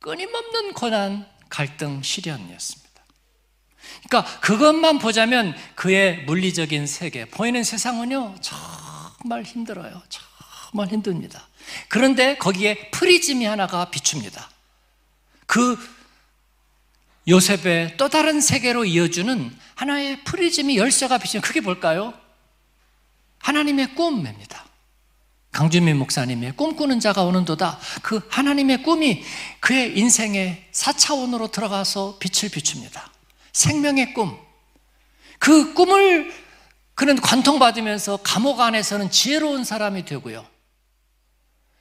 끊임없는 0.00 0.72
고난, 0.72 1.28
갈등, 1.48 2.02
시련이었습니다. 2.02 2.90
그러니까 4.08 4.40
그것만 4.40 4.98
보자면 4.98 5.54
그의 5.76 6.24
물리적인 6.24 6.88
세계, 6.88 7.24
보이는 7.24 7.62
세상은요, 7.62 8.34
정말 8.40 9.44
힘들어요. 9.44 10.02
정말 10.08 10.88
힘듭니다. 10.88 11.46
그런데 11.88 12.36
거기에 12.36 12.90
프리즘이 12.90 13.44
하나가 13.44 13.90
비춥니다. 13.90 14.50
그 15.46 15.78
요셉의 17.28 17.96
또 17.96 18.08
다른 18.08 18.40
세계로 18.40 18.84
이어주는 18.84 19.56
하나의 19.76 20.24
프리즘이 20.24 20.78
열쇠가 20.78 21.18
비치는 21.18 21.42
그게 21.42 21.60
뭘까요? 21.60 22.12
하나님의 23.38 23.94
꿈입니다. 23.94 24.69
강주민 25.52 25.96
목사님의 25.98 26.52
꿈꾸는 26.56 27.00
자가 27.00 27.24
오는도다. 27.24 27.78
그 28.02 28.20
하나님의 28.30 28.82
꿈이 28.82 29.22
그의 29.58 29.98
인생의 29.98 30.68
4차원으로 30.72 31.50
들어가서 31.50 32.18
빛을 32.20 32.50
비춥니다. 32.50 33.12
생명의 33.52 34.14
꿈. 34.14 34.36
그 35.38 35.74
꿈을 35.74 36.32
그는 36.94 37.16
관통받으면서 37.16 38.18
감옥 38.18 38.60
안에서는 38.60 39.10
지혜로운 39.10 39.64
사람이 39.64 40.04
되고요. 40.04 40.46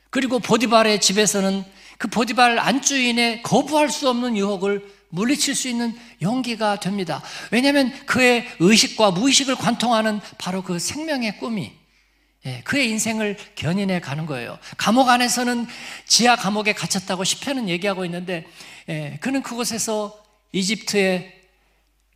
그리고 0.10 0.40
보디발의 0.40 1.02
집에서는 1.02 1.64
그 1.98 2.08
보디발 2.08 2.58
안주인의 2.58 3.44
거부할 3.44 3.90
수 3.90 4.10
없는 4.10 4.38
유혹을 4.38 4.90
물리칠 5.10 5.54
수 5.56 5.68
있는 5.68 5.98
용기가 6.22 6.80
됩니다. 6.80 7.22
왜냐하면 7.52 7.94
그의 8.06 8.48
의식과 8.60 9.12
무의식을 9.12 9.56
관통하는 9.56 10.22
바로 10.38 10.64
그 10.64 10.80
생명의 10.80 11.38
꿈이 11.40 11.74
예, 11.74 11.79
그의 12.64 12.90
인생을 12.90 13.38
견인해 13.56 14.00
가는 14.00 14.26
거예요. 14.26 14.58
감옥 14.78 15.10
안에서는 15.10 15.68
지하 16.06 16.36
감옥에 16.36 16.74
갇혔다고 16.74 17.24
시편은 17.24 17.68
얘기하고 17.70 18.06
있는데 18.06 18.46
예, 18.88 19.18
그는 19.22 19.44
그곳에서 19.44 20.24
이집트의 20.52 21.38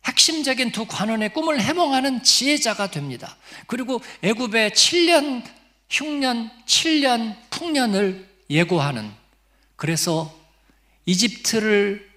핵심적인 0.06 0.72
두 0.72 0.86
관원의 0.86 1.32
꿈을 1.32 1.60
해몽하는 1.60 2.22
지혜자가 2.22 2.90
됩니다. 2.90 3.36
그리고 3.66 4.00
애굽의 4.22 4.70
7년 4.70 5.44
흉년, 5.88 6.50
7년 6.66 7.36
풍년을 7.50 8.28
예고하는 8.50 9.10
그래서 9.76 10.34
이집트를 11.06 12.10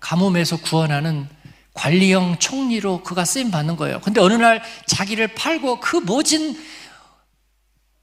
가뭄에서 0.00 0.56
구원하는 0.58 1.28
관리형 1.74 2.38
총리로 2.38 3.02
그가 3.02 3.24
쓰임 3.24 3.50
받는 3.50 3.76
거예요. 3.76 4.00
근데 4.00 4.20
어느 4.20 4.34
날 4.34 4.62
자기를 4.86 5.34
팔고 5.34 5.80
그 5.80 5.96
모진 5.96 6.58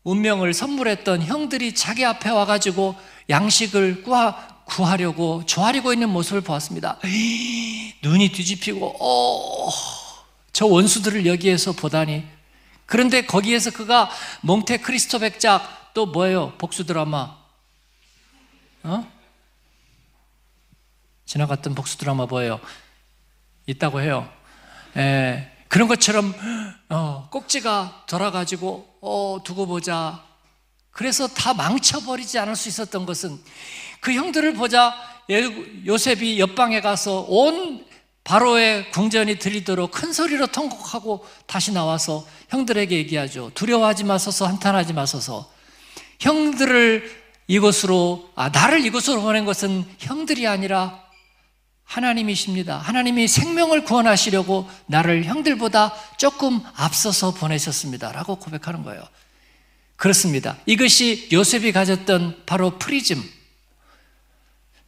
운명을 0.04 0.54
선물했던 0.54 1.24
형들이 1.24 1.76
자기 1.76 2.06
앞에 2.06 2.30
와가지고 2.30 2.96
양식을 3.30 4.04
구하, 4.04 4.48
구하려고 4.64 5.46
조아리고 5.46 5.92
있는 5.92 6.10
모습을 6.10 6.42
보았습니다. 6.42 6.98
눈이 8.04 8.30
뒤집히고, 8.32 8.96
어, 9.00 9.70
저 10.54 10.66
원수들을 10.66 11.26
여기에서 11.26 11.74
보다니. 11.74 12.26
그런데 12.86 13.26
거기에서 13.26 13.72
그가 13.72 14.10
몽테 14.42 14.78
크리스토 14.78 15.20
백작 15.20 15.94
또 15.94 16.06
뭐예요? 16.06 16.54
복수 16.58 16.86
드라마. 16.86 17.36
어? 18.84 19.12
지나갔던 21.26 21.76
복수 21.76 21.98
드라마 21.98 22.26
뭐예요? 22.26 22.62
있다고 23.68 24.02
해요. 24.02 24.28
에, 24.98 25.52
그런 25.68 25.88
것처럼 25.88 26.34
어, 26.90 27.28
꼭지가 27.30 28.06
돌아가지고 28.08 28.98
어, 29.02 29.40
두고 29.44 29.68
보자. 29.68 30.24
그래서 30.90 31.28
다 31.28 31.54
망쳐버리지 31.54 32.40
않을 32.40 32.56
수 32.56 32.70
있었던 32.70 33.06
것은 33.06 33.38
그 34.00 34.14
형들을 34.14 34.54
보자 34.54 34.96
요셉이 35.86 36.40
옆방에 36.40 36.82
가서 36.82 37.26
온 37.28 37.86
바로의 38.24 38.92
궁전이 38.92 39.40
들리도록 39.40 39.92
큰 39.92 40.12
소리로 40.12 40.48
통곡하고 40.48 41.26
다시 41.46 41.72
나와서 41.72 42.26
형들에게 42.50 42.96
얘기하죠. 42.98 43.52
두려워하지 43.54 44.04
마소서, 44.04 44.48
한탄하지 44.48 44.94
마소서. 44.94 45.50
형들을 46.20 47.10
이곳으로, 47.48 48.30
아, 48.36 48.50
나를 48.50 48.84
이곳으로 48.86 49.22
보낸 49.22 49.46
것은 49.46 49.86
형들이 50.00 50.46
아니라 50.46 51.07
하나님이십니다. 51.88 52.78
하나님이 52.78 53.28
생명을 53.28 53.86
구원하시려고 53.86 54.70
나를 54.88 55.24
형들보다 55.24 55.94
조금 56.18 56.62
앞서서 56.76 57.34
보내셨습니다. 57.34 58.12
라고 58.12 58.36
고백하는 58.36 58.84
거예요. 58.84 59.08
그렇습니다. 59.96 60.58
이것이 60.66 61.30
요셉이 61.32 61.72
가졌던 61.72 62.44
바로 62.46 62.78
프리즘. 62.78 63.24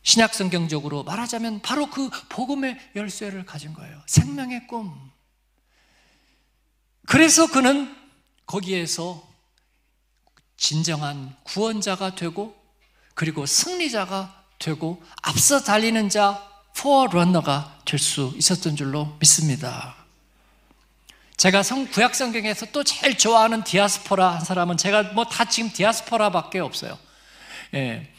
신약 0.03 0.33
성경적으로 0.33 1.03
말하자면 1.03 1.61
바로 1.61 1.89
그 1.89 2.09
복음의 2.29 2.77
열쇠를 2.95 3.45
가진 3.45 3.73
거예요. 3.73 4.01
생명의 4.05 4.67
꿈. 4.67 4.93
그래서 7.07 7.47
그는 7.47 7.95
거기에서 8.45 9.27
진정한 10.57 11.35
구원자가 11.43 12.15
되고 12.15 12.55
그리고 13.13 13.45
승리자가 13.45 14.43
되고 14.59 15.01
앞서 15.21 15.63
달리는 15.63 16.09
자 16.09 16.48
포러너가 16.75 17.77
될 17.85 17.99
수 17.99 18.33
있었던 18.35 18.75
줄로 18.75 19.15
믿습니다. 19.19 19.95
제가 21.37 21.63
성, 21.63 21.87
구약 21.87 22.15
성경에서 22.15 22.67
또 22.67 22.83
제일 22.83 23.17
좋아하는 23.17 23.63
디아스포라 23.63 24.35
한 24.35 24.41
사람은 24.41 24.77
제가 24.77 25.03
뭐 25.13 25.23
다 25.25 25.45
지금 25.45 25.71
디아스포라밖에 25.71 26.59
없어요. 26.59 26.97
예. 27.75 28.11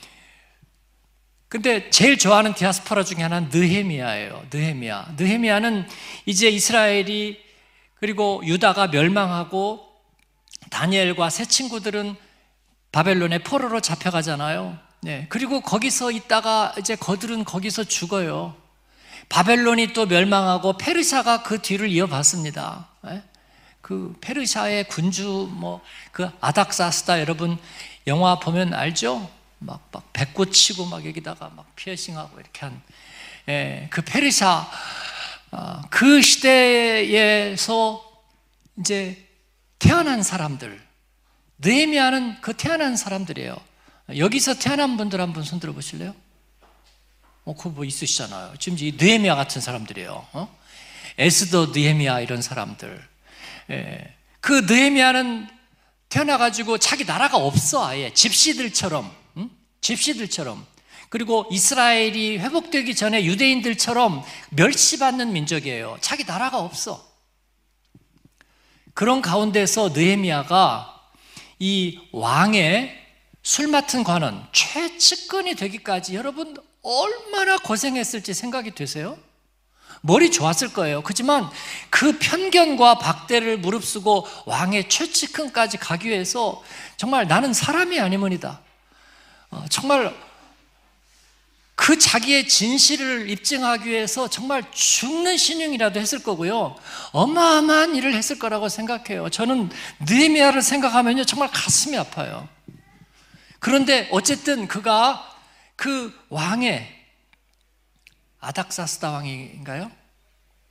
근데 1.48 1.90
제일 1.90 2.16
좋아하는 2.16 2.54
디아스포라 2.54 3.04
중에 3.04 3.22
하나는 3.22 3.48
느헤미야예요. 3.52 4.46
느헤미야. 4.52 5.14
느헤미야는 5.16 5.88
이제 6.26 6.48
이스라엘이 6.48 7.40
그리고 7.96 8.40
유다가 8.44 8.86
멸망하고 8.88 9.86
다니엘과 10.70 11.28
새 11.30 11.44
친구들은 11.44 12.16
바벨론의 12.92 13.40
포로로 13.40 13.80
잡혀가잖아요. 13.80 14.78
네. 15.02 15.26
그리고 15.28 15.60
거기서 15.60 16.10
있다가 16.10 16.74
이제 16.78 16.96
거들은 16.96 17.44
거기서 17.44 17.84
죽어요. 17.84 18.54
바벨론이 19.28 19.92
또 19.92 20.06
멸망하고 20.06 20.76
페르시아가 20.76 21.42
그 21.42 21.62
뒤를 21.62 21.88
이어봤습니다. 21.88 22.88
네? 23.02 23.22
그 23.80 24.16
페르시아의 24.20 24.88
군주 24.88 25.50
뭐 25.52 25.80
그 26.12 26.28
아닥사스다 26.40 27.20
여러분 27.20 27.58
영화 28.06 28.38
보면 28.38 28.74
알죠? 28.74 29.30
막, 29.58 29.88
막 29.92 30.12
배꼽 30.12 30.52
치고 30.52 30.86
막 30.86 31.04
여기다가 31.06 31.50
막 31.54 31.74
피어싱하고 31.76 32.40
이렇게 32.40 32.60
한, 32.60 32.82
예, 33.48 33.88
그 33.90 34.02
페르시아, 34.02 34.66
어, 35.52 35.82
그 35.90 36.22
시대에서 36.22 38.02
이제 38.78 39.26
태어난 39.78 40.22
사람들, 40.22 40.80
느헤미야는 41.58 42.40
그 42.40 42.54
태어난 42.54 42.96
사람들이에요. 42.96 43.56
여기서 44.16 44.54
태어난 44.54 44.96
분들 44.96 45.20
한번 45.20 45.42
손 45.42 45.60
들어 45.60 45.72
보실래요? 45.72 46.14
어, 47.44 47.54
그거 47.54 47.70
뭐 47.70 47.84
있으시잖아요. 47.84 48.54
지금 48.58 48.78
이 48.78 48.92
느헤미야 48.92 49.34
같은 49.34 49.60
사람들이에요. 49.60 50.26
어? 50.32 50.58
에스더 51.18 51.72
느헤미야 51.74 52.20
이런 52.20 52.42
사람들. 52.42 53.08
예. 53.70 54.14
그 54.40 54.52
느헤미야는 54.66 55.48
태어나가지고 56.08 56.78
자기 56.78 57.04
나라가 57.04 57.36
없어 57.36 57.86
아예 57.86 58.12
집시들처럼 58.12 59.10
응? 59.36 59.50
집시들처럼 59.80 60.66
그리고 61.08 61.46
이스라엘이 61.50 62.38
회복되기 62.38 62.94
전에 62.94 63.24
유대인들처럼 63.24 64.22
멸시받는 64.50 65.32
민족이에요. 65.32 65.98
자기 66.00 66.24
나라가 66.24 66.58
없어. 66.58 67.08
그런 68.94 69.22
가운데서 69.22 69.90
느헤미야가 69.90 71.00
이 71.58 71.98
왕의 72.12 72.99
술 73.42 73.68
맡은 73.68 74.04
관원 74.04 74.46
최측근이 74.52 75.54
되기까지 75.54 76.14
여러분 76.14 76.56
얼마나 76.82 77.58
고생했을지 77.58 78.34
생각이 78.34 78.72
되세요? 78.74 79.18
머리 80.02 80.30
좋았을 80.30 80.72
거예요. 80.72 81.02
그렇지만 81.02 81.50
그 81.90 82.18
편견과 82.18 82.98
박대를 82.98 83.58
무릅쓰고 83.58 84.26
왕의 84.46 84.88
최측근까지 84.88 85.78
가기 85.78 86.08
위해서 86.08 86.62
정말 86.96 87.26
나는 87.28 87.52
사람이 87.52 88.00
아니문이다. 88.00 88.60
어, 89.50 89.64
정말 89.68 90.14
그 91.74 91.98
자기의 91.98 92.46
진실을 92.46 93.30
입증하기 93.30 93.88
위해서 93.88 94.28
정말 94.28 94.62
죽는 94.70 95.36
신용이라도 95.36 95.98
했을 95.98 96.22
거고요. 96.22 96.76
어마어마한 97.12 97.96
일을 97.96 98.14
했을 98.14 98.38
거라고 98.38 98.68
생각해요. 98.68 99.30
저는 99.30 99.70
느헤미야를 100.00 100.60
생각하면요 100.62 101.24
정말 101.24 101.50
가슴이 101.50 101.96
아파요. 101.96 102.48
그런데 103.60 104.08
어쨌든 104.10 104.66
그가 104.66 105.26
그 105.76 106.18
왕의 106.30 106.98
아닥사스다 108.40 109.10
왕인가요? 109.12 109.92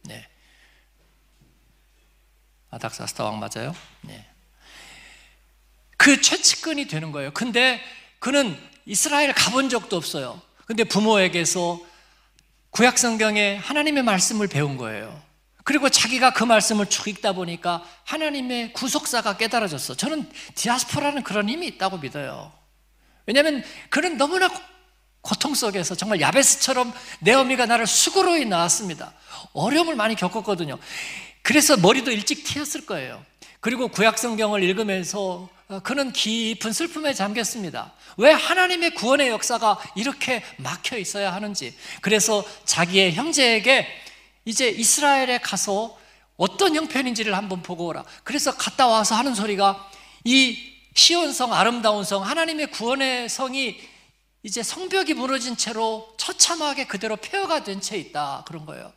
네. 0.03 0.27
아닥사스다 2.71 3.23
왕 3.23 3.39
맞아요? 3.39 3.75
네. 4.01 4.27
그 5.97 6.19
최측근이 6.21 6.87
되는 6.87 7.11
거예요. 7.11 7.31
근데 7.31 7.81
그는 8.19 8.57
이스라엘 8.85 9.33
가본 9.33 9.69
적도 9.69 9.95
없어요. 9.95 10.41
근데 10.65 10.83
부모에게서 10.83 11.79
구약 12.71 12.97
성경에 12.97 13.55
하나님의 13.57 14.03
말씀을 14.03 14.47
배운 14.47 14.77
거예요. 14.77 15.21
그리고 15.63 15.89
자기가 15.89 16.33
그 16.33 16.43
말씀을 16.43 16.87
쭉 16.87 17.07
읽다 17.07 17.33
보니까 17.33 17.83
하나님의 18.05 18.73
구속사가 18.73 19.37
깨달아졌어. 19.37 19.95
저는 19.95 20.31
디아스포라는 20.55 21.23
그런 21.23 21.49
힘이 21.49 21.67
있다고 21.67 21.99
믿어요. 21.99 22.58
왜냐하면 23.25 23.63
그는 23.89 24.17
너무나 24.17 24.49
고통 25.21 25.53
속에서 25.53 25.95
정말 25.95 26.21
야베스처럼 26.21 26.93
내 27.19 27.33
어미가 27.33 27.65
나를 27.65 27.85
수고로이 27.85 28.45
낳았습니다. 28.45 29.13
어려움을 29.53 29.95
많이 29.95 30.15
겪었거든요. 30.15 30.77
그래서 31.41 31.77
머리도 31.77 32.11
일찍 32.11 32.43
튀었을 32.43 32.85
거예요. 32.85 33.23
그리고 33.59 33.89
구약 33.89 34.17
성경을 34.17 34.63
읽으면서 34.63 35.49
어, 35.67 35.79
그는 35.81 36.11
깊은 36.11 36.73
슬픔에 36.73 37.13
잠겼습니다. 37.13 37.93
왜 38.17 38.31
하나님의 38.31 38.95
구원의 38.95 39.29
역사가 39.29 39.77
이렇게 39.95 40.43
막혀 40.57 40.97
있어야 40.97 41.33
하는지. 41.33 41.75
그래서 42.01 42.43
자기의 42.65 43.13
형제에게 43.13 43.87
이제 44.45 44.69
이스라엘에 44.69 45.37
가서 45.39 45.97
어떤 46.37 46.75
형편인지를 46.75 47.35
한번 47.35 47.61
보고 47.61 47.85
오라. 47.87 48.03
그래서 48.23 48.55
갔다 48.55 48.87
와서 48.87 49.13
하는 49.15 49.35
소리가 49.35 49.89
이 50.23 50.68
시온 50.99 51.31
성, 51.31 51.53
아름다운 51.53 52.03
성, 52.03 52.25
하나님의 52.25 52.71
구원의 52.71 53.29
성이 53.29 53.79
이제 54.43 54.61
성벽이 54.61 55.13
무너진 55.13 55.55
채로 55.57 56.13
처참하게 56.17 56.87
그대로 56.87 57.15
폐허가 57.15 57.63
된 57.63 57.79
채 57.79 57.97
있다 57.97 58.43
그런 58.45 58.65
거예요. 58.65 58.91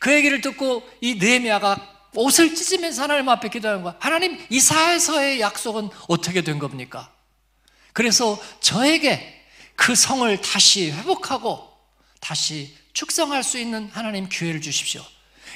그 0.00 0.12
얘기를 0.12 0.40
듣고 0.40 0.82
이 1.00 1.14
느헤미야가 1.14 2.08
옷을 2.14 2.54
찢으면서 2.54 3.02
하나님 3.04 3.28
앞에 3.28 3.48
기도하는 3.48 3.82
거야. 3.84 3.94
하나님 4.00 4.44
이사에서의 4.50 5.40
약속은 5.40 5.90
어떻게 6.08 6.42
된 6.42 6.58
겁니까? 6.58 7.12
그래서 7.92 8.38
저에게 8.60 9.44
그 9.76 9.94
성을 9.94 10.40
다시 10.40 10.90
회복하고 10.90 11.70
다시 12.18 12.76
축성할 12.92 13.44
수 13.44 13.58
있는 13.58 13.88
하나님 13.92 14.28
기회를 14.28 14.60
주십시오. 14.60 15.02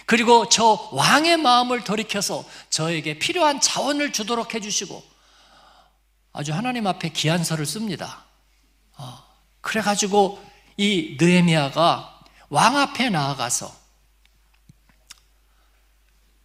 그리고 0.06 0.48
저 0.48 0.88
왕의 0.92 1.38
마음을 1.38 1.82
돌이켜서 1.82 2.44
저에게 2.70 3.18
필요한 3.18 3.60
자원을 3.60 4.12
주도록 4.12 4.54
해주시고 4.54 5.13
아주 6.34 6.52
하나님 6.52 6.86
앞에 6.88 7.10
기한서를 7.10 7.64
씁니다. 7.64 8.24
어, 8.96 9.22
그래가지고 9.60 10.44
이 10.76 11.16
느헤미야가 11.18 12.20
왕 12.48 12.76
앞에 12.76 13.08
나아가서 13.08 13.72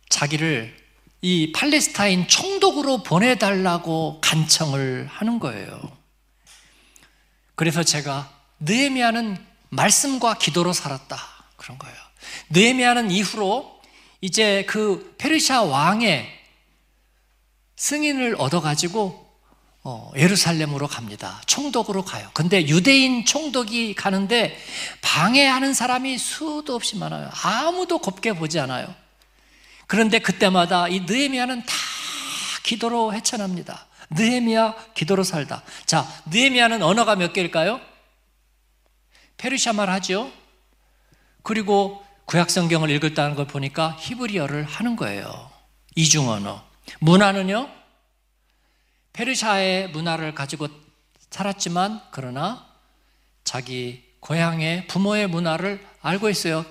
자기를 0.09 0.77
이 1.21 1.51
팔레스타인 1.53 2.27
총독으로 2.27 3.01
보내달라고 3.01 4.21
간청을 4.21 5.07
하는 5.11 5.39
거예요. 5.39 5.81
그래서 7.55 7.83
제가 7.83 8.31
느헤미야는 8.59 9.43
말씀과 9.69 10.35
기도로 10.35 10.71
살았다 10.71 11.17
그런 11.57 11.79
거예요. 11.79 11.97
느헤미야는 12.51 13.09
이후로 13.09 13.81
이제 14.21 14.65
그 14.65 15.15
페르시아 15.17 15.63
왕의 15.63 16.29
승인을 17.75 18.35
얻어 18.37 18.61
가지고 18.61 19.28
어, 19.83 20.11
예루살렘으로 20.15 20.87
갑니다. 20.87 21.41
총독으로 21.45 22.03
가요. 22.03 22.29
근데 22.33 22.67
유대인 22.67 23.25
총독이 23.25 23.95
가는데 23.95 24.57
방해하는 25.01 25.73
사람이 25.73 26.17
수도 26.17 26.75
없이 26.75 26.97
많아요. 26.97 27.29
아무도 27.43 27.99
곱게 27.99 28.33
보지 28.33 28.59
않아요. 28.59 28.93
그런데 29.87 30.19
그때마다 30.19 30.87
이 30.87 31.01
느헤미야는 31.01 31.65
다 31.65 31.73
기도로 32.63 33.13
헤쳐납니다. 33.13 33.87
느헤미야 34.11 34.75
기도로 34.93 35.23
살다. 35.23 35.63
자, 35.85 36.05
느헤미야는 36.29 36.83
언어가 36.83 37.15
몇 37.15 37.31
개일까요? 37.31 37.79
페르시아 39.37 39.73
말 39.73 39.89
하죠. 39.89 40.31
그리고 41.41 42.03
구약 42.25 42.49
성경을 42.51 42.89
읽었다는 42.91 43.35
걸 43.35 43.47
보니까 43.47 43.95
히브리어를 43.99 44.65
하는 44.65 44.95
거예요. 44.95 45.49
이중 45.95 46.29
언어. 46.29 46.63
문화는요? 46.99 47.78
페르시아의 49.13 49.89
문화를 49.89 50.33
가지고 50.35 50.67
살았지만 51.29 52.01
그러나 52.11 52.67
자기 53.43 54.03
고향의 54.19 54.87
부모의 54.87 55.27
문화를 55.27 55.85
알고 56.01 56.29
있어요. 56.29 56.65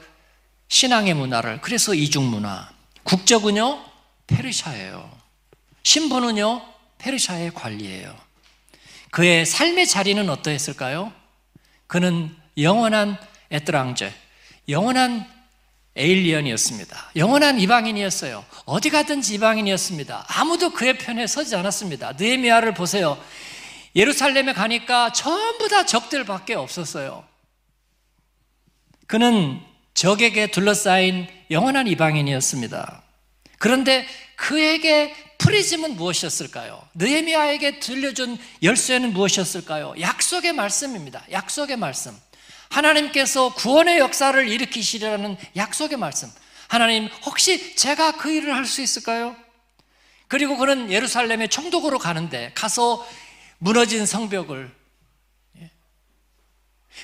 신앙의 0.69 1.15
문화를. 1.15 1.61
그래서 1.61 1.95
이중 1.95 2.31
문화. 2.31 2.69
국적은요, 3.05 3.85
페르시아예요. 4.27 5.11
신분은요, 5.83 6.63
페르시아의 6.99 7.53
관리예요. 7.55 8.15
그의 9.11 9.47
삶의 9.47 9.87
자리는 9.87 10.29
어떠했을까요? 10.29 11.13
그는 11.87 12.37
영원한 12.59 13.19
에트랑제, 13.51 14.13
영원한 14.69 15.27
에일리언이었습니다. 15.99 17.11
영원한 17.17 17.61
이방인이었어요. 17.61 18.45
어디 18.65 18.89
가든지 18.91 19.35
이방인이었습니다. 19.35 20.27
아무도 20.29 20.71
그의 20.71 20.97
편에 20.97 21.27
서지 21.27 21.57
않았습니다. 21.57 22.15
느헤미야를 22.19 22.75
보세요. 22.75 23.23
예루살렘에 23.97 24.53
가니까 24.53 25.13
전부 25.13 25.69
다 25.69 25.85
적들밖에 25.85 26.55
없었어요. 26.55 27.25
그는 29.07 29.61
적에게 29.95 30.51
둘러싸인 30.51 31.27
영원한 31.51 31.89
이방인이었습니다. 31.89 33.03
그런데 33.59 34.07
그에게 34.37 35.15
프리즘은 35.39 35.97
무엇이었을까요? 35.97 36.81
느헤미야에게 36.95 37.81
들려준 37.81 38.39
열쇠는 38.63 39.13
무엇이었을까요? 39.13 39.95
약속의 40.01 40.53
말씀입니다. 40.53 41.25
약속의 41.33 41.77
말씀. 41.77 42.13
하나님께서 42.71 43.55
구원의 43.55 43.99
역사를 43.99 44.49
일으키시리라는 44.49 45.37
약속의 45.57 45.99
말씀. 45.99 46.31
하나님, 46.69 47.07
혹시 47.25 47.75
제가 47.77 48.13
그 48.13 48.31
일을 48.31 48.55
할 48.55 48.67
수 48.67 48.83
있을까요? 48.83 49.35
그리고 50.29 50.59
그는 50.59 50.91
예루살렘의 50.93 51.49
총독으로 51.49 51.99
가는데 51.99 52.53
가서 52.55 53.07
무너진 53.59 54.05
성벽을 54.05 54.71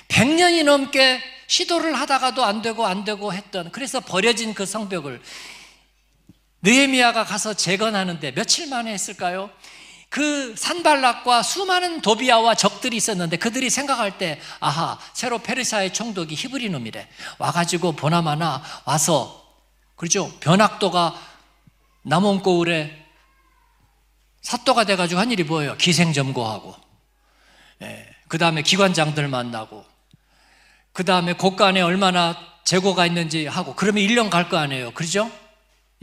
100년이 0.09 0.63
넘게 0.63 1.21
시도를 1.47 1.95
하다가도 1.95 2.43
안 2.43 2.61
되고 2.61 2.85
안 2.85 3.03
되고 3.03 3.33
했던 3.33 3.71
그래서 3.71 3.99
버려진 3.99 4.53
그 4.53 4.65
성벽을 4.65 5.21
느헤미야가 6.61 7.23
가서 7.25 7.55
재건하는데 7.55 8.33
며칠 8.33 8.67
만에 8.69 8.93
했을까요? 8.93 9.49
그 10.15 10.55
산발락과 10.55 11.43
수많은 11.43 11.99
도비아와 11.99 12.55
적들이 12.55 12.95
있었는데 12.95 13.35
그들이 13.35 13.69
생각할 13.69 14.17
때 14.17 14.39
아하 14.61 14.97
새로 15.11 15.39
페르시아의 15.39 15.91
총독이 15.91 16.35
히브리 16.35 16.69
놈이래. 16.69 17.09
와가지고 17.37 17.97
보나마나 17.97 18.63
와서 18.85 19.45
그렇죠? 19.97 20.31
변학도가 20.39 21.21
남원고을에 22.03 23.05
사또가 24.41 24.85
돼가지고 24.85 25.19
한 25.19 25.31
일이 25.31 25.43
뭐예요? 25.43 25.75
기생점거하고. 25.75 26.73
예, 27.81 28.09
그 28.29 28.37
다음에 28.37 28.61
기관장들 28.61 29.27
만나고. 29.27 29.83
그 30.93 31.03
다음에 31.03 31.33
곳간에 31.33 31.81
얼마나 31.81 32.37
재고가 32.63 33.05
있는지 33.05 33.47
하고 33.47 33.75
그러면 33.75 34.01
1년 34.05 34.29
갈 34.29 34.47
거 34.47 34.55
아니에요. 34.55 34.91
그렇죠? 34.91 35.29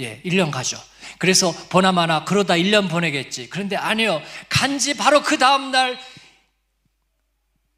예, 0.03 0.21
1년 0.25 0.51
가죠 0.51 0.79
그래서 1.19 1.53
보나마나 1.69 2.25
그러다 2.25 2.55
1년 2.55 2.91
보내겠지. 2.91 3.49
그런데 3.49 3.77
아니요. 3.77 4.21
간지 4.49 4.95
바로 4.95 5.23
그 5.23 5.39
다음날 5.39 5.99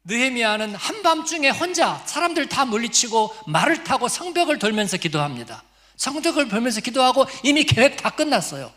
느헤미야는 0.05 0.75
한밤중에 0.75 1.49
혼자 1.49 2.01
사람들 2.05 2.47
다 2.47 2.65
물리치고 2.65 3.35
말을 3.47 3.83
타고 3.83 4.07
성벽을 4.07 4.59
돌면서 4.59 4.97
기도합니다. 4.97 5.63
성벽을 5.97 6.47
돌면서 6.47 6.81
기도하고 6.81 7.25
이미 7.43 7.63
계획 7.63 7.97
다 7.97 8.11
끝났어요. 8.11 8.71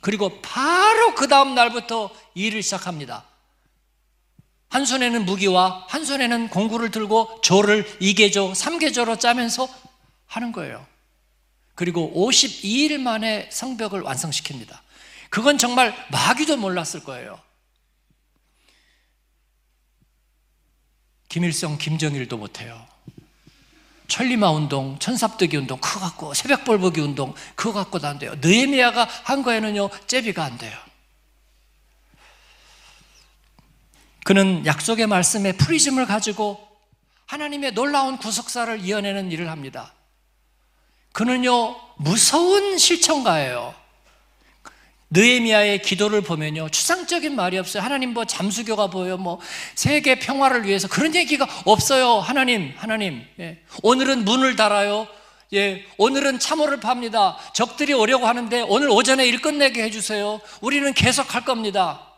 그리고 0.00 0.40
바로 0.42 1.14
그 1.14 1.28
다음 1.28 1.54
날부터 1.54 2.10
일을 2.34 2.62
시작합니다. 2.62 3.24
한 4.68 4.84
손에는 4.84 5.24
무기와 5.24 5.86
한 5.88 6.04
손에는 6.04 6.48
공구를 6.48 6.90
들고 6.90 7.40
조를 7.42 7.84
2개조, 8.00 8.52
3개조로 8.54 9.18
짜면서 9.18 9.68
하는 10.26 10.52
거예요. 10.52 10.84
그리고 11.74 12.12
52일 12.14 12.98
만에 12.98 13.48
성벽을 13.50 14.02
완성시킵니다. 14.02 14.78
그건 15.30 15.58
정말 15.58 15.94
마귀도 16.10 16.56
몰랐을 16.56 17.02
거예요. 17.04 17.40
김일성, 21.28 21.76
김정일도 21.78 22.36
못해요. 22.36 22.86
천리마 24.06 24.50
운동, 24.52 24.98
천삽뜨기 25.00 25.56
운동, 25.56 25.80
그거 25.80 25.98
갖고 25.98 26.34
새벽 26.34 26.64
벌보기 26.64 27.00
운동, 27.00 27.34
그거 27.56 27.72
갖고도 27.72 28.06
안 28.06 28.18
돼요. 28.18 28.34
느헤미야가 28.40 29.04
한 29.24 29.42
거에는요, 29.42 29.90
제비가 30.06 30.44
안 30.44 30.56
돼요. 30.58 30.78
그는 34.24 34.64
약속의 34.64 35.06
말씀에 35.06 35.52
프리즘을 35.52 36.06
가지고 36.06 36.64
하나님의 37.26 37.72
놀라운 37.72 38.16
구속사를 38.16 38.80
이어내는 38.80 39.32
일을 39.32 39.50
합니다. 39.50 39.92
그는요, 41.14 41.76
무서운 41.96 42.76
실천가예요. 42.76 43.72
느에미아의 45.10 45.80
기도를 45.82 46.22
보면요, 46.22 46.68
추상적인 46.70 47.36
말이 47.36 47.56
없어요. 47.56 47.84
하나님 47.84 48.12
뭐 48.12 48.24
잠수교가 48.24 48.88
보여, 48.88 49.16
뭐 49.16 49.40
세계 49.76 50.18
평화를 50.18 50.66
위해서 50.66 50.88
그런 50.88 51.14
얘기가 51.14 51.46
없어요. 51.66 52.18
하나님, 52.18 52.74
하나님. 52.76 53.24
예. 53.38 53.62
오늘은 53.84 54.24
문을 54.24 54.56
달아요. 54.56 55.06
예, 55.52 55.84
오늘은 55.98 56.40
참호를 56.40 56.80
팝니다. 56.80 57.38
적들이 57.52 57.92
오려고 57.92 58.26
하는데 58.26 58.62
오늘 58.62 58.90
오전에 58.90 59.24
일 59.24 59.40
끝내게 59.40 59.84
해주세요. 59.84 60.40
우리는 60.62 60.92
계속 60.94 61.32
할 61.32 61.44
겁니다. 61.44 62.08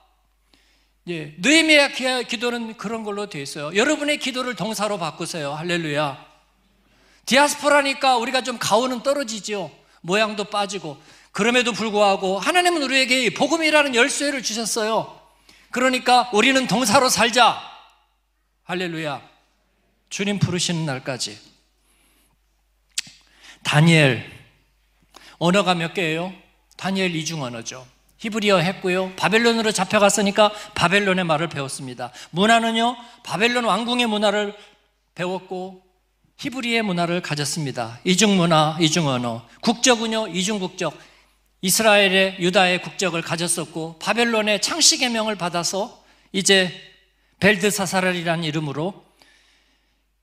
예, 1.09 1.35
느에미아 1.37 1.89
기도는 2.29 2.79
그런 2.79 3.05
걸로 3.05 3.29
되어 3.29 3.43
있어요. 3.43 3.77
여러분의 3.77 4.21
기도를 4.21 4.57
동사로 4.57 4.99
바꾸세요. 4.99 5.53
할렐루야. 5.53 6.36
디아스포라니까 7.27 8.17
우리가 8.17 8.43
좀 8.43 8.59
가오는 8.59 9.03
떨어지죠. 9.03 9.71
모양도 10.01 10.45
빠지고. 10.45 11.01
그럼에도 11.33 11.73
불구하고 11.73 12.39
하나님은 12.39 12.83
우리에게 12.83 13.35
복음이라는 13.35 13.95
열쇠를 13.95 14.43
주셨어요. 14.43 15.21
그러니까 15.71 16.31
우리는 16.33 16.67
동사로 16.67 17.09
살자. 17.09 17.61
할렐루야. 18.65 19.21
주님 20.09 20.39
부르시는 20.39 20.87
날까지. 20.87 21.39
다니엘. 23.63 24.33
언어가 25.39 25.75
몇 25.75 25.93
개예요? 25.93 26.33
다니엘 26.77 27.15
이중 27.15 27.43
언어죠. 27.43 27.87
히브리어 28.19 28.59
했고요. 28.59 29.15
바벨론으로 29.17 29.73
잡혀갔으니까 29.73 30.53
바벨론의 30.75 31.25
말을 31.25 31.49
배웠습니다. 31.49 32.13
문화는요, 32.31 32.97
바벨론 33.25 33.65
왕궁의 33.65 34.07
문화를 34.07 34.57
배웠고, 35.15 35.86
히브리의 36.39 36.83
문화를 36.83 37.23
가졌습니다. 37.23 37.99
이중 38.05 38.37
문화, 38.37 38.77
이중 38.81 39.09
언어. 39.09 39.47
국적은요, 39.63 40.29
이중 40.29 40.59
국적. 40.59 40.97
이스라엘의 41.63 42.37
유다의 42.41 42.83
국적을 42.83 43.23
가졌었고 43.23 43.99
바벨론의 43.99 44.61
창식의 44.61 45.11
명을 45.11 45.37
받아서 45.37 46.05
이제 46.33 46.71
벨드사사랄이라는 47.41 48.45
이름으로 48.45 49.05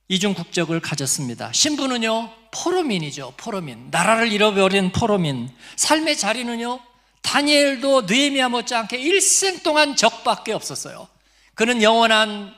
이중 0.08 0.36
국적을 0.36 0.80
가졌습니다. 0.80 1.52
신부는요, 1.52 2.32
포로민이죠. 2.52 3.34
포로민. 3.38 3.88
나라를 3.90 4.32
잃어버린 4.32 4.92
포로민. 4.92 5.50
삶의 5.76 6.18
자리는요, 6.18 6.80
다니엘도 7.24 8.04
느헤미야 8.04 8.50
못지않게 8.50 8.98
일생 8.98 9.64
동안 9.64 9.96
적밖에 9.96 10.54
없었어요. 10.54 11.08
그는 11.56 11.82
영원한 11.82 12.54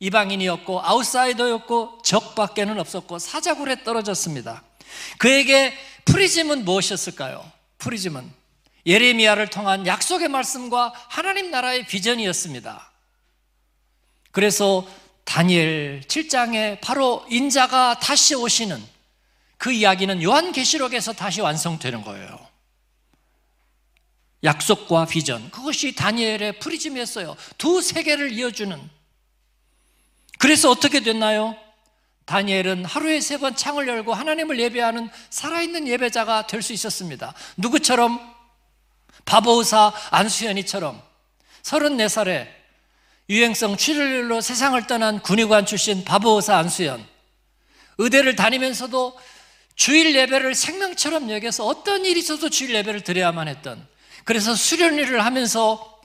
이방인이었고 0.00 0.80
아웃사이더였고 0.82 2.00
적밖에는 2.02 2.78
없었고 2.80 3.18
사자굴에 3.18 3.84
떨어졌습니다. 3.84 4.62
그에게 5.18 5.74
프리즘은 6.06 6.64
무엇이었을까요? 6.64 7.50
프리즘은 7.78 8.30
예레미야를 8.86 9.48
통한 9.48 9.86
약속의 9.86 10.28
말씀과 10.28 10.92
하나님 11.08 11.50
나라의 11.50 11.86
비전이었습니다. 11.86 12.90
그래서 14.32 14.86
다니엘 15.24 16.02
7장에 16.06 16.80
바로 16.80 17.24
인자가 17.28 17.98
다시 17.98 18.34
오시는 18.34 18.82
그 19.58 19.70
이야기는 19.70 20.22
요한계시록에서 20.22 21.12
다시 21.12 21.42
완성되는 21.42 22.02
거예요. 22.02 22.50
약속과 24.42 25.04
비전. 25.04 25.50
그것이 25.50 25.94
다니엘의 25.94 26.58
프리즘이었어요. 26.60 27.36
두 27.58 27.82
세계를 27.82 28.32
이어주는 28.32 28.99
그래서 30.40 30.70
어떻게 30.70 31.00
됐나요? 31.00 31.54
다니엘은 32.24 32.84
하루에 32.86 33.20
세 33.20 33.36
번 33.38 33.54
창을 33.54 33.86
열고 33.88 34.14
하나님을 34.14 34.58
예배하는 34.58 35.10
살아있는 35.28 35.86
예배자가 35.86 36.46
될 36.46 36.62
수 36.62 36.72
있었습니다. 36.72 37.34
누구처럼? 37.58 38.18
바보의사 39.26 39.92
안수연이처럼 40.10 41.00
34살에 41.62 42.48
유행성 43.28 43.76
출혈로 43.76 44.40
세상을 44.40 44.86
떠난 44.86 45.20
군의관 45.20 45.66
출신 45.66 46.04
바보의사 46.04 46.56
안수연. 46.56 47.06
의대를 47.98 48.34
다니면서도 48.34 49.18
주일 49.74 50.16
예배를 50.16 50.54
생명처럼 50.54 51.30
여겨서 51.30 51.66
어떤 51.66 52.04
일이 52.06 52.20
있어도 52.20 52.48
주일 52.48 52.74
예배를 52.76 53.02
드려야만 53.04 53.46
했던 53.48 53.86
그래서 54.24 54.54
수련일을 54.54 55.22
하면서 55.24 55.99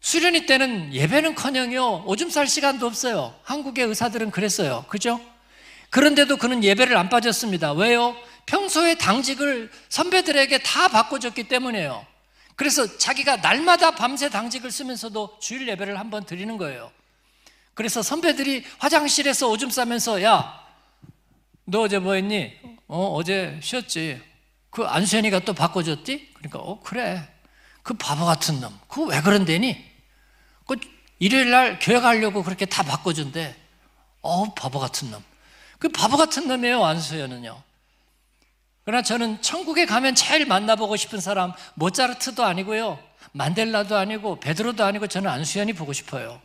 수련회 0.00 0.46
때는 0.46 0.94
예배는커녕요 0.94 2.04
오줌 2.06 2.30
쌀 2.30 2.46
시간도 2.46 2.86
없어요. 2.86 3.34
한국의 3.42 3.86
의사들은 3.86 4.30
그랬어요. 4.30 4.84
그죠? 4.88 5.20
그런데도 5.90 6.36
그는 6.36 6.62
예배를 6.62 6.96
안 6.96 7.08
빠졌습니다. 7.08 7.72
왜요? 7.72 8.16
평소에 8.46 8.96
당직을 8.96 9.70
선배들에게 9.88 10.58
다 10.58 10.88
바꿔줬기 10.88 11.48
때문에요. 11.48 12.06
그래서 12.54 12.96
자기가 12.98 13.36
날마다 13.36 13.90
밤새 13.92 14.28
당직을 14.30 14.70
쓰면서도 14.70 15.38
주일 15.40 15.68
예배를 15.68 15.98
한번 15.98 16.24
드리는 16.24 16.56
거예요. 16.56 16.90
그래서 17.74 18.02
선배들이 18.02 18.64
화장실에서 18.78 19.48
오줌 19.48 19.70
싸면서 19.70 20.22
야, 20.22 20.64
너 21.64 21.82
어제 21.82 21.98
뭐 21.98 22.14
했니? 22.14 22.52
어, 22.86 23.12
어제 23.14 23.58
쉬었지. 23.62 24.20
그 24.70 24.84
안수현이가 24.84 25.40
또 25.40 25.52
바꿔줬지? 25.52 26.30
그러니까 26.34 26.58
어, 26.60 26.80
그래. 26.80 27.26
그 27.86 27.94
바보 27.94 28.24
같은 28.24 28.60
놈. 28.60 28.76
그거 28.88 29.04
왜 29.04 29.20
그런데니? 29.20 29.80
그 30.66 30.74
일요일 31.20 31.50
날 31.50 31.78
교회 31.80 32.00
가려고 32.00 32.42
그렇게 32.42 32.66
다 32.66 32.82
바꿔준대. 32.82 33.54
어 34.22 34.54
바보 34.54 34.80
같은 34.80 35.12
놈. 35.12 35.22
그 35.78 35.88
바보 35.90 36.16
같은 36.16 36.48
놈이에요, 36.48 36.84
안수연은요. 36.84 37.62
그러나 38.84 39.02
저는 39.02 39.40
천국에 39.40 39.86
가면 39.86 40.16
제일 40.16 40.46
만나보고 40.46 40.96
싶은 40.96 41.20
사람, 41.20 41.52
모차르트도 41.74 42.44
아니고요. 42.44 42.98
만델라도 43.30 43.96
아니고, 43.96 44.40
베드로도 44.40 44.84
아니고, 44.84 45.06
저는 45.06 45.30
안수연이 45.30 45.72
보고 45.72 45.92
싶어요. 45.92 46.42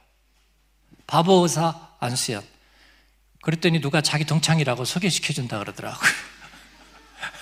바보 1.08 1.42
의사 1.42 1.90
안수연. 2.00 2.44
그랬더니 3.42 3.82
누가 3.82 4.02
자기 4.02 4.26
동창이라고 4.26 4.86
소개시켜 4.86 5.34
준다 5.34 5.58
그러더라고요. 5.58 6.08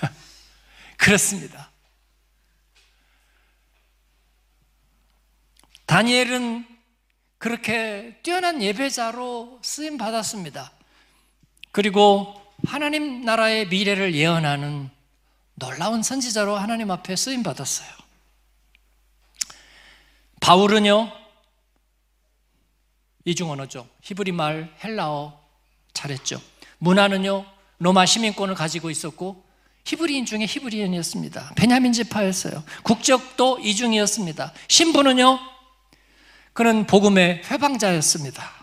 그렇습니다. 0.95 1.68
다니엘은 5.89 6.67
그렇게 7.39 8.19
뛰어난 8.21 8.61
예배자로 8.61 9.57
쓰임 9.63 9.97
받았습니다. 9.97 10.71
그리고 11.71 12.39
하나님 12.67 13.25
나라의 13.25 13.69
미래를 13.69 14.13
예언하는 14.13 14.91
놀라운 15.55 16.03
선지자로 16.03 16.55
하나님 16.55 16.91
앞에 16.91 17.15
쓰임 17.15 17.41
받았어요. 17.41 17.89
바울은요, 20.41 21.11
이중 23.25 23.49
언어죠. 23.49 23.87
히브리 24.01 24.31
말, 24.31 24.71
헬라어 24.83 25.41
잘했죠. 25.93 26.39
문화는요, 26.77 27.47
로마 27.79 28.05
시민권을 28.05 28.53
가지고 28.53 28.91
있었고, 28.91 29.43
히브리인 29.85 30.27
중에 30.27 30.45
히브리인이었습니다. 30.45 31.53
베냐민 31.55 31.93
지파였어요. 31.93 32.63
국적도 32.83 33.57
이중이었습니다. 33.57 34.53
신분은요, 34.67 35.57
그는 36.53 36.85
복음의 36.85 37.43
회방자였습니다. 37.45 38.59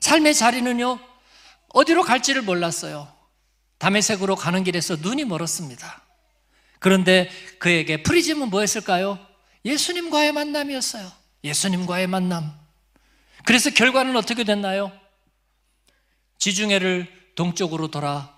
삶의 0.00 0.34
자리는요, 0.34 0.98
어디로 1.68 2.02
갈지를 2.02 2.42
몰랐어요. 2.42 3.12
담의색으로 3.78 4.36
가는 4.36 4.62
길에서 4.64 4.96
눈이 4.96 5.24
멀었습니다. 5.24 6.02
그런데 6.78 7.30
그에게 7.58 8.02
프리즘은 8.02 8.50
뭐였을까요? 8.50 9.18
예수님과의 9.64 10.32
만남이었어요. 10.32 11.10
예수님과의 11.44 12.06
만남. 12.06 12.58
그래서 13.44 13.70
결과는 13.70 14.16
어떻게 14.16 14.44
됐나요? 14.44 14.92
지중해를 16.38 17.32
동쪽으로 17.36 17.88
돌아, 17.88 18.34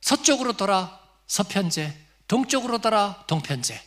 서쪽으로 0.00 0.54
돌아, 0.54 1.00
서편제, 1.26 1.94
동쪽으로 2.28 2.78
돌아, 2.78 3.24
동편제. 3.26 3.80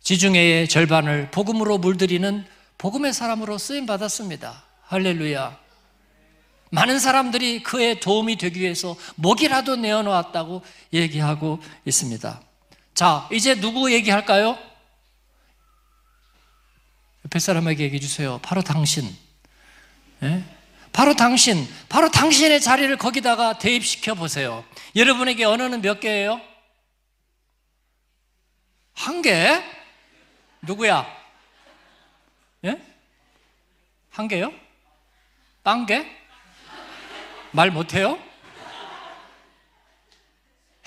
지중해의 0.00 0.68
절반을 0.68 1.30
복음으로 1.30 1.78
물들이는 1.78 2.46
복음의 2.78 3.12
사람으로 3.12 3.58
쓰임 3.58 3.86
받았습니다. 3.86 4.62
할렐루야. 4.82 5.58
많은 6.70 6.98
사람들이 6.98 7.62
그의 7.62 8.00
도움이 8.00 8.36
되기 8.36 8.60
위해서 8.60 8.96
목이라도 9.14 9.76
내어놓았다고 9.76 10.62
얘기하고 10.92 11.60
있습니다. 11.84 12.40
자, 12.94 13.28
이제 13.32 13.54
누구 13.54 13.92
얘기할까요? 13.92 14.58
옆에 17.24 17.38
사람에게 17.38 17.84
얘기해 17.84 18.00
주세요. 18.00 18.38
바로 18.42 18.62
당신. 18.62 19.16
예? 20.22 20.44
바로 20.92 21.14
당신, 21.14 21.68
바로 21.88 22.10
당신의 22.10 22.60
자리를 22.60 22.96
거기다가 22.96 23.58
대입시켜 23.58 24.14
보세요. 24.14 24.64
여러분에게 24.94 25.44
언어는 25.44 25.82
몇 25.82 26.00
개예요? 26.00 26.40
한 28.94 29.20
개? 29.20 29.62
누구야? 30.62 31.06
예? 32.66 32.82
한 34.10 34.28
개요? 34.28 34.52
빵 35.62 35.86
개? 35.86 36.04
말 37.52 37.70
못해요? 37.70 38.18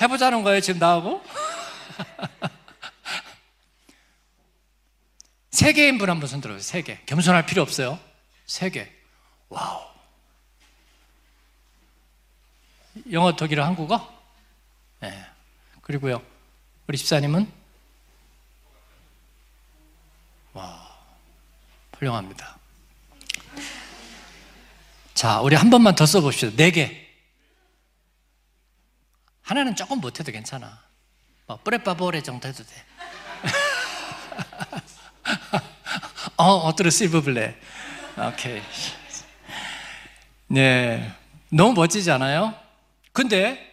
해보자는 0.01 0.43
거예요, 0.43 0.61
지금 0.61 0.79
나하고? 0.79 1.23
세 5.51 5.73
개인 5.73 5.97
분 5.97 6.09
한번 6.09 6.27
손 6.29 6.41
들어보세요. 6.41 6.63
세 6.63 6.81
개. 6.81 6.99
겸손할 7.05 7.45
필요 7.45 7.61
없어요. 7.61 7.99
세 8.45 8.69
개. 8.69 8.89
와우. 9.49 9.89
영어, 13.11 13.35
독일어, 13.35 13.65
한국어? 13.65 14.07
네. 14.99 15.25
그리고요, 15.81 16.21
우리 16.87 16.97
집사님은? 16.97 17.58
훌륭합니다. 21.99 22.57
자, 25.13 25.41
우리 25.41 25.55
한 25.55 25.69
번만 25.69 25.95
더 25.95 26.05
써봅시다. 26.05 26.55
네 26.55 26.71
개. 26.71 27.07
하나는 29.41 29.75
조금 29.75 29.99
못해도 29.99 30.31
괜찮아. 30.31 30.81
뭐, 31.45 31.57
뿌레빠보레 31.57 32.23
정도 32.23 32.47
해도 32.47 32.63
돼. 32.63 32.85
어, 36.37 36.45
어떠르 36.45 36.89
실버블레. 36.89 37.59
오케이. 38.29 38.61
네. 40.47 41.13
너무 41.49 41.73
멋지지 41.73 42.09
않아요? 42.11 42.57
근데, 43.11 43.67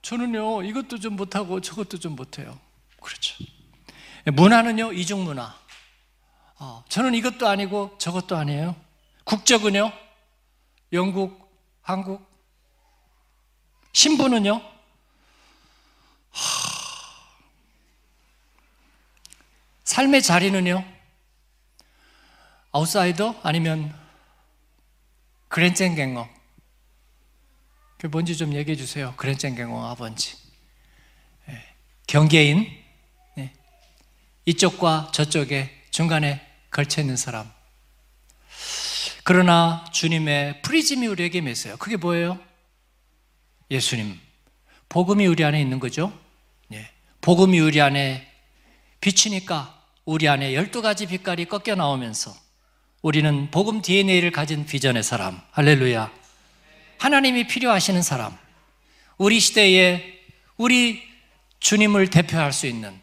저는요, 0.00 0.62
이것도 0.62 1.00
좀 1.00 1.16
못하고 1.16 1.60
저것도 1.60 1.98
좀 1.98 2.14
못해요. 2.14 2.58
그렇죠. 3.02 3.44
문화는요, 4.26 4.92
이중문화. 4.92 5.63
어, 6.64 6.82
저는 6.88 7.14
이것도 7.14 7.46
아니고 7.46 7.98
저것도 7.98 8.38
아니에요. 8.38 8.74
국적은요? 9.24 9.92
영국, 10.94 11.38
한국. 11.82 12.26
신분은요? 13.92 14.62
삶의 19.84 20.22
자리는요? 20.22 20.82
아웃사이더 22.72 23.40
아니면 23.42 23.94
그랜젠갱어. 25.48 26.26
그 27.98 28.06
뭔지 28.06 28.38
좀 28.38 28.54
얘기해 28.54 28.74
주세요. 28.74 29.12
그랜젠갱어 29.18 29.86
아버지. 29.90 30.34
예. 31.50 31.62
경계인 32.06 32.66
네. 33.36 33.52
이쪽과 34.46 35.10
저쪽에 35.12 35.70
중간에 35.90 36.43
걸쳐 36.74 37.00
있는 37.00 37.16
사람. 37.16 37.48
그러나 39.22 39.84
주님의 39.92 40.62
프리즘이 40.62 41.06
우리에게 41.06 41.40
메서요. 41.40 41.76
그게 41.76 41.96
뭐예요? 41.96 42.38
예수님. 43.70 44.18
복음이 44.88 45.24
우리 45.26 45.44
안에 45.44 45.60
있는 45.60 45.78
거죠. 45.78 46.12
예. 46.72 46.90
복음이 47.20 47.60
우리 47.60 47.80
안에 47.80 48.28
비치니까 49.00 49.82
우리 50.04 50.28
안에 50.28 50.52
12가지 50.52 51.08
빛깔이 51.08 51.44
꺾여 51.44 51.76
나오면서 51.76 52.34
우리는 53.02 53.50
복음 53.52 53.80
DNA를 53.80 54.32
가진 54.32 54.66
비전의 54.66 55.04
사람. 55.04 55.40
할렐루야. 55.52 56.10
하나님이 56.98 57.46
필요하시는 57.46 58.02
사람. 58.02 58.36
우리 59.16 59.38
시대에 59.38 60.22
우리 60.56 61.02
주님을 61.60 62.10
대표할 62.10 62.52
수 62.52 62.66
있는 62.66 63.00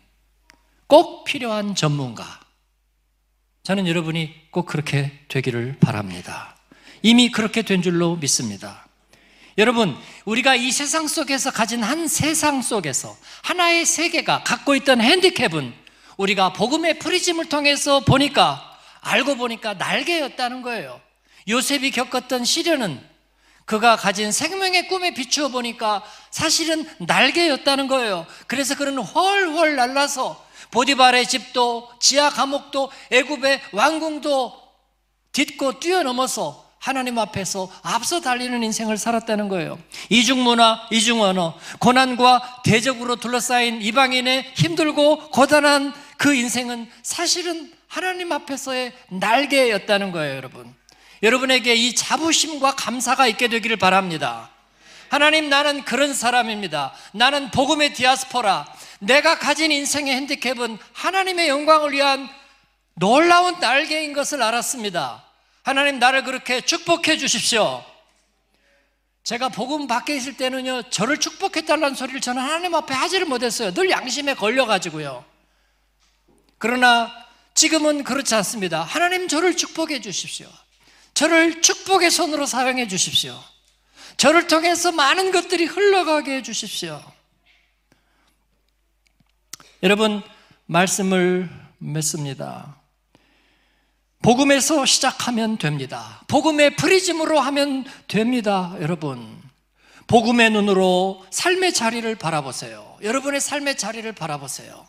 꼭 0.87 1.23
필요한 1.23 1.73
전문가. 1.73 2.40
저는 3.63 3.87
여러분이 3.87 4.49
꼭 4.49 4.65
그렇게 4.65 5.11
되기를 5.27 5.77
바랍니다. 5.79 6.55
이미 7.03 7.29
그렇게 7.29 7.61
된 7.61 7.83
줄로 7.83 8.15
믿습니다. 8.15 8.87
여러분, 9.57 9.95
우리가 10.25 10.55
이 10.55 10.71
세상 10.71 11.07
속에서 11.07 11.51
가진 11.51 11.83
한 11.83 12.07
세상 12.07 12.63
속에서 12.63 13.15
하나의 13.43 13.85
세계가 13.85 14.43
갖고 14.43 14.73
있던 14.75 15.01
핸디캡은 15.01 15.73
우리가 16.17 16.53
복음의 16.53 16.97
프리즘을 16.99 17.49
통해서 17.49 17.99
보니까 17.99 18.79
알고 19.01 19.35
보니까 19.35 19.75
날개였다는 19.75 20.63
거예요. 20.63 20.99
요셉이 21.47 21.91
겪었던 21.91 22.45
시련은 22.45 22.99
그가 23.65 23.95
가진 23.95 24.31
생명의 24.31 24.87
꿈에 24.87 25.13
비추어 25.13 25.49
보니까 25.49 26.03
사실은 26.31 26.87
날개였다는 26.99 27.87
거예요. 27.87 28.25
그래서 28.47 28.75
그는 28.75 28.97
훨훨 28.97 29.75
날라서 29.75 30.50
보디발의 30.69 31.27
집도 31.27 31.89
지하 31.99 32.29
감옥도 32.29 32.91
애굽의 33.11 33.61
왕궁도 33.73 34.61
딛고 35.31 35.79
뛰어넘어서 35.79 36.71
하나님 36.81 37.19
앞에서 37.19 37.71
앞서 37.83 38.21
달리는 38.21 38.63
인생을 38.63 38.97
살았다는 38.97 39.49
거예요. 39.49 39.77
이중 40.09 40.43
문화, 40.43 40.81
이중 40.89 41.21
언어, 41.21 41.53
고난과 41.79 42.61
대적으로 42.63 43.17
둘러싸인 43.17 43.81
이방인의 43.83 44.53
힘들고 44.55 45.29
고단한 45.29 45.93
그 46.17 46.33
인생은 46.33 46.89
사실은 47.03 47.71
하나님 47.87 48.31
앞에서의 48.31 48.93
날개였다는 49.09 50.11
거예요, 50.11 50.35
여러분. 50.35 50.73
여러분에게 51.21 51.75
이 51.75 51.93
자부심과 51.93 52.75
감사가 52.75 53.27
있게 53.27 53.47
되기를 53.47 53.77
바랍니다. 53.77 54.49
하나님, 55.09 55.49
나는 55.49 55.83
그런 55.83 56.15
사람입니다. 56.15 56.93
나는 57.11 57.51
복음의 57.51 57.93
디아스포라. 57.93 58.65
내가 59.01 59.39
가진 59.39 59.71
인생의 59.71 60.13
핸디캡은 60.15 60.77
하나님의 60.93 61.49
영광을 61.49 61.91
위한 61.91 62.29
놀라운 62.93 63.59
날개인 63.59 64.13
것을 64.13 64.43
알았습니다. 64.43 65.25
하나님 65.63 65.97
나를 65.97 66.23
그렇게 66.23 66.61
축복해 66.61 67.17
주십시오. 67.17 67.83
제가 69.23 69.49
복음 69.49 69.87
밖에 69.87 70.15
있을 70.15 70.37
때는요, 70.37 70.89
저를 70.89 71.17
축복해달라는 71.17 71.95
소리를 71.95 72.21
저는 72.21 72.41
하나님 72.41 72.75
앞에 72.75 72.93
하지를 72.93 73.25
못했어요. 73.25 73.73
늘 73.73 73.89
양심에 73.89 74.35
걸려가지고요. 74.35 75.25
그러나 76.59 77.11
지금은 77.55 78.03
그렇지 78.03 78.35
않습니다. 78.35 78.83
하나님 78.83 79.27
저를 79.27 79.57
축복해 79.57 80.01
주십시오. 80.01 80.47
저를 81.15 81.61
축복의 81.61 82.11
손으로 82.11 82.45
사용해 82.45 82.87
주십시오. 82.87 83.39
저를 84.17 84.45
통해서 84.45 84.91
많은 84.91 85.31
것들이 85.31 85.65
흘러가게 85.65 86.37
해 86.37 86.43
주십시오. 86.43 87.01
여러분, 89.83 90.21
말씀을 90.67 91.49
맺습니다. 91.79 92.75
복음에서 94.21 94.85
시작하면 94.85 95.57
됩니다. 95.57 96.21
복음의 96.27 96.75
프리즘으로 96.75 97.39
하면 97.39 97.85
됩니다, 98.07 98.75
여러분. 98.79 99.41
복음의 100.05 100.51
눈으로 100.51 101.25
삶의 101.31 101.73
자리를 101.73 102.13
바라보세요. 102.15 102.95
여러분의 103.01 103.41
삶의 103.41 103.77
자리를 103.77 104.11
바라보세요. 104.11 104.85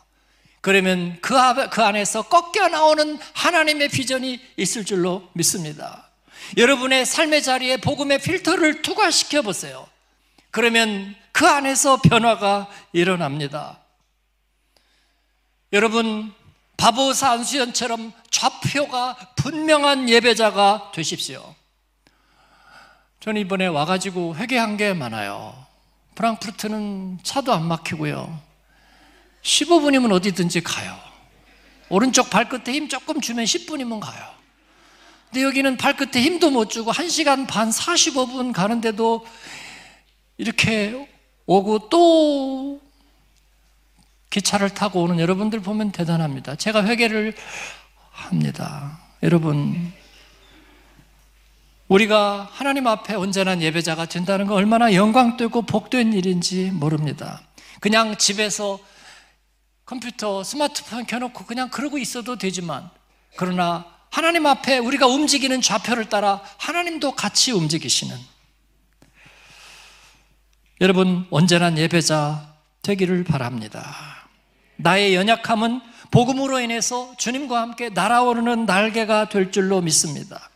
그러면 0.60 1.16
그, 1.22 1.34
그 1.70 1.82
안에서 1.82 2.22
꺾여 2.22 2.68
나오는 2.68 3.18
하나님의 3.32 3.88
비전이 3.88 4.40
있을 4.58 4.84
줄로 4.84 5.28
믿습니다. 5.32 6.10
여러분의 6.58 7.06
삶의 7.06 7.42
자리에 7.42 7.78
복음의 7.78 8.18
필터를 8.20 8.82
투과시켜 8.82 9.40
보세요. 9.40 9.88
그러면 10.50 11.14
그 11.32 11.46
안에서 11.46 12.02
변화가 12.02 12.68
일어납니다. 12.92 13.81
여러분, 15.72 16.30
바보사 16.76 17.30
안수연처럼 17.30 18.12
좌표가 18.30 19.16
분명한 19.36 20.10
예배자가 20.10 20.92
되십시오. 20.94 21.54
저는 23.20 23.40
이번에 23.40 23.68
와가지고 23.68 24.36
회개한 24.36 24.76
게 24.76 24.92
많아요. 24.92 25.54
프랑크푸르트는 26.14 27.20
차도 27.22 27.54
안 27.54 27.64
막히고요. 27.64 28.38
15분이면 29.42 30.12
어디든지 30.12 30.62
가요. 30.62 30.94
오른쪽 31.88 32.28
발끝에 32.28 32.74
힘 32.74 32.88
조금 32.90 33.22
주면 33.22 33.46
10분이면 33.46 34.00
가요. 34.00 34.28
근데 35.30 35.42
여기는 35.44 35.78
발끝에 35.78 36.20
힘도 36.20 36.50
못 36.50 36.68
주고 36.68 36.92
1시간 36.92 37.46
반 37.46 37.70
45분 37.70 38.52
가는데도 38.52 39.26
이렇게 40.36 41.08
오고 41.46 41.88
또 41.88 42.81
기차를 44.32 44.70
타고 44.70 45.02
오는 45.02 45.20
여러분들 45.20 45.60
보면 45.60 45.92
대단합니다. 45.92 46.56
제가 46.56 46.84
회개를 46.84 47.34
합니다. 48.10 48.98
여러분, 49.22 49.92
우리가 51.86 52.48
하나님 52.50 52.86
앞에 52.86 53.14
온전한 53.14 53.60
예배자가 53.60 54.06
된다는 54.06 54.46
건 54.46 54.56
얼마나 54.56 54.94
영광되고 54.94 55.62
복된 55.62 56.14
일인지 56.14 56.70
모릅니다. 56.72 57.42
그냥 57.80 58.16
집에서 58.16 58.80
컴퓨터, 59.84 60.42
스마트폰 60.42 61.04
켜놓고 61.04 61.44
그냥 61.44 61.68
그러고 61.68 61.98
있어도 61.98 62.38
되지만, 62.38 62.88
그러나 63.36 63.84
하나님 64.10 64.46
앞에 64.46 64.78
우리가 64.78 65.06
움직이는 65.06 65.60
좌표를 65.60 66.08
따라 66.08 66.42
하나님도 66.56 67.14
같이 67.14 67.52
움직이시는 67.52 68.16
여러분, 70.80 71.26
온전한 71.30 71.76
예배자 71.76 72.54
되기를 72.82 73.24
바랍니다. 73.24 74.21
나의 74.82 75.14
연약함은 75.14 75.80
복음으로 76.10 76.60
인해서 76.60 77.14
주님과 77.16 77.60
함께 77.60 77.88
날아오르는 77.88 78.66
날개가 78.66 79.28
될 79.28 79.50
줄로 79.50 79.80
믿습니다. 79.80 80.50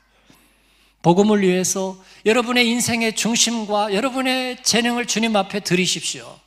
복음을 1.03 1.41
위해서 1.43 1.97
여러분의 2.27 2.69
인생의 2.69 3.15
중심과 3.15 3.95
여러분의 3.95 4.63
재능을 4.63 5.07
주님 5.07 5.37
앞에 5.37 5.61
드리십시오. 5.61 6.39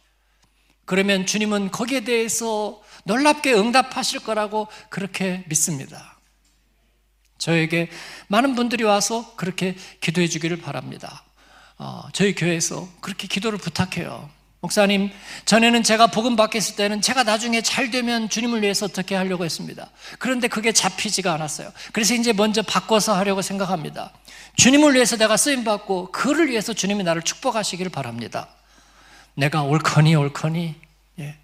그러면 0.85 1.25
주님은 1.25 1.71
거기에 1.71 2.01
대해서 2.01 2.81
놀랍게 3.05 3.53
응답하실 3.53 4.19
거라고 4.19 4.67
그렇게 4.89 5.43
믿습니다. 5.47 6.19
저에게 7.37 7.89
많은 8.27 8.53
분들이 8.53 8.83
와서 8.83 9.33
그렇게 9.37 9.75
기도해 10.01 10.27
주기를 10.27 10.57
바랍니다. 10.57 11.23
어, 11.77 12.03
저희 12.11 12.35
교회에서 12.35 12.89
그렇게 12.99 13.27
기도를 13.27 13.57
부탁해요. 13.57 14.29
목사님, 14.61 15.09
전에는 15.45 15.83
제가 15.83 16.07
복음 16.07 16.35
받겠을 16.35 16.75
때는 16.75 17.01
제가 17.01 17.23
나중에 17.23 17.61
잘 17.61 17.91
되면 17.91 18.27
주님을 18.27 18.61
위해서 18.61 18.85
어떻게 18.85 19.15
하려고 19.15 19.45
했습니다. 19.45 19.89
그런데 20.17 20.49
그게 20.49 20.73
잡히지가 20.73 21.33
않았어요. 21.33 21.71
그래서 21.93 22.13
이제 22.13 22.33
먼저 22.33 22.61
바꿔서 22.61 23.15
하려고 23.15 23.41
생각합니다. 23.41 24.11
주님을 24.57 24.95
위해서 24.95 25.15
내가 25.15 25.37
쓰임 25.37 25.63
받고 25.63 26.11
그를 26.11 26.49
위해서 26.49 26.73
주님이 26.73 27.03
나를 27.03 27.21
축복하시기를 27.21 27.89
바랍니다. 27.89 28.49
내가 29.33 29.63
옳거니 29.63 30.15
옳거니 30.15 30.75
예. 31.19 31.37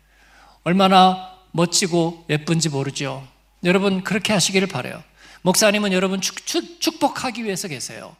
얼마나 0.65 1.37
멋지고 1.51 2.25
예쁜지 2.29 2.67
모르죠. 2.67 3.25
여러분 3.63 4.03
그렇게 4.03 4.33
하시기를 4.33 4.67
바래요. 4.67 5.01
목사님은 5.43 5.93
여러분 5.93 6.19
축, 6.19 6.45
축, 6.45 6.81
축복하기 6.81 7.45
위해서 7.45 7.69
계세요. 7.69 8.17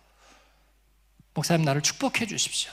목사님 1.34 1.66
나를 1.66 1.82
축복해 1.82 2.28
주십시오. 2.28 2.72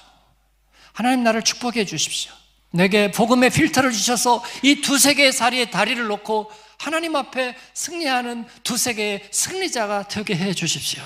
하나님 0.93 1.23
나를 1.23 1.43
축복해 1.43 1.85
주십시오. 1.85 2.33
내게 2.71 3.11
복음의 3.11 3.51
필터를 3.51 3.93
주셔서 3.93 4.43
이 4.63 4.81
두세 4.81 5.15
개의 5.15 5.33
사리에 5.33 5.67
다리를 5.67 6.07
놓고 6.07 6.51
하나님 6.79 7.15
앞에 7.17 7.55
승리하는 7.75 8.47
두세 8.65 8.95
개의 8.95 9.29
승리자가 9.31 10.09
되게 10.09 10.35
해 10.35 10.53
주십시오. 10.55 11.03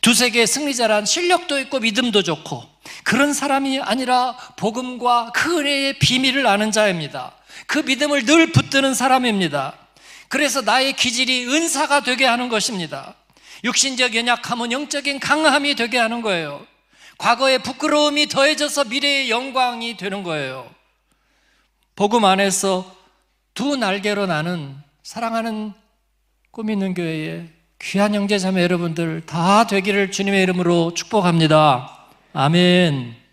두세 0.00 0.30
개의 0.30 0.46
승리자란 0.46 1.06
실력도 1.06 1.58
있고 1.60 1.80
믿음도 1.80 2.22
좋고 2.22 2.62
그런 3.04 3.32
사람이 3.32 3.80
아니라 3.80 4.36
복음과 4.56 5.32
그 5.34 5.60
은혜의 5.60 5.98
비밀을 5.98 6.46
아는 6.46 6.72
자입니다. 6.72 7.34
그 7.66 7.78
믿음을 7.78 8.26
늘 8.26 8.52
붙드는 8.52 8.94
사람입니다. 8.94 9.78
그래서 10.28 10.60
나의 10.60 10.94
기질이 10.94 11.46
은사가 11.46 12.00
되게 12.00 12.26
하는 12.26 12.48
것입니다. 12.48 13.14
육신적 13.62 14.14
연약함은 14.14 14.72
영적인 14.72 15.20
강함이 15.20 15.74
되게 15.74 15.96
하는 15.96 16.20
거예요. 16.20 16.66
과거의 17.18 17.60
부끄러움이 17.60 18.26
더해져서 18.26 18.84
미래의 18.84 19.30
영광이 19.30 19.96
되는 19.96 20.22
거예요. 20.22 20.68
복음 21.96 22.24
안에서 22.24 22.94
두 23.54 23.76
날개로 23.76 24.26
나는 24.26 24.76
사랑하는 25.02 25.72
꿈 26.50 26.70
있는 26.70 26.94
교회의 26.94 27.48
귀한 27.80 28.14
형제 28.14 28.38
자매 28.38 28.62
여러분들 28.62 29.26
다 29.26 29.66
되기를 29.66 30.10
주님의 30.10 30.42
이름으로 30.42 30.94
축복합니다. 30.94 32.06
아멘. 32.32 33.23